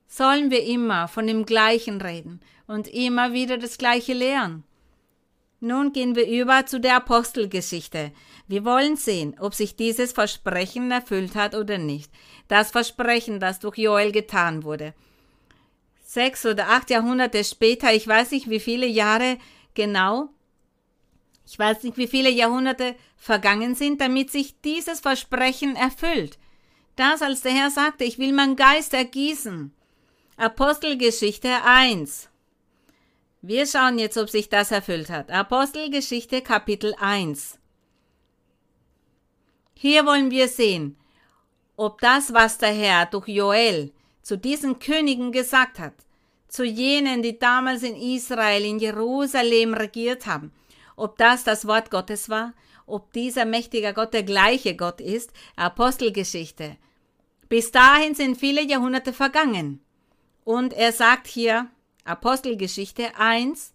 sollen 0.09 0.51
wir 0.51 0.65
immer 0.65 1.07
von 1.07 1.29
dem 1.29 1.47
Gleichen 1.47 2.01
reden 2.01 2.41
und 2.67 2.89
immer 2.89 3.33
wieder 3.33 3.59
das 3.59 3.79
Gleiche 3.79 4.13
lehren. 4.13 4.65
Nun 5.61 5.93
gehen 5.93 6.15
wir 6.15 6.29
über 6.29 6.67
zu 6.67 6.81
der 6.81 6.97
Apostelgeschichte. 6.97 8.13
Wir 8.47 8.65
wollen 8.65 8.97
sehen, 8.97 9.37
ob 9.41 9.55
sich 9.55 9.77
dieses 9.77 10.13
Versprechen 10.13 10.91
erfüllt 10.91 11.35
hat 11.35 11.55
oder 11.55 11.79
nicht. 11.79 12.13
Das 12.49 12.71
Versprechen, 12.71 13.41
das 13.41 13.59
durch 13.59 13.79
Joel 13.79 14.13
getan 14.13 14.65
wurde. 14.65 14.95
Sechs 16.05 16.45
oder 16.45 16.69
acht 16.69 16.91
Jahrhunderte 16.91 17.43
später, 17.43 17.93
ich 17.93 18.07
weiß 18.07 18.31
nicht 18.31 18.49
wie 18.51 18.61
viele 18.61 18.87
Jahre 18.87 19.39
genau, 19.75 20.29
ich 21.47 21.59
weiß 21.59 21.85
nicht, 21.85 21.97
wie 21.97 22.09
viele 22.09 22.31
Jahrhunderte 22.31 22.97
vergangen 23.17 23.75
sind, 23.75 24.01
damit 24.01 24.31
sich 24.31 24.61
dieses 24.61 25.01
Versprechen 25.01 25.77
erfüllt. 25.77 26.39
Das, 26.97 27.23
als 27.23 27.43
der 27.43 27.53
Herr 27.53 27.71
sagte, 27.71 28.05
ich 28.05 28.19
will 28.19 28.33
meinen 28.33 28.57
Geist 28.57 28.95
ergießen. 28.95 29.73
Apostelgeschichte 30.37 31.49
1. 31.65 32.29
Wir 33.49 33.65
schauen 33.65 34.01
jetzt, 34.01 34.19
ob 34.19 34.29
sich 34.29 34.49
das 34.49 34.73
erfüllt 34.73 35.09
hat. 35.09 35.31
Apostelgeschichte 35.31 36.43
Kapitel 36.43 36.97
1. 36.99 37.61
Hier 39.73 40.05
wollen 40.05 40.33
wir 40.33 40.49
sehen, 40.49 40.97
ob 41.77 42.01
das, 42.01 42.35
was 42.35 42.59
der 42.59 42.73
Herr 42.73 43.07
durch 43.07 43.29
Joel 43.29 43.93
zu 44.21 44.37
diesen 44.37 44.81
Königen 44.81 45.31
gesagt 45.31 45.79
hat, 45.79 45.93
zu 46.49 46.65
jenen, 46.65 47.23
die 47.23 47.39
damals 47.39 47.85
in 47.85 47.95
Israel, 47.95 48.65
in 48.65 48.81
Jerusalem 48.81 49.75
regiert 49.75 50.27
haben, 50.27 50.51
ob 50.97 51.17
das 51.17 51.45
das 51.45 51.69
Wort 51.69 51.93
Gottes 51.93 52.29
war, 52.29 52.53
ob 52.85 53.13
dieser 53.13 53.45
mächtige 53.45 53.95
Gott 53.95 54.13
der 54.13 54.25
gleiche 54.25 54.75
Gott 54.75 55.01
ist, 55.01 55.31
Apostelgeschichte. 55.55 56.77
Bis 57.49 57.71
dahin 57.71 58.17
sind 58.17 58.39
viele 58.39 58.65
Jahrhunderte 58.65 59.13
vergangen. 59.13 59.85
Und 60.43 60.73
er 60.73 60.91
sagt 60.91 61.29
hier, 61.29 61.71
Apostelgeschichte 62.07 63.17
1, 63.17 63.73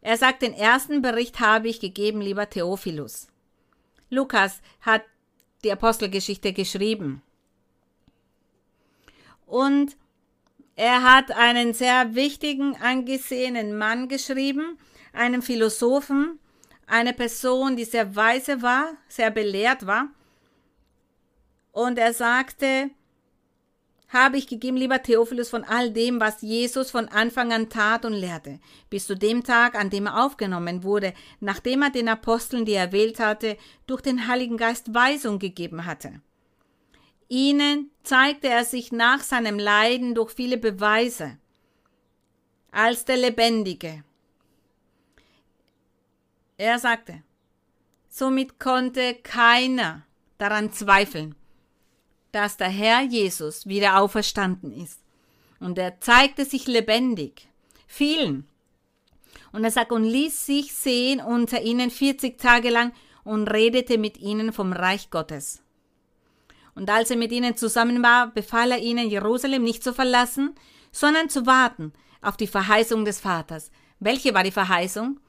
Er 0.00 0.16
sagt, 0.16 0.42
den 0.42 0.52
ersten 0.52 1.02
Bericht 1.02 1.40
habe 1.40 1.66
ich 1.66 1.80
gegeben, 1.80 2.20
lieber 2.20 2.48
Theophilus. 2.48 3.26
Lukas 4.08 4.62
hat 4.80 5.02
die 5.64 5.72
Apostelgeschichte 5.72 6.52
geschrieben. 6.52 7.22
Und 9.46 9.96
er 10.76 11.02
hat 11.02 11.32
einen 11.32 11.74
sehr 11.74 12.14
wichtigen, 12.14 12.76
angesehenen 12.76 13.76
Mann 13.76 14.06
geschrieben, 14.06 14.78
einen 15.12 15.42
Philosophen, 15.42 16.38
eine 16.86 17.12
Person, 17.12 17.74
die 17.74 17.84
sehr 17.84 18.14
weise 18.14 18.62
war, 18.62 18.92
sehr 19.08 19.32
belehrt 19.32 19.88
war. 19.88 20.06
Und 21.72 21.98
er 21.98 22.14
sagte, 22.14 22.90
habe 24.08 24.36
ich 24.36 24.46
gegeben, 24.46 24.76
lieber 24.76 25.02
Theophilus, 25.02 25.48
von 25.50 25.64
all 25.64 25.90
dem, 25.90 26.20
was 26.20 26.42
Jesus 26.42 26.90
von 26.90 27.08
Anfang 27.08 27.52
an 27.52 27.68
tat 27.68 28.04
und 28.04 28.12
lehrte, 28.12 28.60
bis 28.88 29.06
zu 29.06 29.16
dem 29.16 29.42
Tag, 29.42 29.74
an 29.74 29.90
dem 29.90 30.06
er 30.06 30.24
aufgenommen 30.24 30.84
wurde, 30.84 31.12
nachdem 31.40 31.82
er 31.82 31.90
den 31.90 32.08
Aposteln, 32.08 32.64
die 32.64 32.72
er 32.72 32.86
erwählt 32.86 33.18
hatte, 33.18 33.56
durch 33.86 34.02
den 34.02 34.28
Heiligen 34.28 34.56
Geist 34.56 34.94
Weisung 34.94 35.38
gegeben 35.38 35.86
hatte. 35.86 36.20
Ihnen 37.28 37.90
zeigte 38.04 38.48
er 38.48 38.64
sich 38.64 38.92
nach 38.92 39.20
seinem 39.20 39.58
Leiden 39.58 40.14
durch 40.14 40.32
viele 40.32 40.58
Beweise 40.58 41.38
als 42.70 43.04
der 43.04 43.16
Lebendige. 43.16 44.04
Er 46.58 46.78
sagte, 46.78 47.22
somit 48.08 48.60
konnte 48.60 49.14
keiner 49.14 50.06
daran 50.38 50.72
zweifeln, 50.72 51.34
dass 52.36 52.58
der 52.58 52.68
Herr 52.68 53.00
Jesus 53.00 53.66
wieder 53.66 53.98
auferstanden 53.98 54.70
ist. 54.70 55.00
Und 55.58 55.78
er 55.78 56.00
zeigte 56.00 56.44
sich 56.44 56.66
lebendig, 56.66 57.48
vielen. 57.86 58.46
Und 59.52 59.64
er 59.64 59.70
sagt, 59.70 59.90
und 59.90 60.04
ließ 60.04 60.44
sich 60.44 60.74
sehen 60.74 61.22
unter 61.22 61.62
ihnen 61.62 61.90
40 61.90 62.38
Tage 62.38 62.68
lang 62.68 62.92
und 63.24 63.48
redete 63.48 63.96
mit 63.96 64.18
ihnen 64.18 64.52
vom 64.52 64.74
Reich 64.74 65.08
Gottes. 65.08 65.62
Und 66.74 66.90
als 66.90 67.10
er 67.10 67.16
mit 67.16 67.32
ihnen 67.32 67.56
zusammen 67.56 68.02
war, 68.02 68.26
befahl 68.26 68.70
er 68.70 68.80
ihnen, 68.80 69.08
Jerusalem 69.08 69.62
nicht 69.64 69.82
zu 69.82 69.94
verlassen, 69.94 70.54
sondern 70.92 71.30
zu 71.30 71.46
warten 71.46 71.94
auf 72.20 72.36
die 72.36 72.46
Verheißung 72.46 73.06
des 73.06 73.18
Vaters. 73.18 73.70
Welche 73.98 74.34
war 74.34 74.44
die 74.44 74.50
Verheißung? 74.50 75.20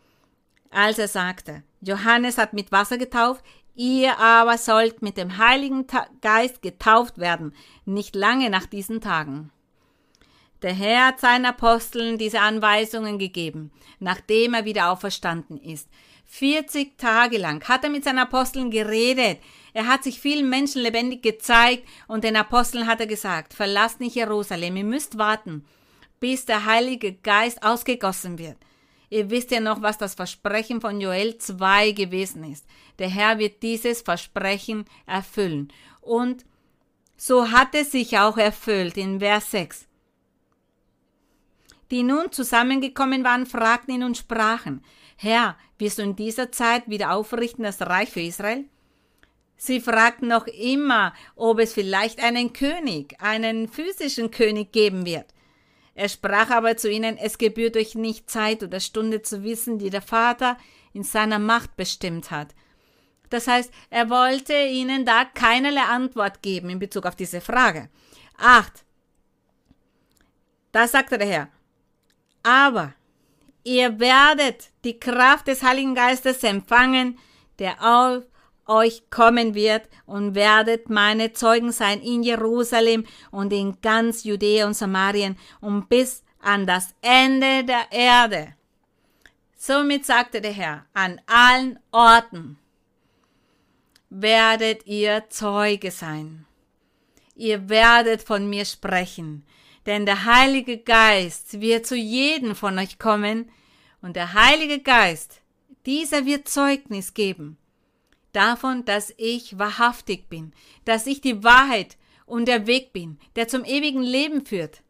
Als 0.72 1.00
er 1.00 1.08
sagte, 1.08 1.64
Johannes 1.80 2.38
hat 2.38 2.52
mit 2.52 2.74
Wasser 2.74 2.98
getauft, 2.98 3.46
Ihr 3.80 4.18
aber 4.18 4.58
sollt 4.58 5.04
mit 5.04 5.18
dem 5.18 5.38
Heiligen 5.38 5.86
Geist 6.22 6.64
getauft 6.64 7.20
werden, 7.20 7.54
nicht 7.86 8.16
lange 8.16 8.50
nach 8.50 8.66
diesen 8.66 9.02
Tagen. 9.02 9.52
Der 10.64 10.74
Herr 10.74 11.06
hat 11.06 11.20
seinen 11.20 11.46
Aposteln 11.46 12.18
diese 12.18 12.40
Anweisungen 12.40 13.20
gegeben, 13.20 13.72
nachdem 14.00 14.56
er 14.56 14.66
wieder 14.66 14.92
auferstanden 14.92 15.62
ist. 15.62 15.88
40 16.26 16.98
Tage 16.98 17.38
lang 17.38 17.64
hat 17.70 17.84
er 17.84 17.92
mit 17.92 18.04
seinen 18.04 18.18
Aposteln 18.18 18.72
geredet. 18.72 19.38
Er 19.74 19.86
hat 19.86 20.04
sich 20.04 20.20
vielen 20.20 20.50
Menschen 20.50 20.82
lebendig 20.82 21.22
gezeigt 21.22 21.88
und 22.08 22.24
den 22.24 22.36
Aposteln 22.36 22.88
hat 22.88 23.00
er 23.00 23.06
gesagt, 23.06 23.54
verlasst 23.54 24.00
nicht 24.00 24.16
Jerusalem, 24.16 24.76
ihr 24.76 24.86
müsst 24.86 25.20
warten, 25.20 25.68
bis 26.20 26.46
der 26.46 26.66
Heilige 26.66 27.14
Geist 27.14 27.62
ausgegossen 27.62 28.40
wird. 28.40 28.58
Ihr 29.10 29.30
wisst 29.30 29.52
ja 29.52 29.60
noch, 29.60 29.82
was 29.82 29.98
das 29.98 30.16
Versprechen 30.16 30.82
von 30.82 31.00
Joel 31.00 31.38
2 31.38 31.92
gewesen 31.92 32.44
ist. 32.44 32.66
Der 33.00 33.10
Herr 33.10 33.40
wird 33.40 33.64
dieses 33.64 34.02
Versprechen 34.02 34.86
erfüllen. 35.06 35.72
Und 36.02 36.46
so 37.16 37.52
hat 37.52 37.74
es 37.74 37.92
sich 37.92 38.18
auch 38.18 38.38
erfüllt 38.38 38.98
in 38.98 39.20
Vers 39.20 39.52
6. 39.52 39.88
Die 41.90 42.04
nun 42.04 42.32
zusammengekommen 42.32 43.24
waren, 43.24 43.46
fragten 43.46 43.96
ihn 43.96 44.04
und 44.04 44.18
sprachen, 44.18 44.84
Herr, 45.16 45.58
wirst 45.78 46.00
du 46.00 46.04
in 46.04 46.16
dieser 46.16 46.52
Zeit 46.52 46.90
wieder 46.90 47.12
aufrichten 47.14 47.64
das 47.64 47.82
Reich 47.82 48.10
für 48.10 48.22
Israel? 48.22 48.66
Sie 49.56 49.82
fragten 49.82 50.28
noch 50.28 50.46
immer, 50.48 51.14
ob 51.36 51.60
es 51.60 51.74
vielleicht 51.74 52.22
einen 52.22 52.54
König, 52.54 53.16
einen 53.20 53.68
physischen 53.68 54.30
König 54.30 54.72
geben 54.72 55.06
wird. 55.06 55.34
Er 55.98 56.10
sprach 56.10 56.52
aber 56.52 56.78
zu 56.78 56.92
ihnen, 56.92 57.18
es 57.18 57.40
gebührt 57.40 57.76
euch 57.76 57.96
nicht 57.96 58.30
Zeit 58.30 58.62
oder 58.62 58.80
Stunde 58.80 59.24
zu 59.24 59.44
wissen, 59.44 59.80
die 59.80 59.90
der 59.90 60.04
Vater 60.04 60.56
in 60.94 61.02
seiner 61.02 61.40
Macht 61.40 61.76
bestimmt 61.76 62.30
hat. 62.30 62.54
Das 63.32 63.48
heißt, 63.48 63.74
er 63.90 64.08
wollte 64.12 64.54
ihnen 64.54 65.06
da 65.06 65.26
keinerlei 65.26 65.82
Antwort 65.82 66.44
geben 66.44 66.70
in 66.70 66.78
Bezug 66.78 67.08
auf 67.08 67.16
diese 67.16 67.42
Frage. 67.42 67.90
Acht. 68.38 68.86
Da 70.72 70.88
sagte 70.88 71.18
der 71.18 71.28
Herr, 71.28 71.48
aber 72.44 72.94
ihr 73.64 74.00
werdet 74.00 74.70
die 74.84 75.00
Kraft 75.00 75.48
des 75.48 75.64
Heiligen 75.64 75.96
Geistes 75.96 76.44
empfangen, 76.44 77.18
der 77.58 77.82
auf 77.82 78.24
euch 78.68 79.10
kommen 79.10 79.56
wird 79.56 79.88
und 80.06 80.36
werdet 80.36 80.90
meine 80.90 81.34
Zeugen 81.34 81.72
sein 81.72 82.02
in 82.02 82.24
Jerusalem 82.24 83.06
und 83.32 83.54
in 83.54 83.80
ganz 83.82 84.24
Judäa 84.24 84.68
und 84.68 84.74
Samarien 84.74 85.38
und 85.62 85.90
bis 85.90 86.24
an 86.40 86.66
das 86.66 86.94
Ende 87.02 87.64
der 87.64 87.92
Erde. 87.92 88.54
Somit 89.56 90.06
sagte 90.06 90.42
der 90.42 90.52
Herr, 90.52 90.86
an 90.94 91.20
allen 91.26 91.80
Orten 91.92 92.58
werdet 94.10 94.86
ihr 94.86 95.26
Zeuge 95.30 95.92
sein. 95.92 96.46
Ihr 97.36 97.70
werdet 97.70 98.22
von 98.22 98.50
mir 98.50 98.66
sprechen, 98.66 99.46
denn 99.86 100.06
der 100.06 100.26
Heilige 100.26 100.78
Geist 100.78 101.60
wird 101.60 101.86
zu 101.86 101.96
jedem 101.96 102.56
von 102.56 102.78
euch 102.80 103.00
kommen 103.00 103.50
und 104.02 104.16
der 104.16 104.34
Heilige 104.34 104.80
Geist, 104.80 105.42
dieser 105.86 106.26
wird 106.26 106.48
Zeugnis 106.48 107.14
geben 107.14 107.58
davon, 108.38 108.86
dass 108.86 109.14
ich 109.18 109.58
wahrhaftig 109.58 110.30
bin, 110.30 110.54
dass 110.86 111.08
ich 111.08 111.22
die 111.22 111.44
Wahrheit 111.44 111.98
und 112.28 112.48
der 112.48 112.68
Weg 112.68 112.94
bin, 112.94 113.18
der 113.36 113.48
zum 113.48 113.66
ewigen 113.66 114.04
Leben 114.04 114.46
führt. 114.46 114.84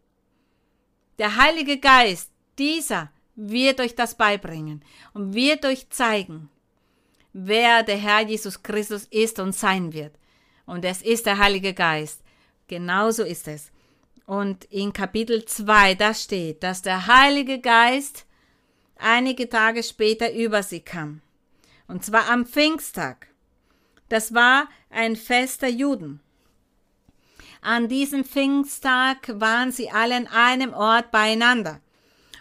Der 1.17 1.37
Heilige 1.37 1.79
Geist, 1.79 2.29
dieser 2.59 3.09
wird 3.35 3.79
euch 3.79 3.95
das 3.95 4.15
beibringen 4.15 4.83
und 5.13 5.33
wird 5.33 5.65
euch 5.65 5.89
zeigen, 5.89 6.49
wer 7.31 7.83
der 7.83 7.97
Herr 7.97 8.27
Jesus 8.27 8.63
Christus 8.63 9.05
ist 9.05 9.39
und 9.39 9.55
sein 9.55 9.93
wird. 9.93 10.13
Und 10.65 10.83
es 10.83 11.01
ist 11.01 11.25
der 11.25 11.37
Heilige 11.37 11.73
Geist. 11.73 12.21
Genauso 12.67 13.23
ist 13.23 13.47
es. 13.47 13.71
Und 14.25 14.65
in 14.65 14.91
Kapitel 14.91 15.45
2, 15.45 15.95
da 15.95 16.13
steht, 16.13 16.63
dass 16.63 16.81
der 16.81 17.07
Heilige 17.07 17.61
Geist 17.61 18.25
einige 18.97 19.47
Tage 19.47 19.83
später 19.83 20.33
über 20.33 20.63
sie 20.63 20.81
kam. 20.81 21.21
Und 21.87 22.03
zwar 22.03 22.29
am 22.29 22.45
Pfingsttag. 22.45 23.26
Das 24.09 24.33
war 24.33 24.67
ein 24.89 25.15
Fest 25.15 25.61
der 25.61 25.71
Juden. 25.71 26.21
An 27.61 27.89
diesem 27.89 28.23
Pfingsttag 28.23 29.39
waren 29.39 29.71
sie 29.71 29.89
alle 29.89 30.15
an 30.15 30.27
einem 30.27 30.73
Ort 30.73 31.11
beieinander. 31.11 31.81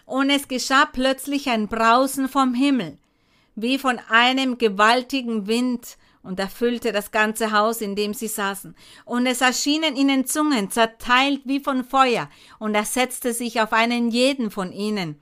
Und 0.05 0.29
es 0.29 0.47
geschah 0.47 0.85
plötzlich 0.85 1.49
ein 1.49 1.67
Brausen 1.67 2.29
vom 2.29 2.53
Himmel, 2.53 2.97
wie 3.55 3.77
von 3.77 3.99
einem 4.09 4.57
gewaltigen 4.57 5.47
Wind, 5.47 5.97
und 6.27 6.39
erfüllte 6.41 6.91
das 6.91 7.11
ganze 7.11 7.53
Haus, 7.53 7.79
in 7.79 7.95
dem 7.95 8.13
sie 8.13 8.27
saßen. 8.27 8.75
Und 9.05 9.25
es 9.25 9.39
erschienen 9.39 9.95
ihnen 9.95 10.25
Zungen, 10.25 10.69
zerteilt 10.69 11.41
wie 11.45 11.61
von 11.61 11.85
Feuer, 11.85 12.29
und 12.59 12.75
er 12.75 12.83
setzte 12.83 13.33
sich 13.33 13.61
auf 13.61 13.71
einen 13.71 14.11
jeden 14.11 14.51
von 14.51 14.73
ihnen. 14.73 15.19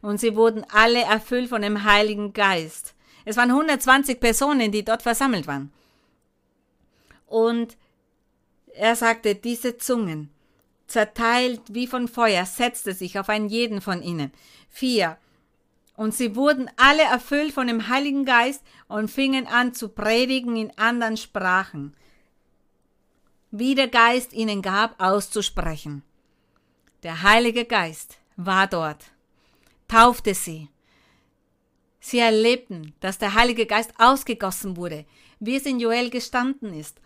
Und 0.00 0.20
sie 0.20 0.36
wurden 0.36 0.64
alle 0.72 1.02
erfüllt 1.02 1.50
von 1.50 1.60
dem 1.60 1.84
Heiligen 1.84 2.32
Geist. 2.32 2.94
Es 3.24 3.36
waren 3.36 3.50
120 3.50 4.20
Personen, 4.20 4.72
die 4.72 4.84
dort 4.84 5.02
versammelt 5.02 5.46
waren. 5.46 5.72
Und 7.26 7.76
er 8.74 8.96
sagte, 8.96 9.34
diese 9.34 9.76
Zungen, 9.76 10.30
zerteilt 10.86 11.60
wie 11.68 11.86
von 11.86 12.08
Feuer, 12.08 12.46
setzte 12.46 12.94
sich 12.94 13.18
auf 13.18 13.28
einen 13.28 13.48
jeden 13.48 13.80
von 13.80 14.02
ihnen. 14.02 14.32
Vier. 14.70 15.18
Und 15.96 16.14
sie 16.14 16.36
wurden 16.36 16.70
alle 16.76 17.02
erfüllt 17.02 17.52
von 17.52 17.66
dem 17.66 17.88
Heiligen 17.88 18.24
Geist 18.24 18.62
und 18.86 19.10
fingen 19.10 19.46
an 19.46 19.74
zu 19.74 19.88
predigen 19.88 20.56
in 20.56 20.76
anderen 20.78 21.16
Sprachen, 21.16 21.94
wie 23.50 23.74
der 23.74 23.88
Geist 23.88 24.32
ihnen 24.32 24.62
gab, 24.62 25.00
auszusprechen. 25.02 26.02
Der 27.02 27.22
Heilige 27.22 27.64
Geist 27.64 28.18
war 28.36 28.66
dort, 28.66 29.04
taufte 29.88 30.34
sie. 30.34 30.68
Sie 32.00 32.18
erlebten, 32.18 32.94
dass 33.00 33.18
der 33.18 33.34
Heilige 33.34 33.66
Geist 33.66 33.92
ausgegossen 33.98 34.76
wurde, 34.76 35.04
wie 35.40 35.56
es 35.56 35.66
in 35.66 35.80
Joel 35.80 36.10
gestanden 36.10 36.72
ist 36.72 37.00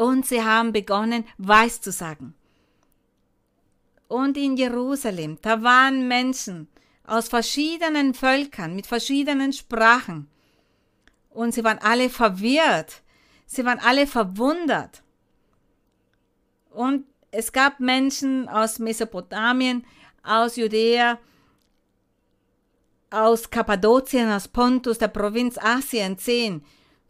und 0.00 0.24
sie 0.24 0.42
haben 0.42 0.72
begonnen, 0.72 1.24
Weiß 1.36 1.82
zu 1.82 1.92
sagen. 1.92 2.34
Und 4.08 4.38
in 4.38 4.56
Jerusalem, 4.56 5.38
da 5.42 5.62
waren 5.62 6.08
Menschen 6.08 6.68
aus 7.06 7.28
verschiedenen 7.28 8.14
Völkern, 8.14 8.74
mit 8.74 8.86
verschiedenen 8.86 9.52
Sprachen. 9.52 10.26
Und 11.28 11.52
sie 11.52 11.62
waren 11.64 11.78
alle 11.78 12.08
verwirrt, 12.08 13.02
sie 13.44 13.64
waren 13.66 13.78
alle 13.78 14.06
verwundert. 14.06 15.02
Und 16.70 17.04
es 17.30 17.52
gab 17.52 17.78
Menschen 17.78 18.48
aus 18.48 18.78
Mesopotamien, 18.78 19.84
aus 20.22 20.56
Judäa, 20.56 21.18
aus 23.10 23.50
Kappadokien, 23.50 24.30
aus 24.30 24.48
Pontus, 24.48 24.98
der 24.98 25.08
Provinz 25.08 25.58
Asien, 25.58 26.16
Zehn, 26.18 26.62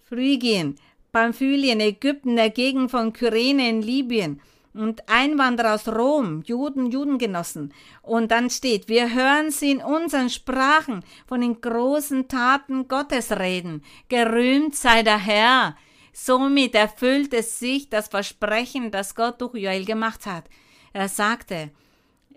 Phrygien, 0.08 0.76
Pamphylien, 1.12 1.80
Ägypten, 1.80 2.36
der 2.36 2.50
Gegend 2.50 2.90
von 2.90 3.12
Kyrene 3.12 3.68
in 3.68 3.82
Libyen 3.82 4.40
und 4.74 5.08
Einwanderer 5.08 5.74
aus 5.74 5.88
Rom, 5.88 6.42
Juden, 6.46 6.90
Judengenossen. 6.90 7.74
Und 8.02 8.30
dann 8.30 8.50
steht, 8.50 8.88
wir 8.88 9.12
hören 9.12 9.50
sie 9.50 9.72
in 9.72 9.82
unseren 9.82 10.30
Sprachen 10.30 11.04
von 11.26 11.40
den 11.40 11.60
großen 11.60 12.28
Taten 12.28 12.88
Gottes 12.88 13.32
reden. 13.32 13.82
Gerühmt 14.08 14.76
sei 14.76 15.02
der 15.02 15.18
Herr. 15.18 15.76
Somit 16.12 16.74
erfüllt 16.74 17.34
es 17.34 17.58
sich 17.58 17.88
das 17.88 18.08
Versprechen, 18.08 18.90
das 18.90 19.14
Gott 19.14 19.40
durch 19.40 19.54
Joel 19.54 19.84
gemacht 19.84 20.26
hat. 20.26 20.44
Er 20.92 21.08
sagte, 21.08 21.70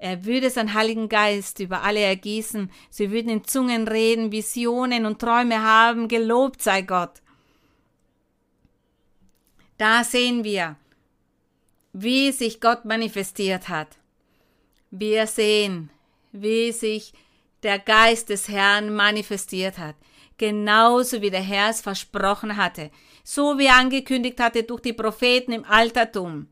er 0.04 0.26
würde 0.26 0.50
seinen 0.50 0.74
Heiligen 0.74 1.08
Geist 1.08 1.62
über 1.62 1.84
alle 1.84 2.02
ergießen, 2.02 2.70
sie 2.90 3.10
würden 3.10 3.30
in 3.30 3.46
Zungen 3.46 3.88
reden, 3.88 4.34
Visionen 4.34 5.06
und 5.06 5.20
Träume 5.20 5.62
haben, 5.62 6.10
gelobt 6.10 6.62
sei 6.62 6.82
Gott. 6.82 7.22
Da 9.78 10.04
sehen 10.04 10.44
wir, 10.44 10.76
wie 11.94 12.34
sich 12.34 12.60
Gott 12.60 12.84
manifestiert 12.84 13.70
hat. 13.70 13.98
Wir 14.92 15.26
sehen, 15.26 15.90
wie 16.34 16.74
sich 16.74 17.14
der 17.64 17.80
Geist 17.80 18.28
des 18.28 18.50
Herrn 18.50 18.94
manifestiert 18.94 19.78
hat, 19.78 19.96
genauso 20.38 21.22
wie 21.22 21.32
der 21.32 21.40
Herr 21.40 21.70
es 21.70 21.80
versprochen 21.80 22.58
hatte, 22.58 22.92
so 23.24 23.58
wie 23.58 23.68
er 23.68 23.78
angekündigt 23.78 24.42
hatte 24.42 24.64
durch 24.64 24.82
die 24.82 24.92
Propheten 24.92 25.54
im 25.54 25.64
Altertum. 25.64 26.50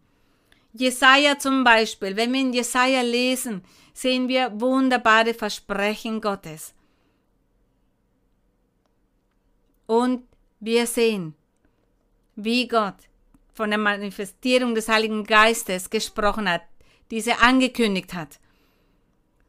Jesaja 0.73 1.37
zum 1.37 1.63
Beispiel, 1.63 2.15
wenn 2.15 2.31
wir 2.31 2.41
in 2.41 2.53
Jesaja 2.53 3.01
lesen, 3.01 3.63
sehen 3.93 4.27
wir 4.27 4.51
wunderbare 4.59 5.33
Versprechen 5.33 6.21
Gottes. 6.21 6.73
Und 9.85 10.23
wir 10.59 10.87
sehen, 10.87 11.35
wie 12.35 12.67
Gott 12.67 12.95
von 13.53 13.69
der 13.69 13.79
Manifestierung 13.79 14.73
des 14.73 14.87
Heiligen 14.87 15.25
Geistes 15.25 15.89
gesprochen 15.89 16.49
hat, 16.49 16.61
diese 17.11 17.39
angekündigt 17.39 18.13
hat. 18.13 18.39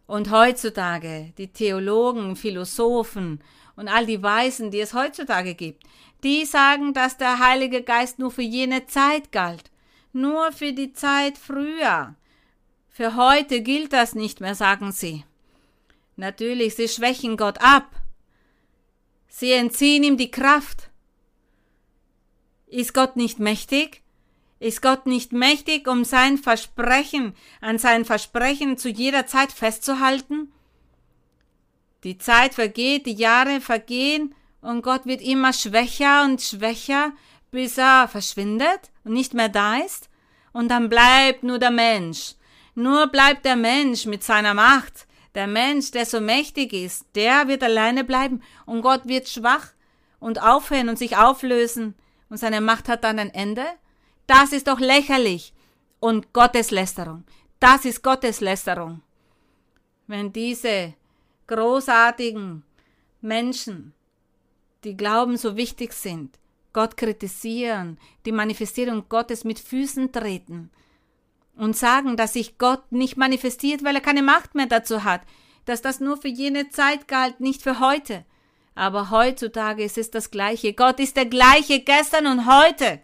Und 0.06 0.30
heutzutage, 0.30 1.32
die 1.38 1.48
Theologen, 1.48 2.34
Philosophen 2.36 3.40
und 3.76 3.88
all 3.88 4.04
die 4.04 4.22
Weisen, 4.22 4.70
die 4.70 4.80
es 4.80 4.94
heutzutage 4.94 5.54
gibt, 5.54 5.84
die 6.24 6.44
sagen, 6.44 6.92
dass 6.92 7.16
der 7.16 7.38
Heilige 7.38 7.82
Geist 7.82 8.18
nur 8.18 8.30
für 8.30 8.42
jene 8.42 8.86
Zeit 8.86 9.32
galt, 9.32 9.71
nur 10.12 10.52
für 10.52 10.72
die 10.72 10.92
Zeit 10.92 11.38
früher. 11.38 12.14
Für 12.88 13.16
heute 13.16 13.62
gilt 13.62 13.92
das 13.92 14.14
nicht 14.14 14.40
mehr, 14.40 14.54
sagen 14.54 14.92
sie. 14.92 15.24
Natürlich, 16.16 16.74
sie 16.74 16.88
schwächen 16.88 17.36
Gott 17.36 17.58
ab. 17.62 17.90
Sie 19.28 19.52
entziehen 19.52 20.02
ihm 20.02 20.16
die 20.16 20.30
Kraft. 20.30 20.90
Ist 22.66 22.92
Gott 22.92 23.16
nicht 23.16 23.38
mächtig? 23.38 24.02
Ist 24.58 24.82
Gott 24.82 25.06
nicht 25.06 25.32
mächtig, 25.32 25.88
um 25.88 26.04
sein 26.04 26.38
Versprechen, 26.38 27.34
an 27.60 27.78
sein 27.78 28.04
Versprechen 28.04 28.78
zu 28.78 28.88
jeder 28.88 29.26
Zeit 29.26 29.50
festzuhalten? 29.52 30.52
Die 32.04 32.18
Zeit 32.18 32.54
vergeht, 32.54 33.06
die 33.06 33.14
Jahre 33.14 33.60
vergehen 33.60 34.34
und 34.60 34.82
Gott 34.82 35.06
wird 35.06 35.20
immer 35.20 35.52
schwächer 35.52 36.24
und 36.24 36.40
schwächer, 36.40 37.12
bis 37.52 37.78
er 37.78 38.08
verschwindet 38.08 38.90
und 39.04 39.12
nicht 39.12 39.34
mehr 39.34 39.48
da 39.48 39.76
ist. 39.76 40.08
Und 40.52 40.68
dann 40.68 40.88
bleibt 40.88 41.44
nur 41.44 41.58
der 41.58 41.70
Mensch. 41.70 42.34
Nur 42.74 43.06
bleibt 43.06 43.44
der 43.44 43.56
Mensch 43.56 44.06
mit 44.06 44.24
seiner 44.24 44.54
Macht. 44.54 45.06
Der 45.34 45.46
Mensch, 45.46 45.92
der 45.92 46.04
so 46.04 46.20
mächtig 46.20 46.72
ist, 46.72 47.06
der 47.14 47.48
wird 47.48 47.62
alleine 47.62 48.04
bleiben 48.04 48.42
und 48.66 48.82
Gott 48.82 49.06
wird 49.06 49.28
schwach 49.28 49.68
und 50.18 50.42
aufhören 50.42 50.88
und 50.88 50.98
sich 50.98 51.16
auflösen 51.16 51.94
und 52.28 52.38
seine 52.38 52.60
Macht 52.60 52.88
hat 52.88 53.04
dann 53.04 53.18
ein 53.18 53.32
Ende. 53.32 53.64
Das 54.26 54.52
ist 54.52 54.68
doch 54.68 54.78
lächerlich 54.78 55.54
und 56.00 56.32
Gotteslästerung. 56.32 57.24
Das 57.60 57.84
ist 57.84 58.02
Gotteslästerung. 58.02 59.00
Wenn 60.06 60.32
diese 60.32 60.94
großartigen 61.46 62.62
Menschen, 63.22 63.94
die 64.84 64.96
glauben, 64.96 65.36
so 65.38 65.56
wichtig 65.56 65.92
sind, 65.94 66.38
Gott 66.72 66.96
kritisieren, 66.96 67.98
die 68.24 68.32
Manifestierung 68.32 69.08
Gottes 69.08 69.44
mit 69.44 69.58
Füßen 69.58 70.12
treten 70.12 70.70
und 71.56 71.76
sagen, 71.76 72.16
dass 72.16 72.32
sich 72.34 72.58
Gott 72.58 72.90
nicht 72.90 73.16
manifestiert, 73.16 73.84
weil 73.84 73.94
er 73.94 74.00
keine 74.00 74.22
Macht 74.22 74.54
mehr 74.54 74.66
dazu 74.66 75.04
hat, 75.04 75.22
dass 75.64 75.82
das 75.82 76.00
nur 76.00 76.16
für 76.16 76.28
jene 76.28 76.70
Zeit 76.70 77.08
galt, 77.08 77.40
nicht 77.40 77.62
für 77.62 77.80
heute. 77.80 78.24
Aber 78.74 79.10
heutzutage 79.10 79.84
ist 79.84 79.98
es 79.98 80.10
das 80.10 80.30
Gleiche. 80.30 80.72
Gott 80.72 80.98
ist 80.98 81.16
der 81.16 81.26
gleiche 81.26 81.80
gestern 81.80 82.26
und 82.26 82.46
heute. 82.46 83.00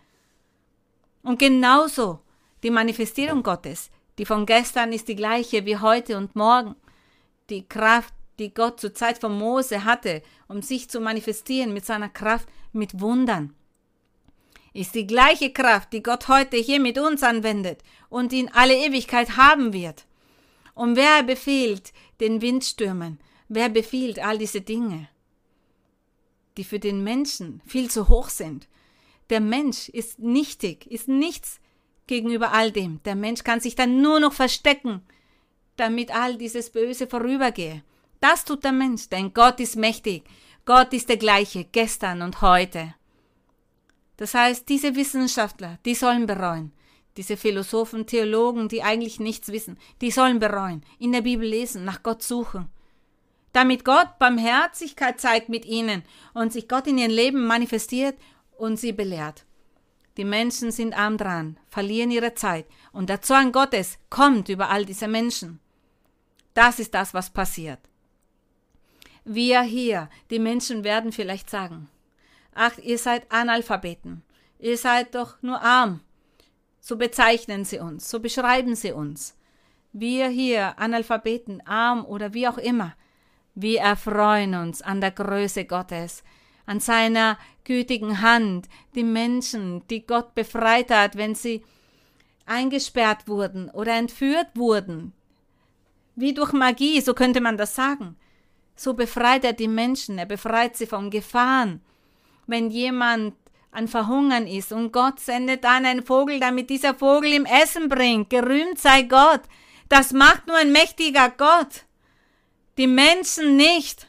Und 1.23 1.39
genauso 1.39 2.21
die 2.63 2.71
Manifestierung 2.71 3.43
Gottes, 3.43 3.91
die 4.17 4.25
von 4.25 4.47
gestern 4.47 4.93
ist 4.93 5.09
die 5.09 5.17
gleiche 5.17 5.67
wie 5.67 5.77
heute 5.77 6.17
und 6.17 6.35
morgen. 6.35 6.75
Die 7.51 7.69
Kraft 7.69 8.15
die 8.39 8.55
Gott 8.55 8.81
zur 8.81 8.95
Zeit 8.95 9.19
von 9.19 9.37
Mose 9.37 9.85
hatte, 9.85 10.23
um 10.47 10.63
sich 10.63 10.89
zu 10.89 11.01
manifestieren 11.01 11.73
mit 11.73 11.85
seiner 11.85 12.09
Kraft, 12.09 12.49
mit 12.73 13.01
Wundern. 13.01 13.55
Ist 14.73 14.95
die 14.95 15.07
gleiche 15.07 15.53
Kraft, 15.53 15.93
die 15.93 16.03
Gott 16.03 16.29
heute 16.29 16.57
hier 16.57 16.81
mit 16.81 16.99
uns 16.99 17.23
anwendet 17.23 17.83
und 18.09 18.33
in 18.33 18.49
alle 18.53 18.77
Ewigkeit 18.77 19.37
haben 19.37 19.73
wird. 19.73 20.05
Und 20.75 20.97
wer 20.97 21.23
befiehlt 21.23 21.93
den 22.21 22.41
Windstürmen? 22.41 23.19
Wer 23.49 23.69
befiehlt 23.69 24.19
all 24.19 24.39
diese 24.39 24.61
Dinge, 24.61 25.09
die 26.57 26.65
für 26.65 26.79
den 26.79 27.03
Menschen 27.03 27.63
viel 27.67 27.91
zu 27.91 28.09
hoch 28.09 28.29
sind? 28.29 28.69
Der 29.31 29.41
Mensch 29.41 29.89
ist 29.89 30.19
nichtig, 30.19 30.87
ist 30.87 31.09
nichts 31.09 31.61
gegenüber 32.07 32.53
all 32.53 32.73
dem. 32.73 33.03
Der 33.05 33.15
Mensch 33.15 33.45
kann 33.45 33.61
sich 33.61 33.75
dann 33.75 34.03
nur 34.03 34.21
noch 34.21 34.33
verstecken, 34.33 35.03
damit 35.77 36.15
all 36.15 36.37
dieses 36.37 36.71
Böse 36.71 37.07
vorübergehe. 37.07 37.83
Das 38.21 38.45
tut 38.45 38.65
der 38.65 38.73
Mensch, 38.73 39.09
denn 39.09 39.33
Gott 39.33 39.61
ist 39.61 39.77
mächtig. 39.77 40.25
Gott 40.65 40.93
ist 40.93 41.09
der 41.09 41.17
gleiche 41.17 41.65
gestern 41.65 42.23
und 42.23 42.43
heute. 42.43 42.95
Das 44.19 44.35
heißt, 44.35 44.69
diese 44.69 44.97
Wissenschaftler, 44.97 45.79
die 45.87 45.95
sollen 45.95 46.27
bereuen. 46.27 46.73
Diese 47.17 47.37
Philosophen, 47.37 48.07
Theologen, 48.07 48.69
die 48.69 48.83
eigentlich 48.83 49.21
nichts 49.21 49.49
wissen, 49.49 49.79
die 50.01 50.11
sollen 50.11 50.41
bereuen, 50.41 50.85
in 50.99 51.13
der 51.13 51.23
Bibel 51.23 51.49
lesen, 51.49 51.85
nach 51.85 52.03
Gott 52.03 52.23
suchen. 52.23 52.69
Damit 53.53 53.85
Gott 53.85 54.19
Barmherzigkeit 54.19 55.21
zeigt 55.21 55.49
mit 55.49 55.65
ihnen 55.65 56.03
und 56.35 56.53
sich 56.53 56.69
Gott 56.69 56.87
in 56.87 56.99
ihrem 56.99 57.13
Leben 57.13 57.47
manifestiert 57.47 58.17
und 58.57 58.77
sie 58.77 58.93
belehrt. 58.93 59.47
Die 60.17 60.25
Menschen 60.25 60.73
sind 60.73 60.99
arm 60.99 61.17
dran, 61.17 61.59
verlieren 61.69 62.11
ihre 62.11 62.35
Zeit 62.35 62.67
und 62.93 63.09
der 63.09 63.23
Zorn 63.23 63.53
Gottes 63.53 63.99
kommt 64.11 64.49
über 64.49 64.69
all 64.69 64.85
diese 64.85 65.07
Menschen. 65.07 65.61
Das 66.55 66.81
ist 66.81 66.93
das, 66.93 67.15
was 67.15 67.31
passiert. 67.31 67.79
Wir 69.25 69.63
hier, 69.63 70.11
die 70.31 70.41
Menschen 70.41 70.83
werden 70.83 71.13
vielleicht 71.13 71.49
sagen, 71.49 71.89
ach, 72.59 72.77
ihr 72.79 72.99
seid 72.99 73.31
Analphabeten, 73.31 74.23
ihr 74.59 74.77
seid 74.77 75.15
doch 75.15 75.41
nur 75.43 75.63
arm. 75.63 76.01
So 76.81 76.97
bezeichnen 76.97 77.65
sie 77.65 77.79
uns, 77.79 78.11
so 78.11 78.21
beschreiben 78.21 78.75
sie 78.75 78.93
uns. 78.93 79.37
Wir 79.93 80.29
hier, 80.29 80.79
Analphabeten, 80.79 81.67
arm 81.67 82.05
oder 82.05 82.35
wie 82.35 82.49
auch 82.49 82.59
immer, 82.59 82.95
wir 83.55 83.81
erfreuen 83.81 84.55
uns 84.55 84.83
an 84.83 85.01
der 85.01 85.11
Größe 85.11 85.65
Gottes, 85.65 86.23
an 86.67 86.81
seiner 86.81 87.39
gütigen 87.65 88.21
Hand, 88.21 88.69
die 88.95 89.05
Menschen, 89.05 89.87
die 89.89 90.07
Gott 90.07 90.35
befreit 90.35 90.91
hat, 90.91 91.17
wenn 91.17 91.35
sie 91.35 91.65
eingesperrt 92.47 93.29
wurden 93.29 93.71
oder 93.71 93.95
entführt 93.95 94.49
wurden. 94.55 95.13
Wie 96.17 96.35
durch 96.35 96.53
Magie, 96.53 97.01
so 97.01 97.15
könnte 97.15 97.41
man 97.41 97.57
das 97.57 97.75
sagen. 97.75 98.17
So 98.75 98.95
befreit 98.95 99.45
er 99.45 99.53
die 99.53 99.69
Menschen, 99.69 100.19
er 100.19 100.27
befreit 100.27 100.77
sie 100.77 100.87
von 100.87 101.11
Gefahren. 101.11 101.81
Wenn 102.49 102.71
jemand 102.71 103.35
an 103.71 103.89
Verhungern 103.89 104.47
ist 104.47 104.73
und 104.73 104.91
Gott 104.91 105.21
sendet 105.21 105.65
dann 105.65 105.85
einen 105.85 106.03
Vogel, 106.05 106.41
damit 106.41 106.71
dieser 106.71 106.95
Vogel 106.95 107.35
ihm 107.35 107.45
Essen 107.45 107.89
bringt, 107.89 108.31
gerühmt 108.31 108.79
sei 108.79 109.03
Gott. 109.03 109.43
Das 109.91 110.13
macht 110.13 110.47
nur 110.47 110.57
ein 110.57 110.73
mächtiger 110.73 111.29
Gott. 111.29 111.85
Die 112.79 112.87
Menschen 112.87 113.57
nicht. 113.57 114.09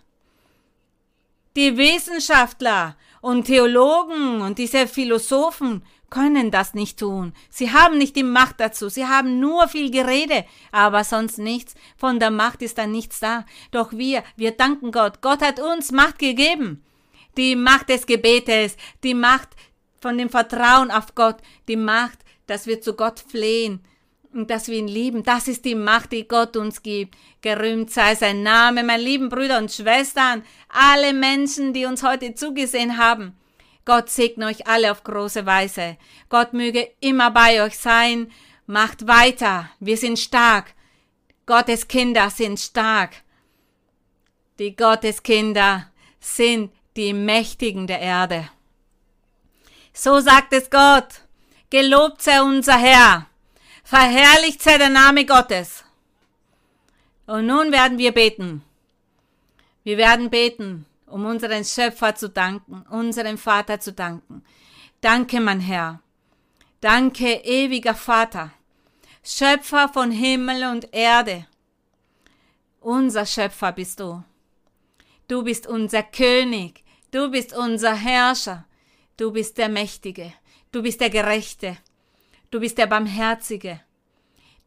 Die 1.58 1.78
Wissenschaftler 1.78 2.96
und 3.20 3.46
Theologen 3.46 4.42
und 4.42 4.58
diese 4.58 4.88
Philosophen 4.88 5.84
können 6.10 6.50
das 6.50 6.74
nicht 6.74 6.98
tun. 6.98 7.34
Sie 7.50 7.72
haben 7.74 7.98
nicht 7.98 8.16
die 8.16 8.24
Macht 8.24 8.62
dazu. 8.62 8.88
Sie 8.88 9.06
haben 9.06 9.42
nur 9.42 9.68
viel 9.68 9.92
Gerede, 9.92 10.46
aber 10.72 11.04
sonst 11.04 11.38
nichts. 11.38 11.76
Von 11.98 12.20
der 12.20 12.32
Macht 12.32 12.62
ist 12.62 12.78
dann 12.78 12.92
nichts 12.92 13.20
da. 13.20 13.46
Doch 13.72 13.92
wir, 13.92 14.24
wir 14.38 14.52
danken 14.52 14.92
Gott. 14.94 15.22
Gott 15.22 15.42
hat 15.42 15.60
uns 15.60 15.92
Macht 15.92 16.20
gegeben. 16.20 16.84
Die 17.38 17.56
Macht 17.56 17.90
des 17.90 18.06
Gebetes, 18.06 18.76
die 19.04 19.14
Macht 19.14 19.50
von 20.02 20.18
dem 20.18 20.30
Vertrauen 20.30 20.92
auf 20.92 21.16
Gott, 21.16 21.38
die 21.68 21.76
Macht, 21.76 22.20
dass 22.48 22.68
wir 22.68 22.82
zu 22.82 22.94
Gott 22.94 23.20
flehen 23.20 23.84
und 24.34 24.50
dass 24.50 24.68
wir 24.68 24.78
ihn 24.78 24.88
lieben. 24.88 25.24
Das 25.24 25.48
ist 25.48 25.66
die 25.66 25.76
Macht, 25.76 26.12
die 26.12 26.28
Gott 26.28 26.58
uns 26.58 26.82
gibt. 26.82 27.16
Gerühmt 27.42 27.92
sei 27.92 28.16
sein 28.16 28.44
Name, 28.44 28.84
meine 28.84 29.04
lieben 29.04 29.30
Brüder 29.30 29.58
und 29.58 29.72
Schwestern, 29.72 30.44
alle 30.70 31.14
Menschen, 31.14 31.74
die 31.74 31.86
uns 31.86 32.04
heute 32.04 32.34
zugesehen 32.36 32.98
haben. 32.98 33.38
Gott 33.86 34.10
segne 34.10 34.48
euch 34.48 34.68
alle 34.68 34.92
auf 34.92 35.04
große 35.04 35.46
Weise. 35.46 35.98
Gott 36.30 36.54
möge 36.54 36.92
immer 37.00 37.32
bei 37.32 37.64
euch 37.64 37.78
sein. 37.78 38.32
Macht 38.68 39.08
weiter. 39.08 39.70
Wir 39.80 39.98
sind 39.98 40.20
stark. 40.20 40.74
Gottes 41.48 41.88
Kinder 41.88 42.30
sind 42.30 42.60
stark. 42.60 43.16
Die 44.60 44.76
Gotteskinder 44.76 45.90
sind 46.20 46.72
die 46.96 47.14
Mächtigen 47.14 47.88
der 47.88 48.00
Erde. 48.00 48.50
So 49.94 50.20
sagt 50.20 50.54
es 50.54 50.70
Gott. 50.70 51.22
Gelobt 51.70 52.22
sei 52.22 52.42
unser 52.42 52.78
Herr. 52.78 53.28
Verherrlicht 53.84 54.62
sei 54.62 54.78
der 54.78 54.90
Name 54.90 55.26
Gottes. 55.26 55.84
Und 57.26 57.46
nun 57.46 57.72
werden 57.72 57.98
wir 57.98 58.12
beten. 58.12 58.64
Wir 59.84 59.98
werden 59.98 60.30
beten 60.30 60.86
um 61.10 61.26
unseren 61.26 61.64
Schöpfer 61.66 62.16
zu 62.16 62.30
danken, 62.30 62.86
unserem 62.90 63.38
Vater 63.38 63.80
zu 63.80 63.94
danken. 63.94 64.44
Danke, 65.02 65.40
mein 65.40 65.60
Herr. 65.60 66.02
Danke, 66.82 67.34
ewiger 67.44 67.96
Vater, 67.96 68.52
Schöpfer 69.24 69.90
von 69.90 70.12
Himmel 70.12 70.66
und 70.72 70.94
Erde. 70.94 71.46
Unser 72.80 73.26
Schöpfer 73.26 73.74
bist 73.74 74.00
du. 74.00 74.24
Du 75.30 75.44
bist 75.44 75.66
unser 75.68 76.04
König, 76.04 76.84
du 77.12 77.32
bist 77.32 77.56
unser 77.56 77.96
Herrscher, 77.96 78.66
du 79.16 79.32
bist 79.32 79.58
der 79.58 79.70
Mächtige, 79.70 80.34
du 80.74 80.84
bist 80.84 81.00
der 81.00 81.10
Gerechte, 81.10 81.78
du 82.52 82.60
bist 82.60 82.78
der 82.78 82.88
Barmherzige, 82.88 83.80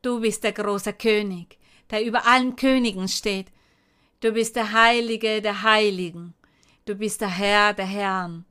du 0.01 0.21
bist 0.21 0.43
der 0.45 0.53
große 0.53 0.95
König, 0.95 1.59
der 1.91 2.03
über 2.03 2.27
allen 2.27 2.57
Königen 2.57 3.09
steht, 3.09 3.49
Du 4.23 4.31
bist 4.31 4.55
der 4.55 4.71
Heilige 4.71 5.43
der 5.43 5.63
Heiligen. 5.63 6.35
Du 6.85 6.95
bist 6.95 7.21
der 7.21 7.29
Herr 7.29 7.73
der 7.75 7.87
Herren. 7.87 8.45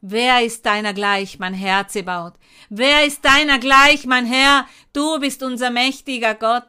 Wer 0.00 0.44
ist 0.44 0.64
deiner 0.64 0.94
gleich, 0.94 1.40
mein 1.40 1.54
Herr 1.54 1.88
Zebaut? 1.88 2.34
Wer 2.68 3.04
ist 3.04 3.24
deiner 3.24 3.58
gleich, 3.58 4.06
mein 4.06 4.26
Herr? 4.26 4.68
Du 4.92 5.18
bist 5.18 5.42
unser 5.42 5.70
mächtiger 5.70 6.36
Gott. 6.36 6.68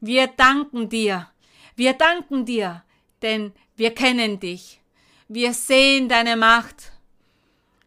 Wir 0.00 0.28
danken 0.28 0.88
dir. 0.88 1.28
Wir 1.76 1.92
danken 1.92 2.46
dir, 2.46 2.82
denn 3.20 3.52
wir 3.76 3.90
kennen 3.92 4.38
dich. 4.40 4.80
Wir 5.28 5.52
sehen 5.52 6.08
deine 6.08 6.36
Macht. 6.36 6.92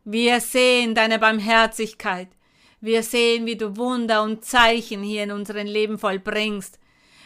Wir 0.03 0.41
sehen 0.41 0.95
deine 0.95 1.19
Barmherzigkeit. 1.19 2.27
Wir 2.81 3.03
sehen, 3.03 3.45
wie 3.45 3.55
du 3.55 3.77
Wunder 3.77 4.23
und 4.23 4.43
Zeichen 4.45 5.01
hier 5.01 5.23
in 5.23 5.31
unserem 5.31 5.67
Leben 5.67 5.97
vollbringst. 5.97 6.79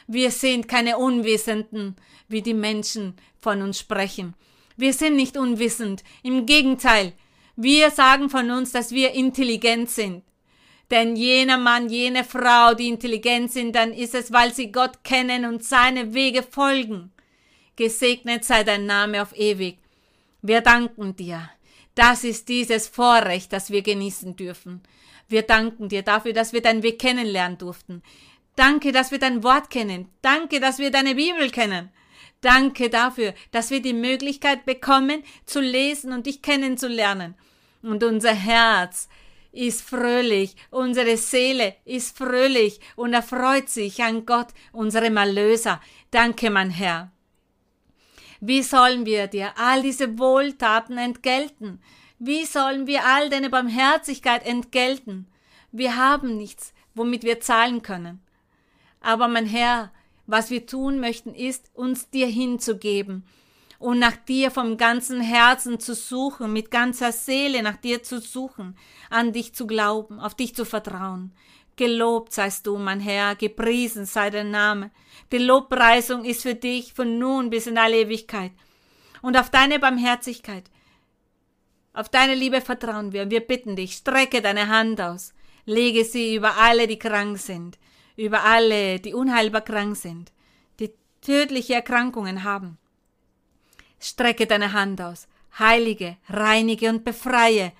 Wir 0.07 0.31
sind 0.31 0.67
keine 0.67 0.97
Unwissenden, 0.97 1.95
wie 2.27 2.41
die 2.41 2.53
Menschen 2.53 3.15
von 3.39 3.61
uns 3.61 3.79
sprechen. 3.79 4.35
Wir 4.77 4.93
sind 4.93 5.15
nicht 5.15 5.37
unwissend. 5.37 6.03
Im 6.23 6.45
Gegenteil, 6.45 7.13
wir 7.55 7.91
sagen 7.91 8.29
von 8.29 8.49
uns, 8.51 8.71
dass 8.71 8.91
wir 8.91 9.11
intelligent 9.11 9.89
sind. 9.89 10.23
Denn 10.89 11.15
jener 11.15 11.57
Mann, 11.57 11.89
jene 11.89 12.23
Frau, 12.23 12.73
die 12.73 12.89
intelligent 12.89 13.51
sind, 13.51 13.75
dann 13.75 13.93
ist 13.93 14.13
es, 14.13 14.31
weil 14.31 14.53
sie 14.53 14.71
Gott 14.71 15.03
kennen 15.03 15.45
und 15.45 15.63
seine 15.63 16.13
Wege 16.13 16.43
folgen. 16.43 17.11
Gesegnet 17.75 18.45
sei 18.45 18.63
dein 18.63 18.85
Name 18.85 19.21
auf 19.21 19.35
ewig. 19.35 19.77
Wir 20.41 20.61
danken 20.61 21.15
dir. 21.15 21.49
Das 21.95 22.23
ist 22.23 22.49
dieses 22.49 22.87
Vorrecht, 22.87 23.53
das 23.53 23.69
wir 23.69 23.81
genießen 23.81 24.35
dürfen. 24.35 24.81
Wir 25.27 25.43
danken 25.43 25.89
dir 25.89 26.01
dafür, 26.01 26.33
dass 26.33 26.53
wir 26.53 26.61
deinen 26.61 26.83
Weg 26.83 26.99
kennenlernen 26.99 27.57
durften. 27.57 28.03
Danke, 28.55 28.91
dass 28.91 29.11
wir 29.11 29.19
dein 29.19 29.43
Wort 29.43 29.69
kennen. 29.69 30.09
Danke, 30.21 30.59
dass 30.59 30.77
wir 30.77 30.91
deine 30.91 31.15
Bibel 31.15 31.49
kennen. 31.49 31.89
Danke 32.41 32.89
dafür, 32.89 33.33
dass 33.51 33.69
wir 33.69 33.81
die 33.81 33.93
Möglichkeit 33.93 34.65
bekommen, 34.65 35.23
zu 35.45 35.61
lesen 35.61 36.11
und 36.11 36.25
dich 36.25 36.41
kennenzulernen. 36.41 37.35
Und 37.81 38.03
unser 38.03 38.33
Herz 38.33 39.07
ist 39.51 39.81
fröhlich, 39.81 40.55
unsere 40.69 41.17
Seele 41.17 41.75
ist 41.85 42.17
fröhlich 42.17 42.79
und 42.95 43.13
erfreut 43.13 43.69
sich 43.69 44.01
an 44.03 44.25
Gott, 44.25 44.47
unserem 44.71 45.17
Erlöser. 45.17 45.81
Danke, 46.09 46.49
mein 46.49 46.71
Herr. 46.71 47.11
Wie 48.43 48.63
sollen 48.63 49.05
wir 49.05 49.27
dir 49.27 49.53
all 49.55 49.83
diese 49.83 50.17
Wohltaten 50.17 50.97
entgelten? 50.97 51.79
Wie 52.17 52.43
sollen 52.45 52.87
wir 52.87 53.05
all 53.05 53.29
deine 53.29 53.51
Barmherzigkeit 53.51 54.43
entgelten? 54.45 55.27
Wir 55.71 55.95
haben 55.95 56.37
nichts, 56.37 56.73
womit 56.95 57.23
wir 57.23 57.39
zahlen 57.39 57.83
können. 57.83 58.19
Aber 58.99 59.27
mein 59.27 59.45
Herr, 59.45 59.91
was 60.25 60.49
wir 60.49 60.65
tun 60.65 60.99
möchten, 60.99 61.35
ist, 61.35 61.69
uns 61.75 62.09
dir 62.09 62.25
hinzugeben 62.25 63.25
und 63.77 63.99
nach 63.99 64.15
dir 64.15 64.49
vom 64.49 64.75
ganzen 64.75 65.21
Herzen 65.21 65.79
zu 65.79 65.93
suchen, 65.93 66.51
mit 66.51 66.71
ganzer 66.71 67.11
Seele 67.11 67.61
nach 67.61 67.77
dir 67.77 68.01
zu 68.01 68.19
suchen, 68.19 68.75
an 69.11 69.33
dich 69.33 69.53
zu 69.53 69.67
glauben, 69.67 70.19
auf 70.19 70.33
dich 70.33 70.55
zu 70.55 70.65
vertrauen. 70.65 71.31
Gelobt 71.81 72.31
seist 72.31 72.67
du, 72.67 72.77
mein 72.77 72.99
Herr, 72.99 73.35
gepriesen 73.35 74.05
sei 74.05 74.29
dein 74.29 74.51
Name. 74.51 74.91
Die 75.31 75.39
Lobpreisung 75.39 76.23
ist 76.25 76.43
für 76.43 76.53
dich 76.53 76.93
von 76.93 77.17
nun 77.17 77.49
bis 77.49 77.65
in 77.65 77.79
alle 77.79 78.01
Ewigkeit. 78.01 78.51
Und 79.23 79.35
auf 79.35 79.49
deine 79.49 79.79
Barmherzigkeit 79.79 80.69
auf 81.93 82.07
deine 82.07 82.35
Liebe 82.35 82.61
vertrauen 82.61 83.11
wir. 83.13 83.31
Wir 83.31 83.41
bitten 83.41 83.75
dich, 83.75 83.93
strecke 83.93 84.43
deine 84.43 84.67
Hand 84.67 85.01
aus. 85.01 85.33
Lege 85.65 86.05
sie 86.05 86.35
über 86.35 86.57
alle, 86.57 86.85
die 86.85 86.99
krank 86.99 87.39
sind, 87.39 87.79
über 88.15 88.43
alle, 88.43 88.99
die 88.99 89.15
unheilbar 89.15 89.61
krank 89.61 89.95
sind, 89.95 90.31
die 90.79 90.91
tödliche 91.21 91.73
Erkrankungen 91.73 92.43
haben. 92.43 92.77
Strecke 93.99 94.47
deine 94.47 94.73
Hand 94.73 95.01
aus. 95.01 95.27
Heilige, 95.57 96.17
reinige 96.29 96.89
und 96.89 97.03
befreie, 97.03 97.73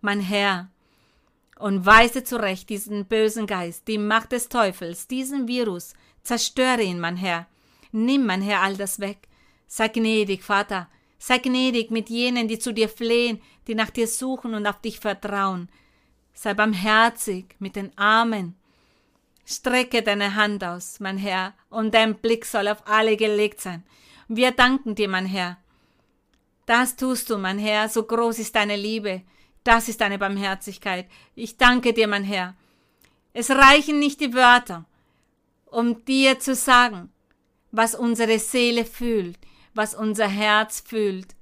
mein 0.00 0.20
Herr, 0.20 0.70
und 1.58 1.86
weise 1.86 2.24
zurecht 2.24 2.68
diesen 2.68 3.06
bösen 3.06 3.46
Geist, 3.46 3.86
die 3.88 3.98
Macht 3.98 4.32
des 4.32 4.48
Teufels, 4.48 5.06
diesen 5.06 5.48
Virus. 5.48 5.94
Zerstöre 6.22 6.82
ihn, 6.82 7.00
mein 7.00 7.16
Herr. 7.16 7.46
Nimm, 7.92 8.26
mein 8.26 8.42
Herr, 8.42 8.62
all 8.62 8.76
das 8.76 8.98
weg. 9.00 9.28
Sei 9.66 9.88
gnädig, 9.88 10.42
Vater. 10.42 10.88
Sei 11.18 11.38
gnädig 11.38 11.90
mit 11.90 12.10
jenen, 12.10 12.48
die 12.48 12.58
zu 12.58 12.72
dir 12.72 12.88
flehen, 12.88 13.40
die 13.66 13.74
nach 13.74 13.90
dir 13.90 14.08
suchen 14.08 14.54
und 14.54 14.66
auf 14.66 14.80
dich 14.80 15.00
vertrauen. 15.00 15.68
Sei 16.32 16.54
barmherzig 16.54 17.54
mit 17.58 17.76
den 17.76 17.96
Armen. 17.96 18.56
Strecke 19.46 20.02
deine 20.02 20.34
Hand 20.34 20.64
aus, 20.64 21.00
mein 21.00 21.18
Herr, 21.18 21.54
und 21.70 21.94
dein 21.94 22.16
Blick 22.16 22.46
soll 22.46 22.66
auf 22.68 22.86
alle 22.86 23.16
gelegt 23.16 23.60
sein. 23.60 23.84
Wir 24.26 24.52
danken 24.52 24.94
dir, 24.94 25.08
mein 25.08 25.26
Herr. 25.26 25.58
Das 26.66 26.96
tust 26.96 27.28
du, 27.28 27.36
mein 27.36 27.58
Herr, 27.58 27.88
so 27.88 28.04
groß 28.04 28.38
ist 28.38 28.54
deine 28.54 28.76
Liebe, 28.76 29.22
das 29.64 29.88
ist 29.88 30.00
deine 30.00 30.18
Barmherzigkeit. 30.18 31.06
Ich 31.34 31.56
danke 31.56 31.92
dir, 31.92 32.06
mein 32.06 32.24
Herr. 32.24 32.54
Es 33.32 33.50
reichen 33.50 33.98
nicht 33.98 34.20
die 34.20 34.34
Wörter, 34.34 34.84
um 35.66 36.04
dir 36.04 36.38
zu 36.38 36.54
sagen, 36.54 37.10
was 37.72 37.94
unsere 37.94 38.38
Seele 38.38 38.84
fühlt, 38.84 39.38
was 39.74 39.94
unser 39.94 40.28
Herz 40.28 40.80
fühlt. 40.86 41.34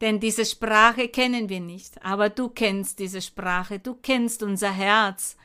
Denn 0.00 0.20
diese 0.20 0.44
Sprache 0.46 1.08
kennen 1.08 1.48
wir 1.48 1.60
nicht, 1.60 2.02
aber 2.04 2.30
du 2.30 2.48
kennst 2.48 3.00
diese 3.00 3.20
Sprache, 3.20 3.80
du 3.80 3.94
kennst 3.94 4.42
unser 4.42 4.70
Herz. 4.70 5.36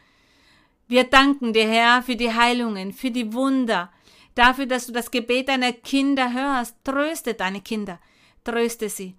Wir 0.88 1.06
danken 1.06 1.54
dir, 1.54 1.68
Herr, 1.68 2.04
für 2.04 2.16
die 2.16 2.32
Heilungen, 2.34 2.94
für 2.94 3.10
die 3.10 3.34
Wunder, 3.34 3.92
dafür, 4.36 4.68
dass 4.68 4.86
du 4.86 4.94
das 4.94 5.10
Gebet 5.10 5.50
deiner 5.50 5.74
Kinder 5.74 6.32
hörst. 6.32 6.76
Tröste 6.84 7.34
deine 7.34 7.62
Kinder, 7.62 8.00
tröste 8.44 8.90
sie. 8.90 9.16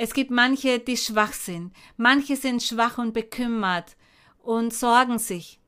Es 0.00 0.14
gibt 0.14 0.30
manche, 0.30 0.78
die 0.78 0.96
schwach 0.96 1.32
sind, 1.32 1.72
manche 1.96 2.36
sind 2.36 2.62
schwach 2.62 2.98
und 2.98 3.12
bekümmert 3.12 3.96
und 4.44 4.72
sorgen 4.72 5.18
sich. 5.18 5.58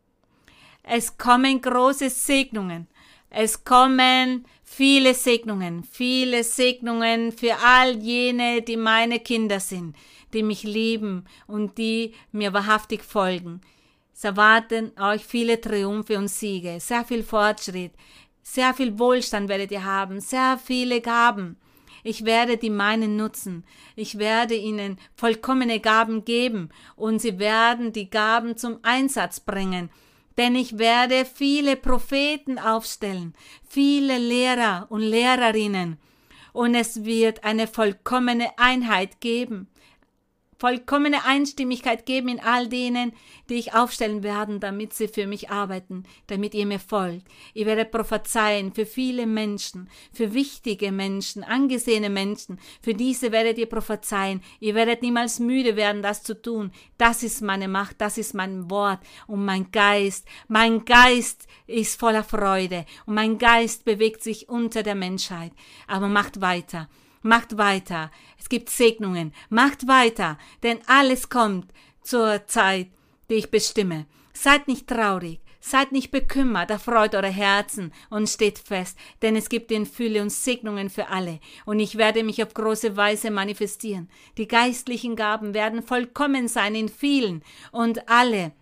Es 0.84 1.18
kommen 1.18 1.60
große 1.60 2.10
Segnungen, 2.10 2.86
es 3.28 3.64
kommen 3.64 4.46
viele 4.62 5.14
Segnungen, 5.14 5.82
viele 5.82 6.44
Segnungen 6.44 7.32
für 7.32 7.56
all 7.56 7.96
jene, 7.96 8.62
die 8.62 8.76
meine 8.76 9.18
Kinder 9.18 9.58
sind, 9.58 9.96
die 10.32 10.44
mich 10.44 10.62
lieben 10.62 11.24
und 11.48 11.76
die 11.76 12.14
mir 12.30 12.52
wahrhaftig 12.52 13.02
folgen. 13.02 13.60
Es 14.14 14.22
erwarten 14.22 14.92
euch 15.00 15.24
viele 15.24 15.60
Triumphe 15.60 16.16
und 16.16 16.28
Siege, 16.28 16.78
sehr 16.78 17.04
viel 17.04 17.24
Fortschritt, 17.24 17.94
sehr 18.44 18.74
viel 18.74 18.96
Wohlstand 18.96 19.48
werdet 19.48 19.72
ihr 19.72 19.84
haben, 19.84 20.20
sehr 20.20 20.56
viele 20.56 21.00
Gaben. 21.00 21.56
Ich 22.02 22.24
werde 22.24 22.56
die 22.56 22.70
meinen 22.70 23.16
nutzen. 23.16 23.64
Ich 23.96 24.18
werde 24.18 24.54
ihnen 24.54 24.98
vollkommene 25.14 25.80
Gaben 25.80 26.24
geben 26.24 26.70
und 26.96 27.20
sie 27.20 27.38
werden 27.38 27.92
die 27.92 28.10
Gaben 28.10 28.56
zum 28.56 28.78
Einsatz 28.82 29.40
bringen. 29.40 29.90
Denn 30.38 30.54
ich 30.54 30.78
werde 30.78 31.24
viele 31.24 31.76
Propheten 31.76 32.58
aufstellen, 32.58 33.34
viele 33.68 34.18
Lehrer 34.18 34.86
und 34.88 35.02
Lehrerinnen, 35.02 35.98
und 36.52 36.74
es 36.74 37.04
wird 37.04 37.44
eine 37.44 37.66
vollkommene 37.66 38.58
Einheit 38.58 39.20
geben 39.20 39.68
vollkommene 40.60 41.24
Einstimmigkeit 41.24 42.04
geben 42.04 42.28
in 42.28 42.38
all 42.38 42.68
denen, 42.68 43.12
die 43.48 43.54
ich 43.54 43.72
aufstellen 43.72 44.22
werden, 44.22 44.60
damit 44.60 44.92
sie 44.92 45.08
für 45.08 45.26
mich 45.26 45.50
arbeiten, 45.50 46.04
damit 46.26 46.54
ihr 46.54 46.66
mir 46.66 46.78
folgt. 46.78 47.26
Ich 47.54 47.64
werde 47.64 47.86
prophezeien 47.86 48.72
für 48.72 48.84
viele 48.84 49.26
Menschen, 49.26 49.88
für 50.12 50.34
wichtige 50.34 50.92
Menschen, 50.92 51.42
angesehene 51.44 52.10
Menschen. 52.10 52.60
Für 52.82 52.92
diese 52.92 53.32
werdet 53.32 53.56
ihr 53.56 53.66
prophezeien. 53.66 54.42
Ihr 54.60 54.74
werdet 54.74 55.00
niemals 55.00 55.40
müde 55.40 55.76
werden, 55.76 56.02
das 56.02 56.22
zu 56.22 56.40
tun. 56.40 56.72
Das 56.98 57.22
ist 57.22 57.40
meine 57.40 57.66
Macht, 57.66 58.00
das 58.02 58.18
ist 58.18 58.34
mein 58.34 58.70
Wort 58.70 59.00
und 59.26 59.44
mein 59.44 59.72
Geist. 59.72 60.28
Mein 60.46 60.84
Geist 60.84 61.48
ist 61.66 61.98
voller 61.98 62.22
Freude 62.22 62.84
und 63.06 63.14
mein 63.14 63.38
Geist 63.38 63.86
bewegt 63.86 64.22
sich 64.22 64.50
unter 64.50 64.82
der 64.82 64.94
Menschheit. 64.94 65.52
Aber 65.86 66.08
macht 66.08 66.42
weiter. 66.42 66.90
Macht 67.22 67.58
weiter. 67.58 68.10
Es 68.38 68.48
gibt 68.48 68.70
Segnungen. 68.70 69.34
Macht 69.48 69.86
weiter, 69.86 70.38
denn 70.62 70.78
alles 70.86 71.28
kommt 71.28 71.72
zur 72.02 72.46
Zeit, 72.46 72.88
die 73.28 73.34
ich 73.34 73.50
bestimme. 73.50 74.06
Seid 74.32 74.68
nicht 74.68 74.86
traurig. 74.86 75.40
Seid 75.62 75.92
nicht 75.92 76.10
bekümmert, 76.10 76.70
erfreut 76.70 77.14
eure 77.14 77.28
Herzen 77.28 77.92
und 78.08 78.30
steht 78.30 78.58
fest, 78.58 78.98
denn 79.20 79.36
es 79.36 79.50
gibt 79.50 79.70
in 79.70 79.84
Fülle 79.84 80.22
und 80.22 80.32
Segnungen 80.32 80.88
für 80.88 81.08
alle, 81.08 81.38
und 81.66 81.80
ich 81.80 81.98
werde 81.98 82.24
mich 82.24 82.42
auf 82.42 82.54
große 82.54 82.96
Weise 82.96 83.30
manifestieren. 83.30 84.08
Die 84.38 84.48
geistlichen 84.48 85.16
Gaben 85.16 85.52
werden 85.52 85.82
vollkommen 85.82 86.48
sein 86.48 86.74
in 86.74 86.88
vielen, 86.88 87.42
und 87.72 88.08
alle 88.08 88.52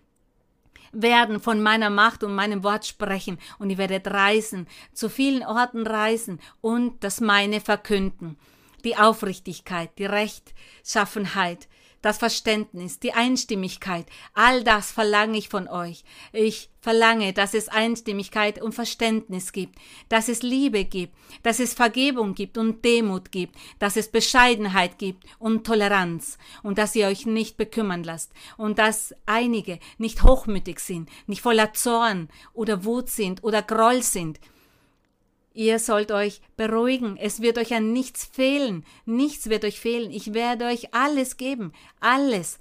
werden 0.91 1.39
von 1.39 1.61
meiner 1.61 1.89
Macht 1.89 2.23
und 2.23 2.35
meinem 2.35 2.63
Wort 2.63 2.85
sprechen, 2.85 3.39
und 3.57 3.69
ihr 3.69 3.77
werdet 3.77 4.07
reisen, 4.07 4.67
zu 4.93 5.09
vielen 5.09 5.43
Orten 5.43 5.85
reisen 5.85 6.39
und 6.61 7.03
das 7.03 7.21
meine 7.21 7.61
verkünden. 7.61 8.37
Die 8.83 8.97
Aufrichtigkeit, 8.97 9.91
die 9.97 10.05
Rechtschaffenheit, 10.05 11.67
das 12.01 12.17
Verständnis, 12.17 12.99
die 12.99 13.13
Einstimmigkeit, 13.13 14.05
all 14.33 14.63
das 14.63 14.91
verlange 14.91 15.37
ich 15.37 15.49
von 15.49 15.67
euch. 15.67 16.03
Ich 16.31 16.69
verlange, 16.81 17.33
dass 17.33 17.53
es 17.53 17.67
Einstimmigkeit 17.67 18.61
und 18.61 18.73
Verständnis 18.73 19.51
gibt, 19.51 19.77
dass 20.07 20.29
es 20.29 20.41
Liebe 20.41 20.85
gibt, 20.85 21.13
dass 21.43 21.59
es 21.59 21.73
Vergebung 21.73 22.35
gibt 22.35 22.57
und 22.57 22.83
Demut 22.85 23.31
gibt, 23.31 23.55
dass 23.79 23.97
es 23.97 24.09
Bescheidenheit 24.09 24.97
gibt 24.97 25.25
und 25.39 25.65
Toleranz 25.65 26.37
und 26.63 26.77
dass 26.77 26.95
ihr 26.95 27.07
euch 27.07 27.25
nicht 27.25 27.57
bekümmern 27.57 28.03
lasst 28.03 28.31
und 28.57 28.79
dass 28.79 29.13
einige 29.25 29.79
nicht 29.97 30.23
hochmütig 30.23 30.79
sind, 30.79 31.09
nicht 31.27 31.41
voller 31.41 31.73
Zorn 31.73 32.29
oder 32.53 32.85
Wut 32.85 33.09
sind 33.09 33.43
oder 33.43 33.61
Groll 33.61 34.01
sind, 34.03 34.39
Ihr 35.53 35.79
sollt 35.79 36.11
euch 36.11 36.41
beruhigen. 36.57 37.17
Es 37.17 37.41
wird 37.41 37.57
euch 37.57 37.73
an 37.73 37.91
nichts 37.91 38.25
fehlen. 38.25 38.85
Nichts 39.05 39.49
wird 39.49 39.65
euch 39.65 39.79
fehlen. 39.79 40.11
Ich 40.11 40.33
werde 40.33 40.65
euch 40.65 40.93
alles 40.93 41.37
geben. 41.37 41.73
Alles, 41.99 42.59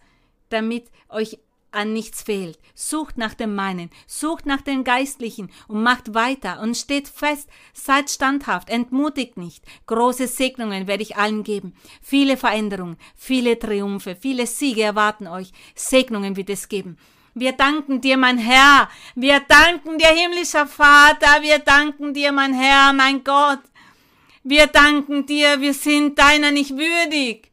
damit 0.49 0.91
euch 1.09 1.39
an 1.71 1.93
nichts 1.93 2.23
fehlt. 2.23 2.59
Sucht 2.75 3.19
nach 3.19 3.35
dem 3.35 3.55
meinen, 3.55 3.91
sucht 4.07 4.47
nach 4.47 4.63
den 4.63 4.85
Geistlichen 4.85 5.51
und 5.69 5.83
macht 5.83 6.15
weiter 6.15 6.61
und 6.61 6.77
steht 6.77 7.09
fest, 7.09 7.49
seid 7.75 8.11
standhaft, 8.11 8.71
entmutigt 8.71 9.37
nicht. 9.37 9.65
Große 9.87 10.27
Segnungen 10.27 10.87
werde 10.87 11.03
ich 11.03 11.17
allen 11.17 11.45
geben. 11.45 11.75
Viele 12.01 12.37
Veränderungen, 12.37 12.97
viele 13.15 13.59
Triumphe, 13.59 14.17
viele 14.17 14.47
Siege 14.47 14.83
erwarten 14.83 15.27
euch. 15.27 15.53
Segnungen 15.75 16.37
wird 16.37 16.51
es 16.51 16.69
geben. 16.69 16.97
Wir 17.41 17.53
danken 17.53 18.01
dir, 18.01 18.17
mein 18.17 18.39
Herr. 18.39 18.89
Wir 19.15 19.41
danken 19.41 19.99
dir, 19.99 20.09
himmlischer 20.09 20.67
Vater. 20.67 21.43
Wir 21.43 21.59
danken 21.59 22.15
dir, 22.15 22.33
mein 22.33 22.55
Herr, 22.55 22.93
mein 22.93 23.25
Gott. 23.25 23.61
Wir 24.45 24.67
danken 24.67 25.27
dir, 25.27 25.61
wir 25.61 25.75
sind 25.75 26.19
deiner 26.19 26.51
nicht 26.51 26.77
würdig 26.77 27.49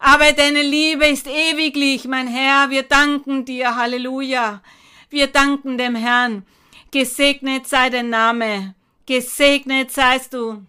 aber 0.00 0.32
deine 0.32 0.62
Liebe 0.62 1.06
ist 1.06 1.26
ewiglich, 1.26 2.06
mein 2.06 2.26
Herr. 2.26 2.70
Wir 2.70 2.84
danken 2.84 3.44
dir, 3.44 3.76
Halleluja. 3.76 4.62
Wir 5.10 5.26
danken 5.26 5.76
dem 5.76 5.94
Herrn. 5.94 6.46
Gesegnet 6.90 7.68
sei 7.68 7.90
dein 7.90 8.08
Name. 8.08 8.74
Gesegnet 9.04 9.92
seist 9.92 10.32
du. 10.32 10.64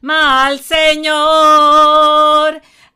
Mal, 0.00 0.58
Señor, 0.58 0.98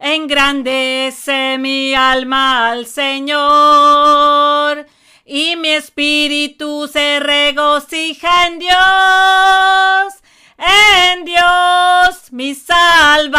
engrandece 0.01 1.59
mi 1.59 1.95
alma 1.95 2.71
al 2.71 2.87
Señor, 2.87 4.87
y 5.25 5.55
mi 5.57 5.69
espíritu 5.69 6.89
se 6.89 7.21
regocija 7.21 8.49
en 8.49 8.59
Dios 8.59 10.21
en 10.61 11.25
Dios 11.25 12.31
mi 12.33 12.55
Salvador. 12.55 13.31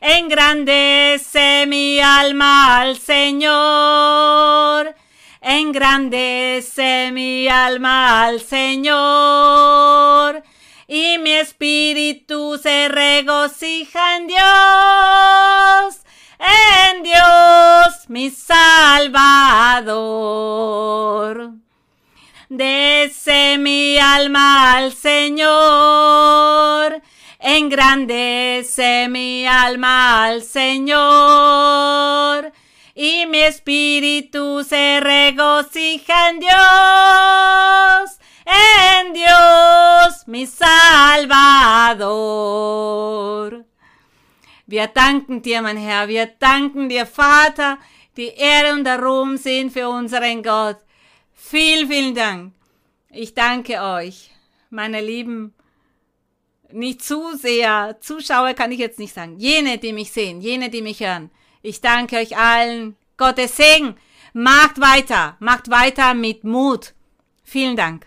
Engrandece 0.00 1.66
mi 1.66 2.00
alma 2.00 2.80
al 2.80 2.96
Señor. 2.98 4.94
Engrandece 5.40 7.10
mi 7.12 7.48
alma 7.48 8.24
al 8.24 8.40
Señor. 8.40 10.42
Y 10.88 11.18
mi 11.18 11.32
espíritu 11.32 12.58
se 12.62 12.88
regocija 12.88 14.16
en 14.16 14.26
Dios. 14.28 16.00
En 16.38 17.02
Dios 17.02 18.08
mi 18.08 18.30
Salvador. 18.30 20.06
Dese 22.48 23.58
mi 23.58 23.98
alma 23.98 24.76
al 24.76 24.92
Señor, 24.92 25.42
engrandece 27.40 29.08
mi 29.08 29.44
alma 29.48 30.26
al 30.26 30.44
Señor, 30.44 30.92
y 32.94 33.26
mi 33.26 33.40
espíritu 33.40 34.62
se 34.62 35.00
regocija 35.00 36.30
en 36.30 36.38
Dios, 36.38 38.15
en 38.46 39.12
Dios 39.12 40.26
mi 40.26 40.46
Salvador. 40.46 42.06
Wir 44.66 44.86
danken 44.88 45.42
dir, 45.42 45.62
mein 45.62 45.76
Herr, 45.76 46.08
wir 46.08 46.26
danken 46.26 46.88
dir, 46.88 47.06
Vater, 47.06 47.78
die 48.16 48.28
Ehre 48.28 48.72
und 48.72 48.84
der 48.84 49.02
Ruhm 49.02 49.36
sind 49.36 49.72
für 49.72 49.88
unseren 49.88 50.42
Gott. 50.42 50.78
Vielen, 51.34 51.88
vielen 51.88 52.14
Dank. 52.14 52.52
Ich 53.10 53.34
danke 53.34 53.80
euch, 53.80 54.30
meine 54.70 55.00
lieben, 55.00 55.54
nicht 56.72 57.02
Zuseher, 57.02 57.96
Zuschauer 58.00 58.54
kann 58.54 58.72
ich 58.72 58.78
jetzt 58.78 58.98
nicht 58.98 59.14
sagen, 59.14 59.38
jene, 59.38 59.78
die 59.78 59.92
mich 59.92 60.10
sehen, 60.12 60.40
jene, 60.40 60.68
die 60.70 60.82
mich 60.82 61.00
hören. 61.00 61.30
Ich 61.62 61.80
danke 61.80 62.16
euch 62.16 62.36
allen. 62.36 62.96
Gottes 63.16 63.56
Segen. 63.56 63.96
Macht 64.32 64.80
weiter, 64.80 65.36
macht 65.40 65.70
weiter 65.70 66.14
mit 66.14 66.44
Mut. 66.44 66.94
Vielen 67.42 67.76
Dank. 67.76 68.06